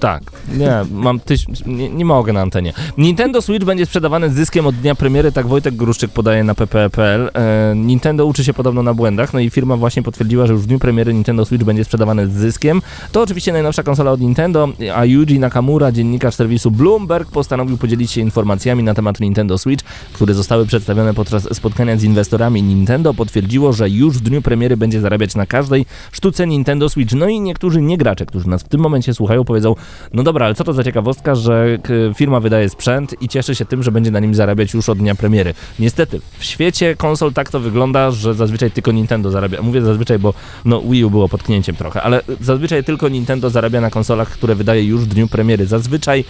tak. 0.00 0.22
Nie, 0.56 0.70
mam 0.90 1.20
tyś, 1.20 1.44
nie, 1.66 1.88
nie 1.88 2.04
mogę 2.04 2.32
na 2.32 2.40
antenie. 2.40 2.72
Nintendo 2.98 3.42
Switch 3.42 3.64
będzie 3.66 3.86
sprzedawany 3.86 4.30
z 4.30 4.47
zyskiem 4.48 4.66
od 4.66 4.74
dnia 4.74 4.94
premiery, 4.94 5.32
tak 5.32 5.46
Wojtek 5.46 5.76
Gruszczyk 5.76 6.10
podaje 6.10 6.44
na 6.44 6.54
pp.pl. 6.54 7.30
E, 7.34 7.74
Nintendo 7.76 8.26
uczy 8.26 8.44
się 8.44 8.54
podobno 8.54 8.82
na 8.82 8.94
błędach, 8.94 9.34
no 9.34 9.40
i 9.40 9.50
firma 9.50 9.76
właśnie 9.76 10.02
potwierdziła, 10.02 10.46
że 10.46 10.52
już 10.52 10.62
w 10.62 10.66
dniu 10.66 10.78
premiery 10.78 11.14
Nintendo 11.14 11.44
Switch 11.44 11.64
będzie 11.64 11.84
sprzedawany 11.84 12.26
z 12.26 12.30
zyskiem. 12.30 12.82
To 13.12 13.22
oczywiście 13.22 13.52
najnowsza 13.52 13.82
konsola 13.82 14.10
od 14.10 14.20
Nintendo, 14.20 14.68
a 14.94 15.04
Yuji 15.04 15.38
Nakamura, 15.38 15.92
dziennikarz 15.92 16.34
serwisu 16.34 16.70
Bloomberg, 16.70 17.30
postanowił 17.30 17.78
podzielić 17.78 18.10
się 18.10 18.20
informacjami 18.20 18.82
na 18.82 18.94
temat 18.94 19.20
Nintendo 19.20 19.58
Switch, 19.58 19.84
które 20.12 20.34
zostały 20.34 20.66
przedstawione 20.66 21.14
podczas 21.14 21.56
spotkania 21.56 21.96
z 21.96 22.04
inwestorami 22.04 22.62
Nintendo. 22.62 23.14
Potwierdziło, 23.14 23.72
że 23.72 23.90
już 23.90 24.18
w 24.18 24.20
dniu 24.20 24.42
premiery 24.42 24.76
będzie 24.76 25.00
zarabiać 25.00 25.34
na 25.34 25.46
każdej 25.46 25.86
sztuce 26.12 26.46
Nintendo 26.46 26.88
Switch. 26.88 27.14
No 27.14 27.28
i 27.28 27.40
niektórzy 27.40 27.82
niegracze, 27.82 28.26
którzy 28.26 28.48
nas 28.48 28.62
w 28.62 28.68
tym 28.68 28.80
momencie 28.80 29.14
słuchają, 29.14 29.44
powiedzą, 29.44 29.74
no 30.12 30.22
dobra, 30.22 30.46
ale 30.46 30.54
co 30.54 30.64
to 30.64 30.72
za 30.72 30.84
ciekawostka, 30.84 31.34
że 31.34 31.78
firma 32.14 32.40
wydaje 32.40 32.68
sprzęt 32.68 33.22
i 33.22 33.28
cieszy 33.28 33.54
się 33.54 33.64
tym, 33.64 33.82
że 33.82 33.92
będzie 33.92 34.10
na 34.10 34.20
nim 34.20 34.27
zarabiać 34.34 34.74
już 34.74 34.88
od 34.88 34.98
dnia 34.98 35.14
premiery. 35.14 35.54
Niestety, 35.78 36.20
w 36.38 36.44
świecie 36.44 36.96
konsol 36.96 37.32
tak 37.32 37.50
to 37.50 37.60
wygląda, 37.60 38.10
że 38.10 38.34
zazwyczaj 38.34 38.70
tylko 38.70 38.92
Nintendo 38.92 39.30
zarabia. 39.30 39.62
Mówię 39.62 39.82
zazwyczaj, 39.82 40.18
bo 40.18 40.34
no 40.64 40.82
Wii 40.82 41.04
U 41.04 41.10
było 41.10 41.28
potknięciem 41.28 41.76
trochę, 41.76 42.02
ale 42.02 42.20
zazwyczaj 42.40 42.84
tylko 42.84 43.08
Nintendo 43.08 43.50
zarabia 43.50 43.80
na 43.80 43.90
konsolach, 43.90 44.30
które 44.30 44.54
wydaje 44.54 44.84
już 44.84 45.00
w 45.00 45.06
dniu 45.06 45.28
premiery. 45.28 45.66
Zazwyczaj 45.66 46.24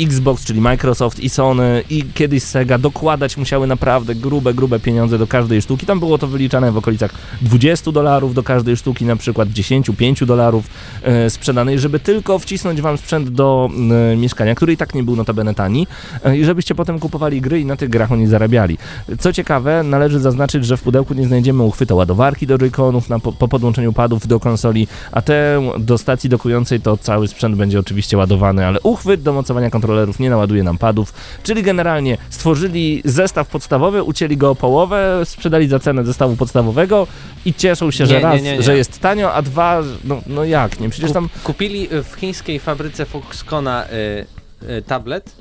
Xbox, 0.00 0.44
czyli 0.44 0.60
Microsoft 0.60 1.20
i 1.20 1.28
Sony 1.28 1.82
i 1.90 2.04
kiedyś 2.14 2.42
Sega 2.42 2.78
dokładać 2.78 3.36
musiały 3.36 3.66
naprawdę 3.66 4.14
grube, 4.14 4.54
grube 4.54 4.80
pieniądze 4.80 5.18
do 5.18 5.26
każdej 5.26 5.62
sztuki. 5.62 5.86
Tam 5.86 5.98
było 5.98 6.18
to 6.18 6.26
wyliczane 6.26 6.72
w 6.72 6.76
okolicach 6.76 7.14
20 7.42 7.92
dolarów 7.92 8.34
do 8.34 8.42
każdej 8.42 8.76
sztuki, 8.76 9.04
na 9.04 9.16
przykład 9.16 9.48
10, 9.48 9.90
5 9.98 10.24
dolarów 10.24 10.64
e, 11.02 11.30
sprzedanej, 11.30 11.78
żeby 11.78 12.00
tylko 12.00 12.38
wcisnąć 12.38 12.80
wam 12.80 12.98
sprzęt 12.98 13.28
do 13.28 13.70
e, 14.12 14.16
mieszkania, 14.16 14.54
który 14.54 14.72
i 14.72 14.76
tak 14.76 14.94
nie 14.94 15.02
był 15.02 15.16
notabene 15.16 15.54
tani 15.54 15.86
e, 16.24 16.36
i 16.36 16.44
żebyście 16.44 16.74
potem 16.74 16.98
kupowali 16.98 17.40
gry 17.40 17.60
i 17.60 17.64
na 17.64 17.76
tych 17.76 17.88
grach 17.88 18.12
oni 18.12 18.26
zarabiali. 18.26 18.78
Co 19.18 19.32
ciekawe, 19.32 19.82
należy 19.82 20.20
zaznaczyć, 20.20 20.66
że 20.66 20.76
w 20.76 20.82
pudełku 20.82 21.14
nie 21.14 21.26
znajdziemy 21.26 21.62
uchwyta 21.62 21.94
ładowarki 21.94 22.46
do 22.46 22.58
Joy-Conów 22.58 23.20
po, 23.20 23.32
po 23.32 23.48
podłączeniu 23.48 23.92
padów 23.92 24.26
do 24.26 24.40
konsoli, 24.40 24.88
a 25.12 25.22
te 25.22 25.62
do 25.78 25.98
stacji 25.98 26.30
dokującej 26.30 26.80
to 26.80 26.96
cały 26.96 27.28
sprzęt 27.28 27.56
będzie 27.56 27.78
oczywiście 27.78 28.16
ładowany, 28.16 28.66
ale 28.66 28.80
uchwyt 28.80 29.22
do 29.22 29.32
mocowania 29.32 29.70
kontrolerów 29.90 30.20
nie 30.20 30.30
naładuje 30.30 30.62
nam 30.62 30.78
padów, 30.78 31.12
czyli 31.42 31.62
generalnie 31.62 32.18
stworzyli 32.30 33.02
zestaw 33.04 33.48
podstawowy, 33.48 34.02
ucięli 34.02 34.36
go 34.36 34.50
o 34.50 34.54
połowę, 34.54 35.22
sprzedali 35.24 35.68
za 35.68 35.78
cenę 35.78 36.04
zestawu 36.04 36.36
podstawowego 36.36 37.06
i 37.44 37.54
cieszą 37.54 37.90
się, 37.90 38.06
że 38.06 38.14
Nie, 38.14 38.20
nie, 38.20 38.24
raz, 38.26 38.42
nie, 38.42 38.56
nie. 38.56 38.62
że 38.62 38.76
jest 38.76 39.00
tanio, 39.00 39.32
a 39.34 39.42
dwa, 39.42 39.82
no, 40.04 40.22
no 40.26 40.44
jak, 40.44 40.80
nie? 40.80 40.90
Przecież 40.90 41.12
tam... 41.12 41.28
Kupili 41.44 41.94
y, 41.94 42.02
w 42.02 42.14
chińskiej 42.14 42.58
fabryce 42.58 43.06
Foxcona 43.06 43.86
y, 43.86 44.68
y, 44.70 44.82
tablet 44.82 45.36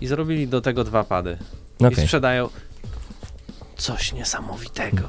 i 0.00 0.06
zrobili 0.06 0.48
do 0.48 0.60
tego 0.60 0.84
dwa 0.84 1.04
pady. 1.04 1.36
I 1.80 1.86
Okej. 1.86 2.04
sprzedają 2.04 2.48
coś 3.76 4.12
niesamowitego. 4.12 5.02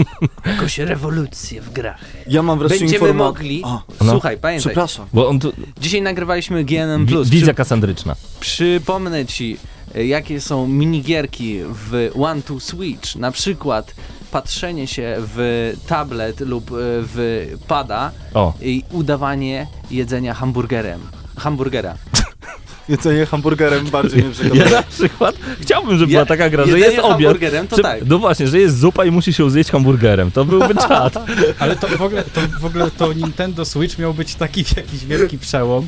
Jakąś 0.46 0.78
rewolucję 0.78 1.60
w 1.62 1.72
grach. 1.72 2.00
Ja 2.26 2.42
mam 2.42 2.58
wreszcie 2.58 2.78
Będziemy 2.78 3.08
informację. 3.08 3.24
mogli... 3.42 3.62
A, 3.64 3.82
No. 4.04 4.12
Słuchaj, 4.12 4.38
pamiętaj, 4.38 4.60
przepraszam. 4.72 5.06
Bo 5.12 5.28
on 5.28 5.40
tu, 5.40 5.52
dzisiaj 5.80 6.02
nagrywaliśmy 6.02 6.64
GNM+. 6.64 7.06
wi- 7.06 7.14
Przy, 7.22 7.30
wizja 7.30 7.54
kasandryczna. 7.54 8.16
przypomnę 8.40 9.26
ci, 9.26 9.56
y, 9.96 10.06
jakie 10.06 10.40
są 10.40 10.66
minigierki 10.68 11.58
w 11.64 12.10
One 12.22 12.42
to 12.42 12.60
Switch. 12.60 13.16
Na 13.16 13.30
przykład 13.30 13.94
patrzenie 14.30 14.86
się 14.86 15.16
w 15.18 15.72
tablet 15.86 16.40
lub 16.40 16.70
y, 16.70 16.74
w 16.78 17.48
pada 17.68 18.12
O, 18.34 18.54
i 18.60 18.82
udawanie 18.92 19.66
jedzenia 19.90 20.34
hamburgerem. 20.34 21.00
Hamburgera. 21.36 21.94
Jedzenie 22.88 23.26
hamburgerem 23.26 23.86
bardziej 23.86 24.18
mnie 24.22 24.28
ja 24.28 24.34
przekonuje. 24.34 24.70
na 24.70 24.82
przykład 24.82 25.34
chciałbym, 25.60 25.98
żeby 25.98 26.12
Ja- 26.12 26.16
była 26.18 26.26
taka 26.26 26.50
gra, 26.50 26.66
że 26.66 26.78
jest 26.78 26.98
obiad, 26.98 27.08
hamburgerem 27.10 27.68
to 27.68 27.76
Czy- 27.76 27.82
tak. 27.82 28.00
No 28.06 28.18
właśnie, 28.18 28.48
że 28.48 28.58
jest 28.60 28.78
zupa 28.78 29.04
i 29.04 29.10
musi 29.10 29.32
się 29.32 29.50
zjeść 29.50 29.70
hamburgerem. 29.70 30.30
To 30.30 30.44
byłby 30.44 30.74
czad. 30.88 31.14
Ale 31.58 31.76
to 31.76 31.88
w, 31.88 32.02
ogóle, 32.02 32.22
to 32.22 32.40
w 32.60 32.64
ogóle 32.64 32.90
to 32.90 33.12
Nintendo 33.12 33.64
Switch 33.64 33.98
miał 33.98 34.14
być 34.14 34.34
taki 34.34 34.64
jakiś 34.76 35.04
wielki 35.04 35.38
przełom. 35.38 35.86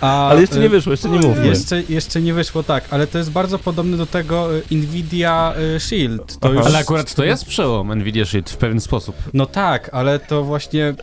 A, 0.00 0.28
Ale 0.28 0.40
jeszcze 0.40 0.58
nie 0.58 0.66
e, 0.66 0.68
wyszło, 0.68 0.92
jeszcze 0.92 1.08
nie 1.08 1.18
mówmy. 1.20 1.46
Jeszcze, 1.46 1.82
jeszcze 1.88 2.20
nie 2.20 2.34
wyszło 2.34 2.62
tak, 2.62 2.84
ale 2.90 3.06
to 3.06 3.18
jest 3.18 3.30
bardzo 3.30 3.58
podobne 3.58 3.96
do 3.96 4.06
tego 4.06 4.56
e, 4.56 4.60
Nvidia 4.74 5.54
e, 5.76 5.80
Shield. 5.80 6.38
To 6.40 6.48
Aha. 6.48 6.58
już, 6.58 6.66
Ale 6.66 6.78
akurat 6.78 7.14
to 7.14 7.24
jest 7.24 7.44
przełom 7.44 7.94
Nvidia 7.94 8.24
Shield 8.24 8.50
w 8.50 8.56
pewien 8.56 8.80
sposób. 8.80 9.16
No 9.34 9.46
tak, 9.46 9.90
ale 9.92 10.18
to 10.18 10.44
właśnie 10.44 10.80
Nie 10.80 10.94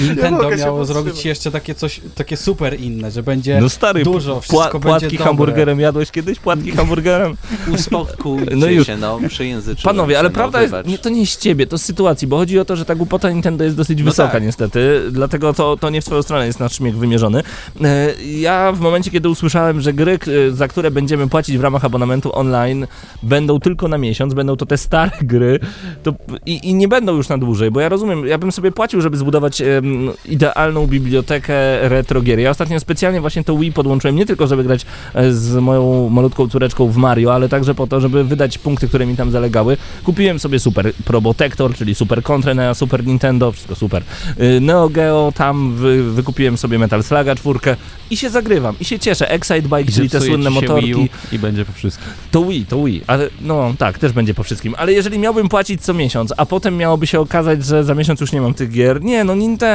Nintendo 0.00 0.50
miało 0.50 0.84
zrobić 0.84 1.24
jeszcze 1.24 1.50
takie 1.50 1.74
coś, 1.74 2.00
takie 2.14 2.36
super 2.36 2.80
inne, 2.80 3.10
że 3.10 3.22
będzie 3.22 3.58
No 3.60 3.68
stary, 3.68 4.02
dużo, 4.04 4.36
pła- 4.36 4.40
wszystko 4.40 4.78
będzie 4.78 4.80
płatki 4.88 5.06
dobre. 5.18 5.24
hamburgerem 5.24 5.80
jadłeś 5.80 6.10
kiedyś? 6.10 6.38
Płatki 6.38 6.70
hamburgerem? 6.76 7.36
Uspokójcie 7.74 8.56
No 8.56 8.66
już. 8.66 8.86
się, 8.86 8.96
no, 8.96 9.18
przejęzyczyłem 9.28 9.96
Panowie, 9.96 10.18
ale 10.18 10.30
prawda 10.30 10.58
no, 10.58 10.62
jest, 10.62 10.72
wybacz. 10.74 10.86
nie, 10.86 10.98
to 10.98 11.08
nie 11.08 11.26
z 11.26 11.36
ciebie, 11.36 11.66
to 11.66 11.78
z 11.78 11.82
sytuacji, 11.82 12.28
bo 12.28 12.36
chodzi 12.36 12.58
o 12.58 12.64
to, 12.64 12.76
że 12.76 12.84
ta 12.84 12.94
głupota 12.94 13.30
Nintendo 13.30 13.64
jest 13.64 13.76
dosyć 13.76 13.98
No 13.98 14.04
wysoka 14.04 14.32
tak. 14.32 14.42
niestety, 14.42 15.00
dlatego 15.10 15.52
to, 15.54 15.76
to 15.76 15.90
nie 15.90 16.00
w 16.02 16.04
twoją 16.04 16.22
stronę 16.22 16.46
jest 16.46 16.60
nasz 16.60 16.76
śmiech 16.76 16.96
wymierzony. 16.98 17.42
E, 17.84 18.14
Ja 18.40 18.72
w 18.72 18.80
momencie, 18.80 19.10
kiedy 19.10 19.28
usłyszałem, 19.28 19.80
że 19.80 19.92
gry, 19.92 20.18
za 20.52 20.68
które 20.68 20.90
będziemy 20.90 21.28
płacić 21.28 21.58
w 21.58 21.60
ramach 21.60 21.84
abonamentu 21.84 22.36
online 22.38 22.86
będą 23.22 23.60
tylko 23.60 23.88
na 23.88 23.98
miesiąc, 23.98 24.34
będą 24.34 24.56
to 24.56 24.66
te 24.66 24.78
stare 24.78 25.10
gry 25.22 25.58
to, 26.02 26.14
i, 26.46 26.68
i 26.68 26.74
nie 26.74 26.88
będą 26.88 27.16
już 27.16 27.28
na 27.28 27.38
dłużej, 27.38 27.70
bo 27.70 27.80
ja 27.80 27.88
rozumiem, 27.88 28.26
ja 28.26 28.38
bym 28.38 28.52
sobie 28.52 28.72
płacił, 28.72 29.00
żeby 29.00 29.16
zbudować 29.16 29.60
em, 29.60 29.89
idealną 30.26 30.86
bibliotekę 30.86 31.88
retro 31.88 32.22
gier. 32.22 32.38
Ja 32.38 32.50
ostatnio 32.50 32.80
specjalnie 32.80 33.20
właśnie 33.20 33.44
to 33.44 33.56
Wii 33.56 33.72
podłączyłem 33.72 34.16
nie 34.16 34.26
tylko, 34.26 34.46
żeby 34.46 34.64
grać 34.64 34.86
e, 35.14 35.32
z 35.32 35.54
moją 35.56 36.08
malutką 36.08 36.48
córeczką 36.48 36.88
w 36.88 36.96
Mario, 36.96 37.34
ale 37.34 37.48
także 37.48 37.74
po 37.74 37.86
to, 37.86 38.00
żeby 38.00 38.24
wydać 38.24 38.58
punkty, 38.58 38.88
które 38.88 39.06
mi 39.06 39.16
tam 39.16 39.30
zalegały. 39.30 39.76
Kupiłem 40.04 40.38
sobie 40.38 40.58
Super 40.58 40.92
Probotector, 41.04 41.74
czyli 41.74 41.94
Super 41.94 42.22
Contra 42.22 42.54
na 42.54 42.74
Super 42.74 43.06
Nintendo, 43.06 43.52
wszystko 43.52 43.74
super. 43.74 44.02
Y, 44.40 44.60
Neo 44.60 44.88
Geo, 44.88 45.32
tam 45.36 45.74
wy, 45.74 46.12
wykupiłem 46.12 46.56
sobie 46.56 46.78
Metal 46.78 47.02
Sluga 47.02 47.34
czwórkę 47.34 47.76
i 48.10 48.16
się 48.16 48.30
zagrywam, 48.30 48.74
i 48.80 48.84
się 48.84 48.98
cieszę. 48.98 49.30
Excite 49.30 49.62
Bike, 49.62 49.92
czyli 49.92 50.10
te 50.10 50.20
słynne 50.20 50.50
motorki. 50.50 51.08
I 51.32 51.38
będzie 51.38 51.64
po 51.64 51.72
wszystkim. 51.72 52.06
To 52.30 52.44
Wii, 52.44 52.66
to 52.66 52.84
Wii, 52.84 53.02
ale 53.06 53.28
no 53.40 53.74
tak, 53.78 53.98
też 53.98 54.12
będzie 54.12 54.34
po 54.34 54.42
wszystkim. 54.42 54.74
Ale 54.78 54.92
jeżeli 54.92 55.18
miałbym 55.18 55.48
płacić 55.48 55.82
co 55.82 55.94
miesiąc, 55.94 56.32
a 56.36 56.46
potem 56.46 56.76
miałoby 56.76 57.06
się 57.06 57.20
okazać, 57.20 57.64
że 57.64 57.84
za 57.84 57.94
miesiąc 57.94 58.20
już 58.20 58.32
nie 58.32 58.40
mam 58.40 58.54
tych 58.54 58.70
gier, 58.70 59.02
nie 59.02 59.24
no 59.24 59.34
Nintendo, 59.34 59.69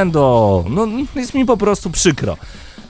no 0.70 0.88
jest 1.16 1.34
mi 1.34 1.46
po 1.46 1.58
prostu 1.58 1.90
przykro. 1.90 2.38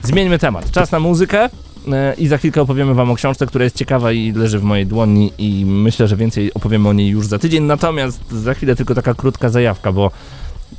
Zmieńmy 0.02 0.38
temat. 0.38 0.70
Czas 0.70 0.90
na 0.92 1.00
muzykę. 1.00 1.48
e, 1.92 2.14
I 2.18 2.28
za 2.28 2.38
chwilkę 2.38 2.62
opowiemy 2.62 2.94
Wam 2.94 3.10
o 3.10 3.14
książce, 3.14 3.46
która 3.46 3.64
jest 3.64 3.76
ciekawa 3.76 4.12
i 4.12 4.32
leży 4.32 4.58
w 4.58 4.62
mojej 4.62 4.86
dłoni, 4.86 5.32
i 5.38 5.64
myślę, 5.66 6.08
że 6.08 6.16
więcej 6.16 6.54
opowiemy 6.54 6.88
o 6.88 6.92
niej 6.92 7.08
już 7.08 7.26
za 7.26 7.38
tydzień. 7.38 7.64
Natomiast 7.64 8.30
za 8.30 8.54
chwilę 8.54 8.76
tylko 8.76 8.94
taka 8.94 9.14
krótka 9.14 9.48
zajawka, 9.48 9.92
bo 9.92 10.10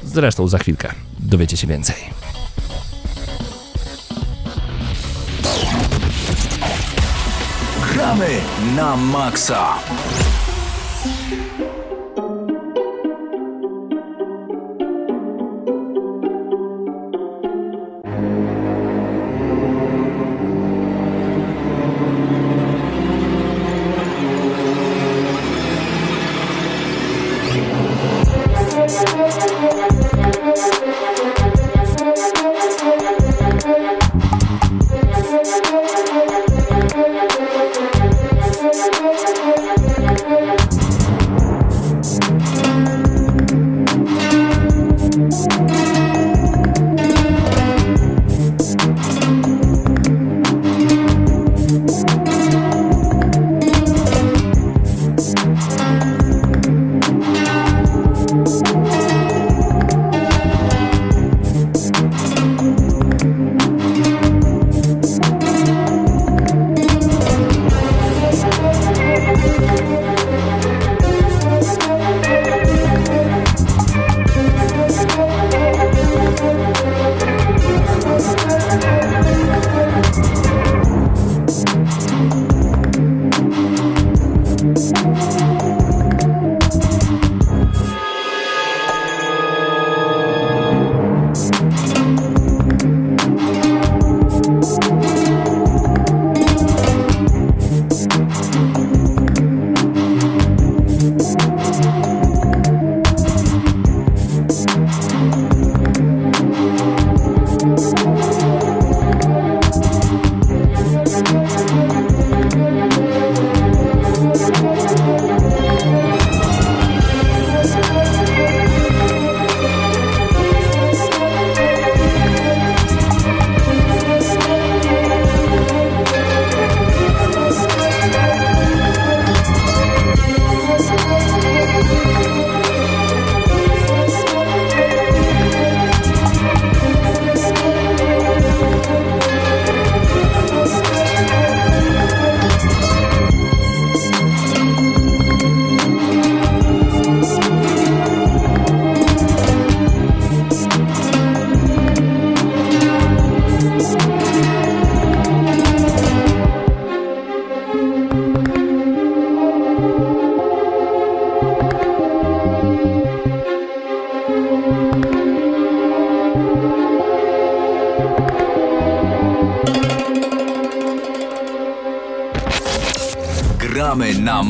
zresztą 0.04 0.48
za 0.48 0.58
chwilkę 0.58 0.92
dowiecie 1.20 1.58
się 1.58 1.68
więcej. 1.68 1.96
Gramy 7.94 8.28
na 8.76 8.96
maksa. 8.96 9.76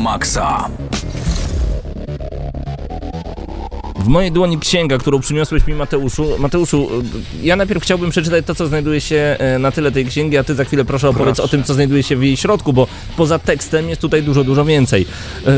Maksa. 0.08 0.70
W 4.00 4.08
mojej 4.08 4.32
dłoni 4.32 4.60
księga, 4.60 4.98
którą 4.98 5.20
przyniosłeś 5.20 5.68
mi 5.68 5.74
Mateuszu. 5.74 6.26
Mateuszu, 6.40 6.90
y, 7.44 7.46
ja 7.46 7.56
najpierw 7.56 7.84
chciałbym 7.84 8.10
przeczytać 8.10 8.46
to, 8.46 8.56
co 8.56 8.68
znajduje 8.68 9.02
się 9.02 9.36
e, 9.40 9.60
na 9.60 9.72
tyle 9.72 9.92
tej 9.92 10.06
księgi, 10.06 10.38
a 10.38 10.44
ty 10.44 10.56
za 10.56 10.64
chwilę 10.64 10.86
proszę 10.86 11.10
opowiedz 11.10 11.40
o 11.40 11.48
tym, 11.48 11.64
co 11.64 11.74
znajduje 11.74 12.04
się 12.04 12.16
w 12.16 12.24
jej 12.24 12.38
środku, 12.38 12.74
bo 12.74 12.88
poza 13.18 13.40
tekstem 13.40 13.90
jest 13.90 14.02
tutaj 14.02 14.24
dużo, 14.24 14.44
dużo 14.44 14.66
więcej. 14.66 15.06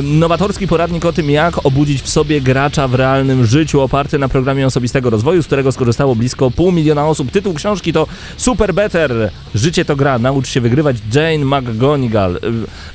Nowatorski 0.04 0.68
poradnik 0.68 1.06
o 1.06 1.14
tym, 1.14 1.30
jak 1.30 1.66
obudzić 1.66 2.02
w 2.02 2.10
sobie 2.10 2.42
gracza 2.42 2.88
w 2.88 2.96
realnym 2.96 3.46
życiu, 3.46 3.82
oparty 3.82 4.20
na 4.20 4.30
programie 4.30 4.68
osobistego 4.68 5.10
rozwoju, 5.10 5.44
z 5.44 5.46
którego 5.46 5.72
skorzystało 5.72 6.16
blisko 6.16 6.52
pół 6.52 6.72
miliona 6.72 7.08
osób. 7.08 7.32
Tytuł 7.32 7.54
książki 7.54 7.94
to 7.94 8.08
Super 8.38 8.74
Better. 8.74 9.32
Życie 9.56 9.86
to 9.86 9.96
gra, 9.96 10.20
naucz 10.20 10.48
się 10.48 10.62
wygrywać. 10.62 10.98
Jane 11.16 11.46
McGonigal. 11.46 12.40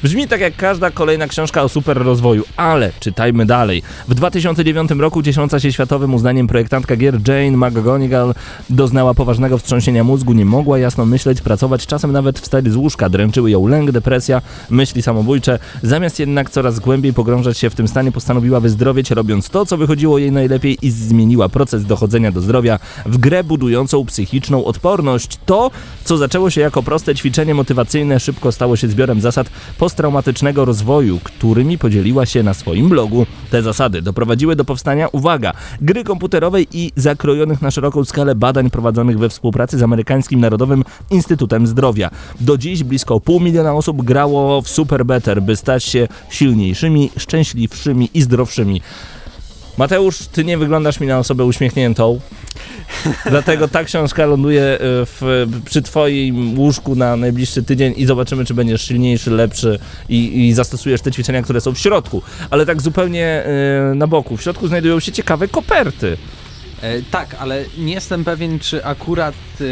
Brzmi 0.03 0.29
tak 0.29 0.41
jak 0.41 0.57
każda 0.57 0.91
kolejna 0.91 1.29
książka 1.29 1.63
o 1.63 1.69
super 1.69 1.99
rozwoju, 1.99 2.45
ale 2.57 2.93
czytajmy 3.01 3.47
dalej. 3.47 3.83
W 4.09 4.15
2009 4.15 4.91
roku 4.91 5.23
ciesząca 5.23 5.61
się 5.61 5.73
światowym 5.73 6.15
uznaniem 6.15 6.47
projektantka 6.47 6.97
gier 6.97 7.29
Jane 7.29 7.57
McGonigal 7.57 8.35
doznała 8.71 9.15
poważnego 9.15 9.59
wstrząsienia 9.59 10.05
mózgu, 10.05 10.33
nie 10.33 10.45
mogła 10.45 10.79
jasno 10.79 11.07
myśleć, 11.07 11.41
pracować, 11.41 11.87
czasem 11.87 12.13
nawet 12.13 12.41
wstać 12.41 12.73
z 12.73 12.77
łóżka. 12.77 13.09
Dręczyły 13.09 13.51
ją 13.51 13.67
lęk, 13.67 13.91
depresja, 13.91 14.43
myśli 14.71 15.03
samobójcze. 15.03 15.59
Zamiast 15.83 16.19
jednak 16.19 16.51
coraz 16.51 16.79
głębiej 16.79 17.13
pogrążać 17.13 17.59
się 17.59 17.71
w 17.71 17.75
tym 17.75 17.89
stanie, 17.89 18.13
postanowiła 18.13 18.61
wyzdrowieć, 18.61 19.11
robiąc 19.11 19.51
to, 19.51 19.67
co 19.67 19.77
wychodziło 19.77 20.19
jej 20.19 20.33
najlepiej 20.33 20.79
i 20.83 20.91
zmieniła 20.91 21.49
proces 21.49 21.85
dochodzenia 21.87 22.33
do 22.33 22.41
zdrowia 22.41 22.79
w 23.07 23.19
grę 23.19 23.45
budującą 23.45 24.05
psychiczną 24.05 24.65
odporność. 24.65 25.39
To, 25.47 25.71
co 26.05 26.17
zaczęło 26.17 26.51
się 26.51 26.61
jako 26.61 26.83
proste 26.83 27.15
ćwiczenie 27.15 27.55
motywacyjne, 27.55 28.21
szybko 28.21 28.53
stało 28.53 28.77
się 28.77 28.89
zbiorem 28.89 29.21
zasad 29.21 29.51
posttraumatycznego 29.79 30.65
rozwoju, 30.65 31.21
którymi 31.25 31.79
podzieliła 31.79 32.27
się 32.27 32.43
na 32.43 32.55
swoim 32.55 32.89
blogu. 32.89 33.27
Te 33.51 33.63
zasady 33.63 34.03
doprowadziły 34.03 34.57
do 34.57 34.65
powstania, 34.65 35.09
uwaga, 35.13 35.53
gry 35.81 36.05
komputerowej 36.05 36.67
i 36.73 36.93
zakrojonych 36.97 37.63
na 37.63 37.71
szeroką 37.71 38.05
skalę 38.05 38.35
badań 38.35 38.71
prowadzonych 38.71 39.19
we 39.19 39.29
współpracy 39.29 39.79
z 39.79 39.83
Amerykańskim 39.83 40.41
Narodowym 40.41 40.85
Instytutem 41.11 41.67
Zdrowia. 41.67 42.11
Do 42.41 42.59
dziś 42.59 42.85
blisko 42.85 43.21
pół 43.21 43.41
miliona 43.41 43.75
osób 43.75 44.03
grało 44.03 44.44
w 44.63 44.69
Super 44.69 45.07
Better, 45.07 45.43
by 45.43 45.57
stać 45.57 45.85
się 45.85 46.09
silniejszymi, 46.31 47.11
szczęśliwszymi 47.17 48.11
i 48.15 48.23
zdrowszymi. 48.23 48.81
Mateusz, 49.79 50.19
ty 50.19 50.45
nie 50.45 50.59
wyglądasz 50.59 51.01
mi 51.01 51.07
na 51.07 51.19
osobę 51.19 51.45
uśmiechniętą. 51.45 52.21
Dlatego 53.31 53.69
ta 53.69 53.85
książka 53.85 54.27
ląduje 54.27 54.63
e, 54.63 54.79
w, 54.81 55.47
przy 55.65 55.83
twoim 55.83 56.59
łóżku 56.59 56.95
na 56.95 57.17
najbliższy 57.17 57.63
tydzień 57.63 57.95
i 57.97 58.07
zobaczymy, 58.07 58.45
czy 58.45 58.55
będziesz 58.55 58.83
silniejszy, 58.83 59.31
lepszy 59.31 59.79
i, 60.09 60.49
i 60.49 60.53
zastosujesz 60.53 61.01
te 61.01 61.13
ćwiczenia, 61.13 61.43
które 61.43 61.61
są 61.61 61.75
w 61.75 61.79
środku. 61.79 62.23
Ale 62.51 62.67
tak 62.67 62.83
zupełnie 62.83 63.27
e, 63.27 63.95
na 63.95 64.07
boku. 64.07 64.37
W 64.37 64.43
środku 64.43 64.69
znajdują 64.69 65.01
się 65.01 65.13
ciekawe 65.13 65.49
koperty. 65.49 66.17
E, 66.83 67.03
tak, 67.03 67.37
ale 67.39 67.65
nie 67.79 67.93
jestem 67.95 68.25
pewien, 68.25 68.59
czy 68.59 68.85
akurat 68.85 69.35
e, 69.61 69.65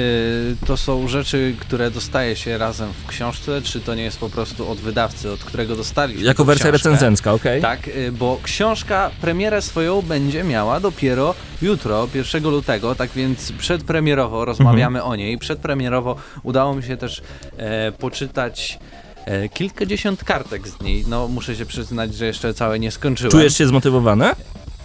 to 0.66 0.76
są 0.76 1.08
rzeczy, 1.08 1.54
które 1.60 1.90
dostaje 1.90 2.36
się 2.36 2.58
razem 2.58 2.88
w 2.92 3.06
książce, 3.06 3.62
czy 3.62 3.80
to 3.80 3.94
nie 3.94 4.02
jest 4.02 4.18
po 4.18 4.28
prostu 4.30 4.70
od 4.70 4.78
wydawcy, 4.78 5.30
od 5.30 5.44
którego 5.44 5.76
dostaliśmy 5.76 6.22
Jako 6.24 6.44
wersja 6.44 6.70
książkę. 6.70 6.88
recenzencka, 6.90 7.32
okej? 7.32 7.62
Tak, 7.62 7.88
y, 7.88 8.12
bo 8.12 8.38
książka 8.42 9.10
premierę 9.20 9.62
swoją 9.62 10.02
będzie 10.02 10.44
miała 10.44 10.80
dopiero 10.80 11.34
jutro, 11.62 12.08
1 12.14 12.42
lutego, 12.50 12.94
tak 12.94 13.10
więc 13.10 13.52
przedpremierowo 13.52 14.44
rozmawiamy 14.44 14.98
Mhm. 14.98 15.12
o 15.12 15.16
niej. 15.16 15.38
Przedpremierowo 15.38 16.16
udało 16.42 16.74
mi 16.74 16.82
się 16.82 16.96
też 16.96 17.22
e, 17.56 17.92
poczytać 17.92 18.78
e, 19.24 19.48
kilkadziesiąt 19.48 20.24
kartek 20.24 20.68
z 20.68 20.80
niej. 20.80 21.04
No, 21.08 21.28
muszę 21.28 21.56
się 21.56 21.66
przyznać, 21.66 22.14
że 22.14 22.26
jeszcze 22.26 22.54
całe 22.54 22.78
nie 22.78 22.90
skończyłem. 22.90 23.30
Czujesz 23.30 23.58
się 23.58 23.66
zmotywowany? 23.66 24.30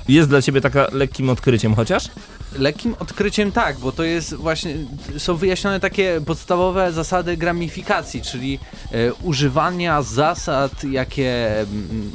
Jest 0.08 0.30
dla 0.30 0.42
ciebie 0.42 0.62
taka 0.62 0.88
lekkim 0.92 1.30
odkryciem 1.30 1.76
chociaż? 1.76 2.10
Lekkim 2.60 2.96
odkryciem 3.00 3.52
tak, 3.52 3.78
bo 3.80 3.92
to 3.92 4.04
jest 4.04 4.34
właśnie, 4.34 4.76
są 5.18 5.36
wyjaśnione 5.36 5.80
takie 5.80 6.22
podstawowe 6.26 6.92
zasady 6.92 7.38
gramifikacji, 7.38 8.22
czyli 8.22 8.60
e, 8.92 9.14
używania 9.14 10.02
zasad, 10.02 10.84
jakie, 10.84 11.60
mm, 11.60 12.12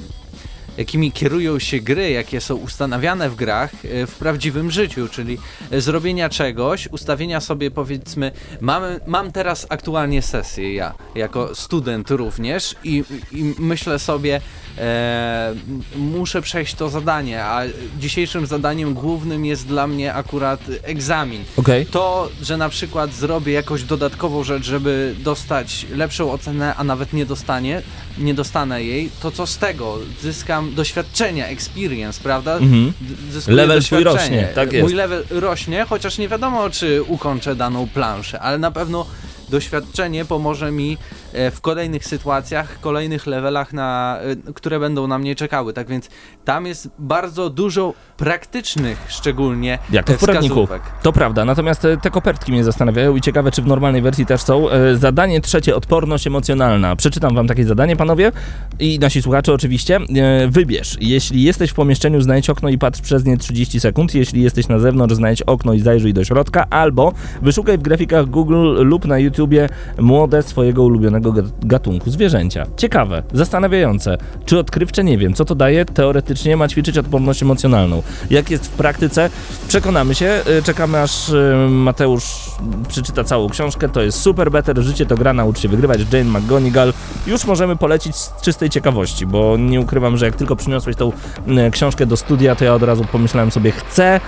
jakimi 0.79 1.13
kierują 1.13 1.59
się 1.59 1.81
gry, 1.81 2.11
jakie 2.11 2.41
są 2.41 2.55
ustanawiane 2.55 3.31
w 3.31 3.35
grach 3.35 3.71
e, 3.85 4.07
w 4.07 4.15
prawdziwym 4.15 4.71
życiu, 4.71 5.09
czyli 5.09 5.39
e, 5.71 5.81
zrobienia 5.81 6.29
czegoś, 6.29 6.89
ustawienia 6.89 7.41
sobie 7.41 7.71
powiedzmy, 7.71 8.33
mamy, 8.61 9.01
mam 9.07 9.33
teraz 9.33 9.67
aktualnie 9.69 10.23
sesję 10.23 10.75
ja, 10.75 10.95
jako 11.15 11.55
student 11.55 12.11
również 12.11 12.75
i, 12.85 13.05
i 13.33 13.55
myślę 13.59 13.99
sobie, 13.99 14.41
e, 14.79 15.55
muszę 15.97 16.43
przejść 16.43 16.75
to 16.75 16.89
zadanie, 16.89 17.45
a 17.45 17.63
dzisiejszym 17.99 18.47
zadaniem 18.47 18.95
głównym 18.95 19.45
jest 19.45 19.67
dla 19.67 19.87
mnie 19.87 20.15
akurat 20.15 20.61
egzamin. 20.83 21.45
Okej. 21.57 21.87
To, 21.87 22.29
że 22.43 22.57
na 22.57 22.69
przykład 22.69 23.13
zrobię 23.15 23.53
jakąś 23.53 23.83
dodatkową 23.83 24.45
rzecz, 24.45 24.65
żeby 24.65 25.15
dostać 25.19 25.87
lepszą 25.95 26.33
ocenę, 26.33 26.75
a 26.77 26.85
nawet 26.85 27.13
nie 27.13 27.27
dostanie, 27.27 27.83
nie 28.19 28.35
dostanę 28.35 28.83
jej, 28.85 29.11
to 29.23 29.31
co 29.31 29.47
z 29.47 29.59
tego? 29.59 29.99
Zyskam 30.23 30.75
doświadczenia, 30.75 31.47
experience, 31.47 32.21
prawda? 32.23 32.57
Mhm. 32.57 32.93
Zyskuję 33.31 33.57
Level 33.57 33.79
doświadczenie. 33.79 34.15
rośnie, 34.15 34.49
tak 34.55 34.73
jest. 34.73 34.85
Mój 34.85 34.95
level 34.95 35.25
rośnie, 35.31 35.87
chociaż 35.89 36.19
nie 36.19 36.29
wiadomo, 36.29 36.71
czy 36.71 37.03
ukończę 37.03 37.57
daną 37.57 37.89
planszę, 37.89 38.41
ale 38.41 38.59
na 38.59 38.71
pewno 38.71 39.07
doświadczenie 39.49 40.25
pomoże 40.25 40.71
mi 40.73 40.99
w 41.33 41.61
kolejnych 41.61 42.05
sytuacjach, 42.05 42.81
kolejnych 42.81 43.27
levelach, 43.27 43.73
na, 43.73 44.19
e, 44.49 44.53
które 44.53 44.81
będą 44.81 45.07
na 45.07 45.19
mnie 45.19 45.35
czekały. 45.35 45.73
Tak 45.73 45.89
więc 45.89 46.09
tam 46.45 46.67
jest 46.67 46.91
bardzo 46.99 47.51
dużo 47.51 47.95
praktycznych, 48.17 49.07
szczególnie 49.09 49.79
Jak 49.91 50.07
to 50.07 50.13
e, 50.13 50.17
w 50.17 50.21
poradniku. 50.21 50.69
To 51.03 51.13
prawda, 51.13 51.45
natomiast 51.45 51.85
e, 51.85 51.97
te 51.97 52.11
kopertki 52.11 52.53
mnie 52.53 52.65
zastanawiają 52.65 53.17
i 53.17 53.21
ciekawe, 53.21 53.51
czy 53.51 53.63
w 53.63 53.67
normalnej 53.67 54.03
wersji 54.03 54.27
też 54.27 54.43
są. 54.43 54.71
E, 54.71 54.97
Zadanie 54.97 55.41
trzecie, 55.41 55.77
odporność 55.77 56.27
emocjonalna. 56.27 56.97
Przeczytam 56.97 57.35
wam 57.35 57.49
takie 57.49 57.65
zadanie, 57.65 57.97
panowie 57.97 58.33
i 58.79 58.99
nasi 58.99 59.23
słuchacze 59.23 59.53
oczywiście. 59.53 59.97
E, 59.97 60.49
Wybierz, 60.49 60.97
jeśli 61.01 61.43
jesteś 61.43 61.71
w 61.71 61.75
pomieszczeniu, 61.75 62.21
znajdź 62.21 62.51
okno 62.51 62.69
i 62.69 62.79
patrz 62.79 63.01
przez 63.01 63.25
nie 63.25 63.37
30 63.37 63.81
sekund. 63.81 64.15
Jeśli 64.15 64.43
jesteś 64.43 64.69
na 64.69 64.79
zewnątrz, 64.79 65.15
znajdź 65.15 65.43
okno 65.43 65.73
i 65.73 65.81
zajrzyj 65.81 66.15
do 66.15 66.25
środka. 66.25 66.67
Albo 66.71 67.13
wyszukaj 67.43 67.79
w 67.79 67.83
grafikach 67.83 68.27
Google 68.27 68.85
lub 68.85 69.05
na 69.05 69.19
YouTubie 69.19 69.69
młode 69.99 70.43
swojego 70.43 70.83
ulubionego 70.83 71.22
ga- 71.31 71.51
gatunku 71.63 72.11
zwierzęcia. 72.11 72.67
Ciekawe, 72.77 73.23
zastanawiające. 73.33 74.19
Czy 74.45 74.59
odkrywcze? 74.59 75.05
Nie 75.05 75.19
wiem. 75.19 75.35
Co 75.35 75.45
to 75.45 75.55
daje? 75.55 75.85
Teoretycznie 75.85 76.57
ma 76.57 76.69
ćwiczyć 76.69 76.99
odporność 76.99 77.43
emocjonalną. 77.43 78.03
Jak 78.31 78.51
jest 78.51 78.67
w 78.67 78.71
praktyce? 78.71 79.31
Przekonamy 79.69 80.15
się. 80.15 80.27
E, 80.59 80.63
Czekamy 80.63 81.01
aż 81.03 81.31
e, 81.31 81.69
Mateusz 81.71 82.51
przeczyta 82.89 83.25
całą 83.25 83.49
książkę. 83.49 83.89
To 83.89 84.03
jest 84.03 84.21
super 84.21 84.51
better. 84.51 84.83
Życie 84.83 85.07
to 85.07 85.17
gra, 85.17 85.33
naucz 85.33 85.59
się 85.61 85.69
wygrywać. 85.69 86.01
Jane 86.13 86.39
McGonigal. 86.41 86.93
Już 87.27 87.45
możemy 87.45 87.77
polecić 87.77 88.17
z 88.17 88.33
czystej 88.43 88.71
ciekawości, 88.71 89.27
bo 89.27 89.57
nie 89.57 89.81
ukrywam, 89.81 90.17
że 90.17 90.27
jak 90.27 90.37
tylko 90.37 90.57
przyniosłeś 90.57 90.97
tą 90.97 91.13
e, 91.49 91.71
książkę 91.71 92.07
do 92.07 92.17
studia, 92.17 92.55
to 92.55 92.65
ja 92.65 92.75
od 92.75 92.83
razu 92.83 93.05
pomyślałem 93.13 93.51
sobie, 93.51 93.71
chcę 93.73 94.21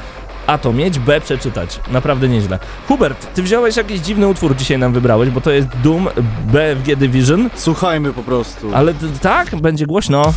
A 0.47 0.59
to 0.59 0.72
mieć, 0.72 0.99
B 0.99 1.20
przeczytać. 1.20 1.80
Naprawdę 1.90 2.28
nieźle. 2.28 2.59
Hubert, 2.88 3.34
ty 3.34 3.42
wziąłeś 3.42 3.76
jakiś 3.76 4.01
dziwny 4.01 4.28
utwór 4.28 4.57
dzisiaj 4.57 4.78
nam 4.78 4.92
wybrałeś, 4.92 5.30
bo 5.30 5.40
to 5.40 5.51
jest 5.51 5.68
Doom 5.82 6.09
BFG 6.47 6.97
Division, 6.97 7.51
Słuchajmy 7.55 8.12
po 8.12 8.22
prostu. 8.22 8.70
ale 8.74 8.95
tak, 9.22 9.57
będzie 9.57 9.86
głośno. 9.86 10.32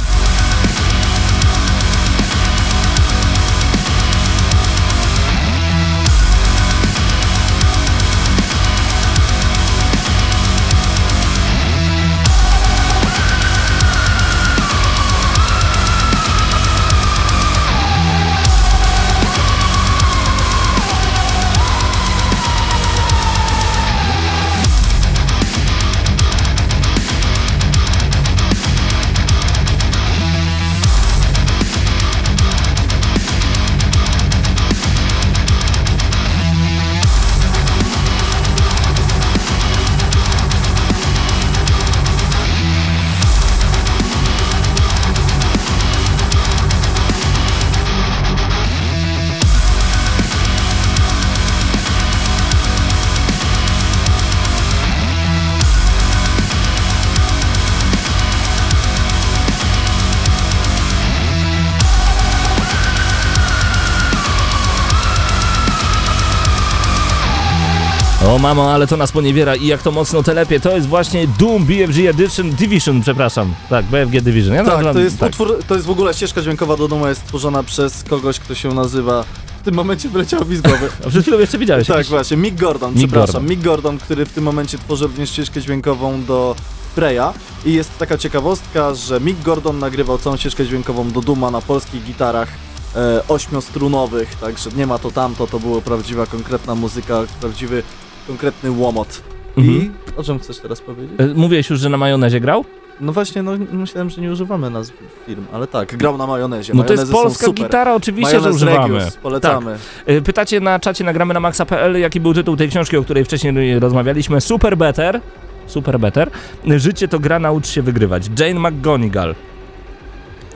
O 68.28 68.40
mamo, 68.40 68.72
ale 68.74 68.88
to 68.88 68.98
nas 68.98 69.12
poniewiera 69.12 69.56
i 69.56 69.68
jak 69.68 69.82
to 69.82 69.92
mocno 69.92 70.24
telepie, 70.24 70.60
to 70.60 70.76
jest 70.76 70.88
właśnie 70.88 71.28
Doom 71.40 71.66
BFG 71.66 72.10
Edition 72.10 72.50
Division, 72.52 73.02
przepraszam. 73.02 73.54
Tak, 73.70 73.86
BFG 73.86 74.22
Division. 74.22 74.54
Ja 74.56 74.64
Tak, 74.64 74.74
nazywam- 74.74 74.94
to 74.94 75.00
jest 75.00 75.20
tak. 75.20 75.30
utwór, 75.30 75.60
to 75.68 75.76
jest 75.76 75.88
w 75.88 75.90
ogóle 75.90 76.14
ścieżka 76.14 76.42
dźwiękowa 76.42 76.78
do 76.78 76.88
domu, 76.88 77.08
jest 77.08 77.22
stworzona 77.22 77.64
przez 77.64 78.04
kogoś, 78.04 78.40
kto 78.40 78.56
się 78.56 78.70
nazywa... 78.70 79.24
W 79.62 79.66
tym 79.66 79.76
momencie 79.76 80.10
wyleciało 80.10 80.46
mi 80.46 80.56
z 80.56 80.62
głowy. 80.62 80.90
A 81.06 81.10
przed 81.10 81.22
chwilą 81.22 81.40
jeszcze 81.40 81.58
widziałeś 81.58 81.88
tak, 81.88 81.98
jakiś... 81.98 82.10
właśnie, 82.10 82.38
Mick 82.38 82.60
Gordon, 82.60 82.90
Mick 82.94 83.00
przepraszam. 83.00 83.34
Gordon. 83.34 83.50
Mick 83.50 83.64
Gordon, 83.64 83.98
który 83.98 84.26
w 84.26 84.32
tym 84.34 84.44
momencie 84.44 84.78
tworzy 84.78 85.08
również 85.08 85.30
ścieżkę 85.30 85.62
dźwiękową 85.62 86.24
do 86.26 86.56
Preya. 86.96 87.34
I 87.66 87.74
jest 87.74 87.98
taka 87.98 88.18
ciekawostka, 88.18 88.94
że 88.96 89.20
Mick 89.20 89.42
Gordon 89.44 89.80
nagrywał 89.80 90.18
całą 90.18 90.38
ścieżkę 90.38 90.66
dźwiękową 90.66 91.12
do 91.12 91.22
Duma 91.22 91.52
na 91.52 91.62
polskich 91.62 92.04
gitarach 92.04 92.48
e, 92.96 93.22
ośmiostrunowych, 93.28 94.36
także 94.36 94.70
nie 94.76 94.88
ma 94.88 95.00
to 95.00 95.12
tamto, 95.12 95.48
to 95.48 95.60
była 95.60 95.82
prawdziwa, 95.82 96.26
konkretna 96.26 96.76
muzyka, 96.76 97.24
prawdziwy, 97.40 97.84
konkretny 98.28 98.72
łomot. 98.72 99.22
I 99.58 99.60
Mhm. 99.62 99.94
o 100.18 100.24
czym 100.24 100.40
chcesz 100.40 100.58
teraz 100.60 100.82
powiedzieć? 100.82 101.20
E, 101.20 101.28
Mówiłeś 101.28 101.70
już, 101.70 101.80
że 101.80 101.90
na 101.90 101.98
majonezie 101.98 102.40
grał? 102.40 102.66
No 103.02 103.14
właśnie, 103.14 103.44
no 103.44 103.52
myślałem, 103.72 104.10
że 104.10 104.22
nie 104.22 104.32
używamy 104.32 104.70
nazw 104.70 104.94
firm, 105.26 105.46
ale 105.54 105.68
tak, 105.68 105.96
grał 105.98 106.18
na 106.18 106.28
majonezie. 106.28 106.74
No 106.74 106.84
to 106.84 106.94
jest 106.94 107.04
Majonezy 107.04 107.14
są 107.18 107.24
polska 107.24 107.46
super. 107.46 107.66
gitara, 107.66 107.94
oczywiście, 107.96 108.32
że 108.32 108.38
Majonez 108.40 108.56
używamy. 108.56 108.94
Regius, 108.96 109.16
polecamy. 109.18 109.78
E, 110.06 110.22
Pytacie 110.22 110.60
na 110.60 110.80
czacie 110.80 111.04
nagramy 111.04 111.34
na 111.34 111.40
maxa.pl, 111.40 112.00
jaki 112.00 112.20
był 112.20 112.34
tytuł 112.34 112.58
tej 112.58 112.70
książki, 112.70 112.98
o 112.98 113.04
której 113.04 113.26
wcześniej 113.26 113.80
rozmawialiśmy. 113.80 114.42
Super 114.42 114.78
Better. 114.78 115.22
Super 115.68 116.00
Better. 116.00 116.30
Życie 116.78 117.08
to 117.08 117.20
gra, 117.20 117.40
naucz 117.40 117.68
się 117.68 117.82
wygrywać. 117.82 118.30
Jane 118.40 118.70
McGonigal. 118.70 119.36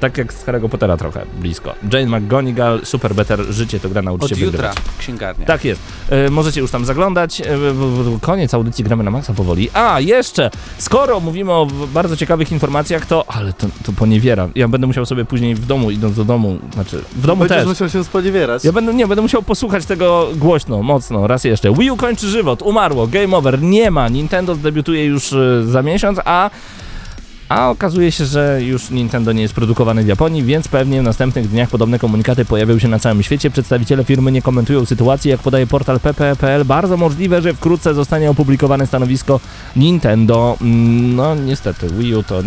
Tak 0.01 0.17
jak 0.17 0.33
z 0.33 0.45
Harry'ego 0.45 0.69
Pottera 0.69 0.97
trochę, 0.97 1.25
blisko. 1.39 1.73
Jane 1.93 2.19
McGonigal, 2.19 2.79
Super 2.83 3.15
Better, 3.15 3.39
Życie 3.49 3.79
to 3.79 3.89
gra 3.89 4.01
nauczy 4.01 4.25
Od 4.25 4.31
się 4.39 4.45
jutra 4.45 4.73
księgarniach. 4.99 5.47
Tak 5.47 5.65
jest. 5.65 5.81
E, 6.09 6.29
możecie 6.29 6.61
już 6.61 6.71
tam 6.71 6.85
zaglądać. 6.85 7.41
E, 7.41 7.57
w- 7.57 7.73
w- 7.73 8.19
koniec 8.19 8.53
audycji 8.53 8.83
gramy 8.83 9.03
na 9.03 9.11
maksa 9.11 9.33
powoli. 9.33 9.69
A, 9.73 9.99
jeszcze! 9.99 10.51
Skoro 10.77 11.19
mówimy 11.19 11.51
o 11.51 11.67
bardzo 11.93 12.17
ciekawych 12.17 12.51
informacjach, 12.51 13.05
to... 13.05 13.25
Ale 13.27 13.53
to, 13.53 13.67
to 13.85 13.91
poniewieram. 13.93 14.51
Ja 14.55 14.67
będę 14.67 14.87
musiał 14.87 15.05
sobie 15.05 15.25
później 15.25 15.55
w 15.55 15.65
domu, 15.65 15.91
idąc 15.91 16.15
do 16.15 16.25
domu, 16.25 16.59
znaczy 16.73 17.03
w 17.15 17.25
domu 17.27 17.39
Będziesz 17.39 17.57
też. 17.57 17.67
musiał 17.67 17.89
się 17.89 18.03
spodziewać. 18.03 18.63
Ja 18.63 18.71
będę, 18.71 18.93
nie, 18.93 19.07
będę 19.07 19.21
musiał 19.21 19.43
posłuchać 19.43 19.85
tego 19.85 20.27
głośno, 20.35 20.83
mocno, 20.83 21.27
raz 21.27 21.43
jeszcze. 21.43 21.73
Wii 21.73 21.91
U 21.91 21.97
kończy 21.97 22.27
żywot, 22.27 22.61
umarło, 22.61 23.07
game 23.07 23.37
over, 23.37 23.61
nie 23.61 23.91
ma. 23.91 24.09
Nintendo 24.09 24.55
debiutuje 24.55 25.05
już 25.05 25.33
e, 25.33 25.63
za 25.65 25.81
miesiąc, 25.83 26.19
a... 26.25 26.49
A 27.51 27.69
okazuje 27.69 28.11
się, 28.11 28.25
że 28.25 28.59
już 28.63 28.89
Nintendo 28.89 29.31
nie 29.31 29.41
jest 29.41 29.53
produkowany 29.53 30.03
w 30.03 30.07
Japonii, 30.07 30.43
więc 30.43 30.67
pewnie 30.67 31.01
w 31.01 31.03
następnych 31.03 31.49
dniach 31.49 31.69
podobne 31.69 31.99
komunikaty 31.99 32.45
pojawią 32.45 32.79
się 32.79 32.87
na 32.87 32.99
całym 32.99 33.23
świecie. 33.23 33.49
Przedstawiciele 33.51 34.03
firmy 34.03 34.31
nie 34.31 34.41
komentują 34.41 34.85
sytuacji, 34.85 35.31
jak 35.31 35.39
podaje 35.39 35.67
portal 35.67 35.99
pp.pl. 35.99 36.65
Bardzo 36.65 36.97
możliwe, 36.97 37.41
że 37.41 37.53
wkrótce 37.53 37.93
zostanie 37.93 38.29
opublikowane 38.29 38.87
stanowisko 38.87 39.39
Nintendo. 39.75 40.57
Mm, 40.61 41.15
No 41.15 41.35
niestety, 41.35 41.87
Wii 41.89 42.15
U 42.15 42.23
to... 42.23 42.43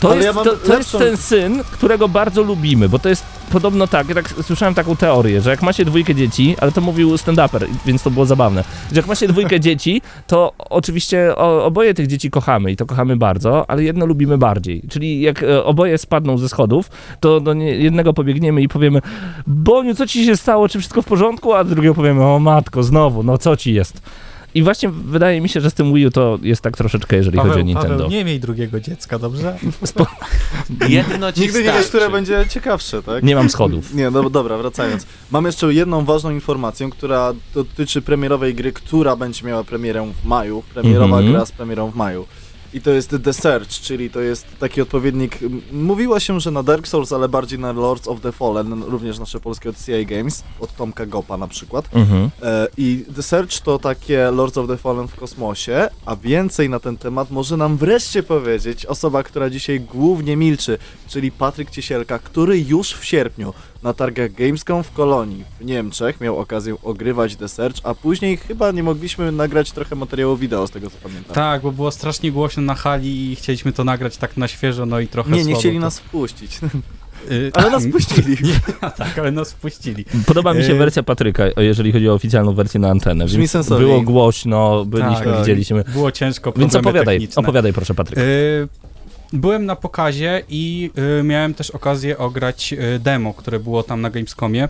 To, 0.00 0.14
jest, 0.14 0.26
ja 0.26 0.32
to, 0.32 0.56
to 0.56 0.78
jest 0.78 0.92
ten 0.98 1.16
syn, 1.16 1.64
którego 1.72 2.08
bardzo 2.08 2.42
lubimy, 2.42 2.88
bo 2.88 2.98
to 2.98 3.08
jest 3.08 3.24
podobno 3.50 3.86
tak, 3.86 4.08
ja 4.08 4.14
tak 4.14 4.28
słyszałem 4.42 4.74
taką 4.74 4.96
teorię, 4.96 5.40
że 5.40 5.50
jak 5.50 5.62
macie 5.62 5.84
dwójkę 5.84 6.14
dzieci, 6.14 6.56
ale 6.60 6.72
to 6.72 6.80
mówił 6.80 7.14
stand-uper, 7.14 7.66
więc 7.86 8.02
to 8.02 8.10
było 8.10 8.26
zabawne, 8.26 8.64
że 8.92 8.96
jak 8.96 9.06
macie 9.06 9.28
dwójkę 9.28 9.60
dzieci, 9.68 10.02
to 10.26 10.52
oczywiście 10.58 11.36
oboje 11.36 11.94
tych 11.94 12.06
dzieci 12.06 12.30
kochamy 12.30 12.72
i 12.72 12.76
to 12.76 12.86
kochamy 12.86 13.16
bardzo, 13.16 13.70
ale 13.70 13.84
jedno 13.84 14.06
lubimy 14.06 14.38
bardziej. 14.38 14.82
Czyli 14.90 15.20
jak 15.20 15.42
e, 15.42 15.64
oboje 15.64 15.98
spadną 15.98 16.38
ze 16.38 16.48
schodów, 16.48 16.90
to 17.20 17.40
do 17.40 17.54
jednego 17.54 18.12
pobiegniemy 18.12 18.62
i 18.62 18.68
powiemy 18.68 19.00
Boniu, 19.46 19.94
co 19.94 20.06
ci 20.06 20.24
się 20.24 20.36
stało, 20.36 20.68
czy 20.68 20.78
wszystko 20.78 21.02
w 21.02 21.06
porządku? 21.06 21.54
A 21.54 21.64
drugiego 21.64 21.94
powiemy, 21.94 22.24
o 22.24 22.38
matko, 22.38 22.82
znowu, 22.82 23.22
no 23.22 23.38
co 23.38 23.56
ci 23.56 23.74
jest? 23.74 24.02
I 24.58 24.62
właśnie 24.62 24.88
wydaje 24.88 25.40
mi 25.40 25.48
się, 25.48 25.60
że 25.60 25.70
z 25.70 25.74
tym 25.74 25.94
Wii 25.94 26.06
U 26.06 26.10
to 26.10 26.38
jest 26.42 26.62
tak 26.62 26.76
troszeczkę, 26.76 27.16
jeżeli 27.16 27.38
chodzi 27.38 27.60
o 27.60 27.62
Nintendo. 27.62 27.88
Paweł, 27.88 28.10
nie 28.10 28.24
miej 28.24 28.40
drugiego 28.40 28.80
dziecka, 28.80 29.18
dobrze? 29.18 29.58
Jedno 30.88 31.32
ci 31.32 31.40
Nigdy 31.40 31.58
nie 31.64 31.72
wiesz, 31.72 31.86
które 31.86 32.10
będzie 32.10 32.44
ciekawsze, 32.48 33.02
tak? 33.02 33.22
Nie 33.22 33.34
mam 33.34 33.50
schodów. 33.50 33.94
Nie, 33.94 34.10
no, 34.10 34.30
dobra, 34.30 34.58
wracając. 34.58 35.06
Mam 35.30 35.44
jeszcze 35.46 35.74
jedną 35.74 36.04
ważną 36.04 36.30
informację, 36.30 36.90
która 36.90 37.32
dotyczy 37.54 38.02
premierowej 38.02 38.54
gry, 38.54 38.72
która 38.72 39.16
będzie 39.16 39.46
miała 39.46 39.64
premierę 39.64 40.12
w 40.22 40.26
maju. 40.26 40.62
Premierowa 40.74 41.16
Mhm. 41.16 41.32
gra 41.32 41.46
z 41.46 41.52
premierą 41.52 41.90
w 41.90 41.96
maju. 41.96 42.26
I 42.74 42.80
to 42.80 42.90
jest 42.90 43.16
The 43.24 43.32
Search, 43.32 43.70
czyli 43.70 44.10
to 44.10 44.20
jest 44.20 44.46
taki 44.58 44.82
odpowiednik. 44.82 45.38
Mówiło 45.72 46.20
się, 46.20 46.40
że 46.40 46.50
na 46.50 46.62
Dark 46.62 46.88
Souls, 46.88 47.12
ale 47.12 47.28
bardziej 47.28 47.58
na 47.58 47.72
Lords 47.72 48.08
of 48.08 48.20
the 48.20 48.32
Fallen, 48.32 48.82
również 48.82 49.18
nasze 49.18 49.40
polskie 49.40 49.70
od 49.70 49.76
CI 49.76 50.06
Games, 50.06 50.44
od 50.60 50.76
Tomka 50.76 51.06
Gopa 51.06 51.36
na 51.36 51.48
przykład. 51.48 51.88
Mhm. 51.92 52.30
E, 52.42 52.66
I 52.76 53.04
The 53.16 53.22
Search 53.22 53.60
to 53.60 53.78
takie 53.78 54.30
Lords 54.30 54.58
of 54.58 54.68
the 54.68 54.76
Fallen 54.76 55.08
w 55.08 55.16
kosmosie, 55.16 55.88
a 56.06 56.16
więcej 56.16 56.70
na 56.70 56.80
ten 56.80 56.96
temat 56.96 57.30
może 57.30 57.56
nam 57.56 57.76
wreszcie 57.76 58.22
powiedzieć 58.22 58.86
osoba, 58.86 59.22
która 59.22 59.50
dzisiaj 59.50 59.80
głównie 59.80 60.36
milczy, 60.36 60.78
czyli 61.08 61.32
Patryk 61.32 61.70
Ciesielka, 61.70 62.18
który 62.18 62.60
już 62.60 62.92
w 62.92 63.04
sierpniu 63.04 63.54
na 63.82 63.92
targach 63.94 64.32
Gamescom 64.32 64.82
w 64.84 64.92
Kolonii 64.92 65.44
w 65.60 65.64
Niemczech 65.64 66.20
miał 66.20 66.38
okazję 66.38 66.76
ogrywać 66.82 67.36
The 67.36 67.48
Search, 67.48 67.76
a 67.84 67.94
później 67.94 68.36
chyba 68.36 68.70
nie 68.70 68.82
mogliśmy 68.82 69.32
nagrać 69.32 69.72
trochę 69.72 69.96
materiału 69.96 70.36
wideo 70.36 70.66
z 70.66 70.70
tego 70.70 70.90
co 70.90 70.96
pamiętam. 71.02 71.34
Tak, 71.34 71.62
bo 71.62 71.72
było 71.72 71.90
strasznie 71.90 72.32
głośno 72.32 72.62
na 72.62 72.74
hali 72.74 73.32
i 73.32 73.36
chcieliśmy 73.36 73.72
to 73.72 73.84
nagrać 73.84 74.16
tak 74.16 74.36
na 74.36 74.48
świeżo, 74.48 74.86
no 74.86 75.00
i 75.00 75.08
trochę 75.08 75.30
Nie, 75.30 75.36
nie 75.38 75.44
słabo 75.44 75.58
chcieli 75.60 75.74
to- 75.76 75.80
nas 75.80 75.98
wpuścić, 76.00 76.58
Y, 77.30 77.50
ale 77.54 77.70
nas 77.70 77.86
puścili. 77.92 78.36
tak, 78.98 79.18
ale 79.18 79.30
nas 79.32 79.52
wpuścili. 79.52 80.04
Podoba 80.26 80.54
mi 80.54 80.64
się 80.64 80.72
E, 80.72 80.76
wersja 80.76 81.02
Patryka, 81.02 81.44
jeżeli 81.56 81.92
chodzi 81.92 82.08
o 82.08 82.14
oficjalną 82.14 82.54
wersję 82.54 82.80
na 82.80 82.88
antenę. 82.90 83.24
Brzmi 83.24 83.38
więc 83.38 83.50
sensowniej. 83.50 83.88
Było 83.88 84.02
głośno, 84.02 84.84
byliśmy, 84.84 85.24
Tak. 85.24 85.38
widzieliśmy. 85.38 85.84
Było 85.92 86.12
ciężko, 86.12 86.52
Więc 86.52 86.72
problemy 86.72 86.88
opowiadaj, 86.98 87.14
techniczne. 87.16 87.40
opowiadaj 87.42 87.72
proszę 87.72 87.94
Patryk. 87.94 88.18
Y, 88.18 88.68
Byłem 89.32 89.66
na 89.66 89.76
pokazie 89.76 90.42
i 90.48 90.90
y, 91.20 91.22
miałem 91.22 91.54
też 91.54 91.70
okazję 91.70 92.18
ograć 92.18 92.72
y, 92.72 92.98
demo, 92.98 93.34
które 93.34 93.58
było 93.60 93.82
tam 93.82 94.00
na 94.00 94.10
Gamescomie. 94.10 94.68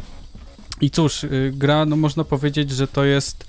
I 0.80 0.90
cóż, 0.90 1.24
y, 1.24 1.52
gra, 1.54 1.84
no 1.86 1.96
można 1.96 2.24
powiedzieć, 2.24 2.70
że 2.70 2.88
to 2.88 3.04
jest 3.04 3.44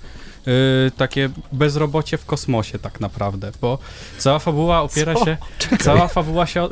y, 0.86 0.90
takie 0.96 1.30
bezrobocie 1.52 2.18
w 2.18 2.24
kosmosie 2.26 2.78
tak 2.78 3.00
naprawdę, 3.00 3.52
bo 3.60 3.78
cała 4.18 4.38
fabuła 4.38 4.82
opiera 4.82 5.14
Co? 5.14 5.24
się, 5.24 5.36
cała 5.80 6.08
fabuła 6.08 6.46
się 6.46 6.68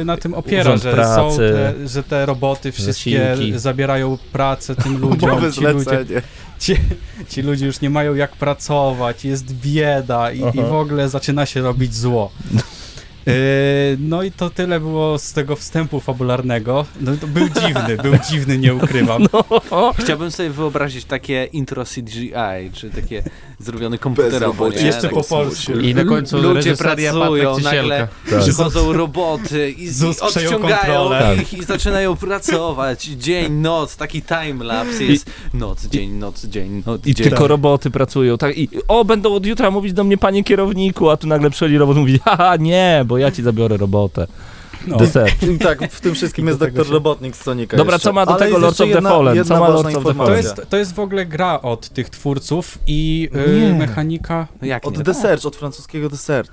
y, 0.00 0.04
na 0.04 0.16
tym 0.16 0.34
opiera, 0.34 0.62
Urząd 0.74 0.82
że 0.82 0.90
są 0.90 0.96
pracy, 0.96 1.36
te, 1.38 1.88
że 1.88 2.02
te 2.02 2.26
roboty 2.26 2.72
wszystkie 2.72 3.36
zabierają 3.56 4.18
pracę 4.32 4.76
tym 4.76 4.98
ludziom, 5.00 5.30
Umowy 5.30 5.52
ci 5.52 5.60
ludzie, 5.60 5.82
zlecenie. 5.84 6.22
ci, 6.58 6.76
ci 7.28 7.42
ludzie 7.42 7.66
już 7.66 7.80
nie 7.80 7.90
mają 7.90 8.14
jak 8.14 8.36
pracować, 8.36 9.24
jest 9.24 9.52
bieda 9.54 10.32
i, 10.32 10.38
i 10.38 10.62
w 10.62 10.72
ogóle 10.72 11.08
zaczyna 11.08 11.46
się 11.46 11.60
robić 11.60 11.94
zło. 11.94 12.30
Yy, 13.26 13.32
no 13.98 14.22
i 14.22 14.30
to 14.32 14.50
tyle 14.50 14.80
było 14.80 15.18
z 15.18 15.32
tego 15.32 15.56
wstępu 15.56 16.00
fabularnego. 16.00 16.86
No 17.00 17.12
to 17.20 17.26
był 17.26 17.48
dziwny, 17.48 17.96
był 18.02 18.12
dziwny, 18.30 18.58
nie 18.58 18.74
ukrywam. 18.74 19.26
Chciałbym 19.98 20.30
sobie 20.30 20.50
wyobrazić 20.50 21.04
takie 21.04 21.44
intro 21.44 21.84
CGI, 21.84 22.70
czy 22.72 22.90
takie 22.90 23.22
zrobione 23.58 23.98
komputerowo. 23.98 24.68
Nie? 24.68 24.76
Jeszcze 24.76 25.02
Tak 25.02 25.10
po 25.10 25.22
polsku. 25.24 25.72
I 25.72 25.94
na 25.94 26.04
końcu 26.04 26.38
Ludzie 26.38 26.76
pracują, 26.76 27.58
nagle 27.58 28.08
Ciesielka. 28.24 28.40
przychodzą 28.40 28.92
roboty 28.92 29.70
i, 29.70 29.84
i 29.84 29.90
odciągają 30.20 31.10
ich 31.40 31.54
i 31.54 31.64
zaczynają 31.64 32.16
pracować. 32.16 33.04
Dzień, 33.04 33.52
noc, 33.52 33.96
taki 33.96 34.22
timelapse 34.22 35.04
jest 35.04 35.30
noc, 35.54 35.86
dzień, 35.86 36.10
noc, 36.10 36.44
dzień, 36.44 36.82
noc, 36.86 37.06
I 37.06 37.14
dzień. 37.14 37.28
tylko 37.28 37.48
roboty 37.48 37.90
pracują, 37.90 38.38
tak? 38.38 38.58
I 38.58 38.68
o, 38.88 39.04
będą 39.04 39.34
od 39.34 39.46
jutra 39.46 39.70
mówić 39.70 39.92
do 39.92 40.04
mnie 40.04 40.18
panie 40.18 40.44
kierowniku, 40.44 41.10
a 41.10 41.16
tu 41.16 41.26
nagle 41.26 41.50
przychodzi 41.50 41.78
robot 41.78 41.96
i 41.96 42.00
mówi, 42.00 42.18
haha, 42.24 42.56
nie, 42.56 43.04
bo 43.10 43.18
ja 43.18 43.30
ci 43.30 43.42
zabiorę 43.42 43.76
robotę. 43.76 44.26
No. 44.86 44.96
Deser. 44.96 45.30
Tak, 45.62 45.92
w 45.92 46.00
tym 46.00 46.14
wszystkim 46.14 46.46
jest 46.46 46.58
doktor 46.58 46.86
się- 46.86 46.92
Robotnik 46.92 47.36
z 47.36 47.42
Sonika 47.42 47.76
Dobra, 47.76 47.94
jeszcze. 47.94 48.08
co 48.08 48.12
ma 48.12 48.26
do 48.26 48.32
Ale 48.32 48.40
tego 48.46 48.58
Lords 48.58 48.78
jeszcze 48.78 48.84
of 48.84 48.90
the 48.90 48.94
jedna- 48.94 49.10
Fallen? 49.10 49.36
jedna 49.36 49.54
Co 49.54 49.60
ma 49.60 49.68
Lords 49.68 49.86
of 49.86 49.92
the 49.92 49.98
informacja. 49.98 50.26
To 50.26 50.36
jest, 50.36 50.70
to 50.70 50.76
jest 50.76 50.94
w 50.94 51.00
ogóle 51.00 51.26
gra 51.26 51.60
od 51.62 51.88
tych 51.88 52.10
twórców 52.10 52.78
i 52.86 53.28
yy, 53.46 53.60
Nie. 53.60 53.74
mechanika. 53.74 54.46
No 54.62 54.66
jak 54.66 54.86
Od 54.86 54.98
nie? 54.98 55.04
The 55.04 55.14
Search, 55.14 55.46
od 55.46 55.56
francuskiego 55.56 56.10
The 56.10 56.16
Search. 56.16 56.52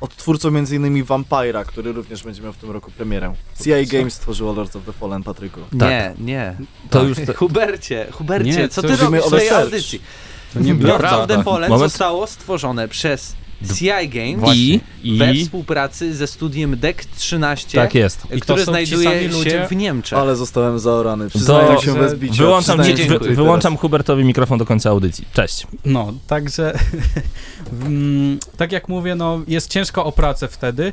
Od 0.00 0.16
twórców 0.16 0.52
m.in. 0.54 1.04
Vampira, 1.04 1.64
który 1.64 1.92
również 1.92 2.22
będzie 2.22 2.42
miał 2.42 2.52
w 2.52 2.56
tym 2.56 2.70
roku 2.70 2.90
premierę. 2.90 3.34
CI 3.64 3.86
Games 3.86 4.14
stworzyło 4.14 4.52
Lords 4.52 4.76
of 4.76 4.84
the 4.86 4.92
Fallen, 4.92 5.22
Patryku. 5.22 5.60
Nie, 5.72 6.14
nie. 6.18 6.56
To 6.90 7.02
już 7.04 7.18
te- 7.18 7.34
Hubercie, 7.42 8.06
Hubercie, 8.12 8.50
Nie, 8.50 8.68
co 8.68 8.82
ty 8.82 8.96
robisz 8.96 9.22
w 9.24 9.30
tej 9.30 9.50
audycji? 9.50 10.00
To 10.54 10.60
nie 10.60 10.74
Lords 10.74 11.12
of 11.12 11.26
the 11.26 11.42
Fallen 11.42 11.70
Moment. 11.70 11.90
zostało 11.92 12.26
stworzone 12.26 12.88
przez 12.88 13.34
CI 13.78 14.08
Games 14.08 14.56
I, 14.56 14.80
we 15.18 15.34
współpracy 15.34 16.14
ze 16.14 16.26
studiem 16.26 16.78
DEC 16.78 16.96
13, 17.16 17.78
tak 17.78 17.94
jest. 17.94 18.24
I 18.24 18.28
to 18.28 18.40
które 18.40 18.64
znajduje 18.64 19.22
się 19.22 19.28
ludzie? 19.28 19.66
w 19.70 19.76
Niemczech. 19.76 20.18
Ale 20.18 20.36
zostałem 20.36 20.78
zaorany. 20.78 21.28
Przyznaję 21.28 21.76
To- 21.76 21.82
się 21.82 21.94
bez 21.94 22.14
bicia. 22.14 22.34
Wyłączam, 22.34 22.84
się 22.84 22.94
wy, 22.94 23.18
wyłączam 23.18 23.76
Hubertowi 23.76 24.24
mikrofon 24.24 24.58
do 24.58 24.66
końca 24.66 24.90
audycji. 24.90 25.24
Cześć. 25.32 25.66
No, 25.84 26.12
także 26.26 26.78
mm, 27.82 28.38
tak 28.56 28.72
jak 28.72 28.88
mówię, 28.88 29.14
no 29.14 29.40
jest 29.48 29.70
ciężko 29.70 30.04
o 30.04 30.12
pracę 30.12 30.48
wtedy 30.48 30.92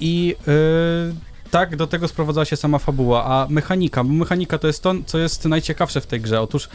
i 0.00 0.36
yy, 0.46 1.33
tak 1.54 1.76
do 1.76 1.86
tego 1.86 2.08
sprowadzała 2.08 2.44
się 2.44 2.56
sama 2.56 2.78
fabuła, 2.78 3.24
a 3.24 3.46
mechanika, 3.50 4.04
bo 4.04 4.12
mechanika 4.12 4.58
to 4.58 4.66
jest 4.66 4.82
to, 4.82 4.94
co 5.06 5.18
jest 5.18 5.44
najciekawsze 5.44 6.00
w 6.00 6.06
tej 6.06 6.20
grze. 6.20 6.40
Otóż 6.40 6.68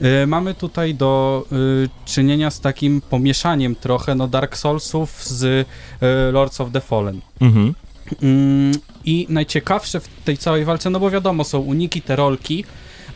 yy, 0.00 0.26
mamy 0.26 0.54
tutaj 0.54 0.94
do 0.94 1.44
yy, 1.52 1.88
czynienia 2.04 2.50
z 2.50 2.60
takim 2.60 3.00
pomieszaniem 3.00 3.74
trochę 3.76 4.14
no 4.14 4.28
Dark 4.28 4.56
Soulsów 4.56 5.24
z 5.24 5.42
yy, 5.42 6.08
Lords 6.32 6.60
of 6.60 6.72
the 6.72 6.80
Fallen. 6.80 7.20
Mhm. 7.40 7.74
Mm, 8.22 8.72
I 9.04 9.26
najciekawsze 9.28 10.00
w 10.00 10.08
tej 10.24 10.38
całej 10.38 10.64
walce, 10.64 10.90
no 10.90 11.00
bo 11.00 11.10
wiadomo, 11.10 11.44
są 11.44 11.58
uniki, 11.58 12.02
te 12.02 12.16
rolki, 12.16 12.64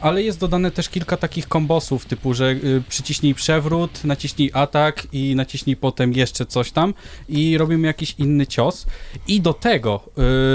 ale 0.01 0.23
jest 0.23 0.41
dodane 0.41 0.71
też 0.71 0.89
kilka 0.89 1.17
takich 1.17 1.49
kombosów, 1.49 2.07
typu, 2.07 2.35
że 2.35 2.51
y, 2.51 2.83
przyciśnij 2.89 3.35
przewrót, 3.35 4.05
naciśnij 4.05 4.51
atak 4.55 5.07
i 5.13 5.35
naciśnij 5.35 5.77
potem 5.77 6.13
jeszcze 6.13 6.47
coś 6.47 6.73
tam 6.73 6.95
i 7.29 7.59
robimy 7.59 7.87
jakiś 7.87 8.15
inny 8.19 8.47
cios. 8.47 8.87
I 9.29 9.41
do 9.41 9.53
tego 9.53 10.01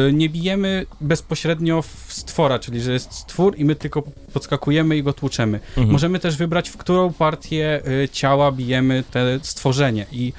y, 0.09 0.13
nie 0.13 0.29
bijemy 0.29 0.85
bezpośrednio 1.01 1.81
w 1.81 2.05
stwora, 2.07 2.59
czyli 2.59 2.81
że 2.81 2.93
jest 2.93 3.13
stwór 3.13 3.57
i 3.57 3.65
my 3.65 3.75
tylko 3.75 4.03
podskakujemy 4.33 4.97
i 4.97 5.03
go 5.03 5.13
tłuczemy. 5.13 5.59
Mhm. 5.69 5.91
Możemy 5.91 6.19
też 6.19 6.37
wybrać, 6.37 6.69
w 6.69 6.77
którą 6.77 7.13
partię 7.13 7.81
y, 8.03 8.09
ciała 8.09 8.51
bijemy 8.51 9.03
te 9.11 9.39
stworzenie 9.41 10.05
i 10.11 10.33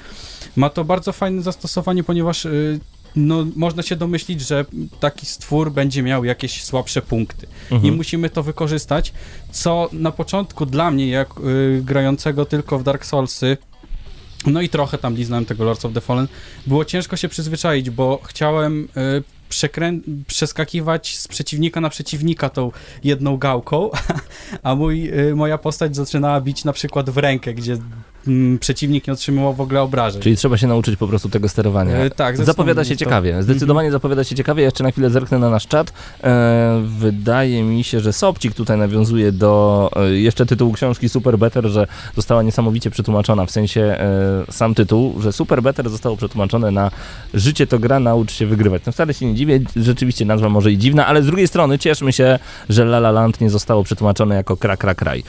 ma 0.55 0.69
to 0.69 0.83
bardzo 0.83 1.11
fajne 1.11 1.41
zastosowanie, 1.41 2.03
ponieważ 2.03 2.47
no, 3.15 3.45
można 3.55 3.83
się 3.83 3.95
domyślić, 3.95 4.41
że 4.41 4.65
taki 4.99 5.25
stwór 5.25 5.71
będzie 5.71 6.03
miał 6.03 6.23
jakieś 6.23 6.63
słabsze 6.63 7.01
punkty. 7.01 7.47
Mhm. 7.71 7.93
I 7.93 7.97
musimy 7.97 8.29
to 8.29 8.43
wykorzystać, 8.43 9.13
co 9.51 9.89
na 9.93 10.11
początku 10.11 10.65
dla 10.65 10.91
mnie, 10.91 11.09
jak 11.09 11.29
y, 11.39 11.81
grającego 11.85 12.45
tylko 12.45 12.79
w 12.79 12.83
Dark 12.83 13.05
Soulsy, 13.05 13.57
no 14.45 14.61
i 14.61 14.69
trochę 14.69 14.97
tam 14.97 15.15
liznąłem 15.15 15.45
tego 15.45 15.63
Lords 15.63 15.85
of 15.85 15.93
the 15.93 16.01
Fallen, 16.01 16.27
było 16.67 16.85
ciężko 16.85 17.17
się 17.17 17.29
przyzwyczaić, 17.29 17.89
bo 17.89 18.19
chciałem 18.23 18.83
y, 18.83 19.23
przekrę- 19.49 20.01
przeskakiwać 20.27 21.17
z 21.17 21.27
przeciwnika 21.27 21.81
na 21.81 21.89
przeciwnika 21.89 22.49
tą 22.49 22.71
jedną 23.03 23.37
gałką, 23.37 23.89
a 24.63 24.75
mój, 24.75 25.19
y, 25.19 25.35
moja 25.35 25.57
postać 25.57 25.95
zaczynała 25.95 26.41
bić 26.41 26.63
na 26.63 26.73
przykład 26.73 27.09
w 27.09 27.17
rękę, 27.17 27.53
gdzie 27.53 27.77
przeciwnik 28.59 29.07
nie 29.07 29.13
otrzymywał 29.13 29.53
w 29.53 29.61
ogóle 29.61 29.81
obrażeń. 29.81 30.21
Czyli 30.21 30.37
trzeba 30.37 30.57
się 30.57 30.67
nauczyć 30.67 30.95
po 30.95 31.07
prostu 31.07 31.29
tego 31.29 31.49
sterowania. 31.49 31.95
E, 31.97 32.09
tak, 32.09 32.37
Zapowiada 32.37 32.83
się 32.83 32.95
to- 32.95 32.99
ciekawie. 32.99 33.43
Zdecydowanie 33.43 33.91
zapowiada 33.91 34.23
się 34.23 34.35
ciekawie. 34.35 34.63
Jeszcze 34.63 34.83
na 34.83 34.91
chwilę 34.91 35.09
zerknę 35.09 35.39
na 35.39 35.49
nasz 35.49 35.67
czat. 35.67 35.93
E, 36.23 36.81
wydaje 36.85 37.63
mi 37.63 37.83
się, 37.83 37.99
że 37.99 38.13
Sobcik 38.13 38.53
tutaj 38.53 38.77
nawiązuje 38.77 39.31
do 39.31 39.89
e, 39.95 40.09
jeszcze 40.09 40.45
tytułu 40.45 40.73
książki 40.73 41.09
Super 41.09 41.37
Better, 41.37 41.65
że 41.65 41.87
została 42.15 42.43
niesamowicie 42.43 42.89
przetłumaczona, 42.91 43.45
w 43.45 43.51
sensie 43.51 43.81
e, 43.81 44.51
sam 44.51 44.75
tytuł, 44.75 45.21
że 45.21 45.33
Super 45.33 45.61
Better 45.61 45.89
zostało 45.89 46.17
przetłumaczone 46.17 46.71
na 46.71 46.91
Życie 47.33 47.67
to 47.67 47.79
gra, 47.79 47.99
naucz 47.99 48.31
się 48.31 48.45
wygrywać. 48.45 48.81
No 48.85 48.91
wcale 48.91 49.13
się 49.13 49.25
nie 49.25 49.35
dziwię, 49.35 49.59
rzeczywiście 49.75 50.25
nazwa 50.25 50.49
może 50.49 50.71
i 50.71 50.77
dziwna, 50.77 51.07
ale 51.07 51.23
z 51.23 51.25
drugiej 51.25 51.47
strony 51.47 51.79
cieszmy 51.79 52.13
się, 52.13 52.39
że 52.69 52.83
La 52.83 52.97
La 52.97 53.11
Land 53.11 53.41
nie 53.41 53.49
zostało 53.49 53.83
przetłumaczone 53.83 54.35
jako 54.35 54.57
Kra 54.57 54.77
Kra 54.77 54.95
Kraj. 54.95 55.23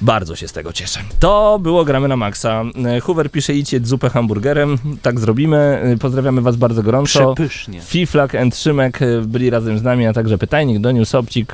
Bardzo 0.00 0.36
się 0.36 0.48
z 0.48 0.52
tego 0.52 0.72
cieszę. 0.72 1.00
To 1.20 1.58
było 1.62 1.84
Gramy 1.84 2.08
na 2.08 2.16
Maxa. 2.16 2.64
E, 2.84 3.00
Hoover 3.00 3.30
pisze 3.30 3.54
idźcie 3.54 3.80
zupę 3.82 4.10
hamburgerem. 4.10 4.78
Tak 5.02 5.20
zrobimy. 5.20 5.56
E, 5.56 5.96
Pozdrawiamy 5.96 6.40
was 6.40 6.56
bardzo 6.56 6.82
gorąco. 6.82 7.34
Przepysznie. 7.34 7.80
Fiflak 7.80 8.34
and 8.34 8.56
Szymek 8.56 9.02
e, 9.02 9.20
byli 9.20 9.50
razem 9.50 9.78
z 9.78 9.82
nami, 9.82 10.06
a 10.06 10.12
także 10.12 10.38
Pytajnik, 10.38 10.78
Doniu 10.78 11.04
Sobcik. 11.04 11.52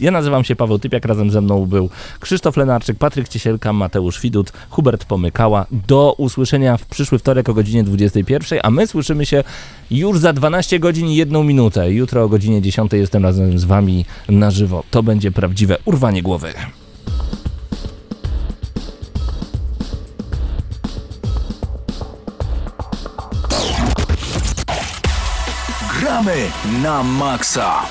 Ja 0.00 0.10
nazywam 0.10 0.44
się 0.44 0.56
Paweł 0.56 0.78
Typiak, 0.78 1.04
razem 1.04 1.30
ze 1.30 1.40
mną 1.40 1.66
był 1.66 1.90
Krzysztof 2.20 2.56
Lenarczyk, 2.56 2.98
Patryk 2.98 3.28
Ciesielka, 3.28 3.72
Mateusz 3.72 4.20
Widut, 4.20 4.52
Hubert 4.70 5.04
Pomykała. 5.04 5.66
Do 5.88 6.14
usłyszenia 6.18 6.76
w 6.76 6.86
przyszły 6.86 7.18
wtorek 7.18 7.48
o 7.48 7.54
godzinie 7.54 7.84
21, 7.84 8.58
a 8.62 8.70
my 8.70 8.86
słyszymy 8.86 9.26
się 9.26 9.44
już 9.90 10.18
za 10.18 10.32
12 10.32 10.78
godzin 10.78 11.06
i 11.06 11.16
1 11.16 11.46
minutę. 11.46 11.92
Jutro 11.92 12.22
o 12.22 12.28
godzinie 12.28 12.62
10 12.62 12.92
jestem 12.92 13.22
razem 13.22 13.58
z 13.58 13.64
wami 13.64 14.04
na 14.28 14.50
żywo. 14.50 14.84
To 14.90 15.02
będzie 15.02 15.32
prawdziwe 15.32 15.76
urwanie 15.84 16.22
głowy. 16.22 16.52
Gramy 26.06 26.54
na 26.82 27.02
maksa. 27.02 27.82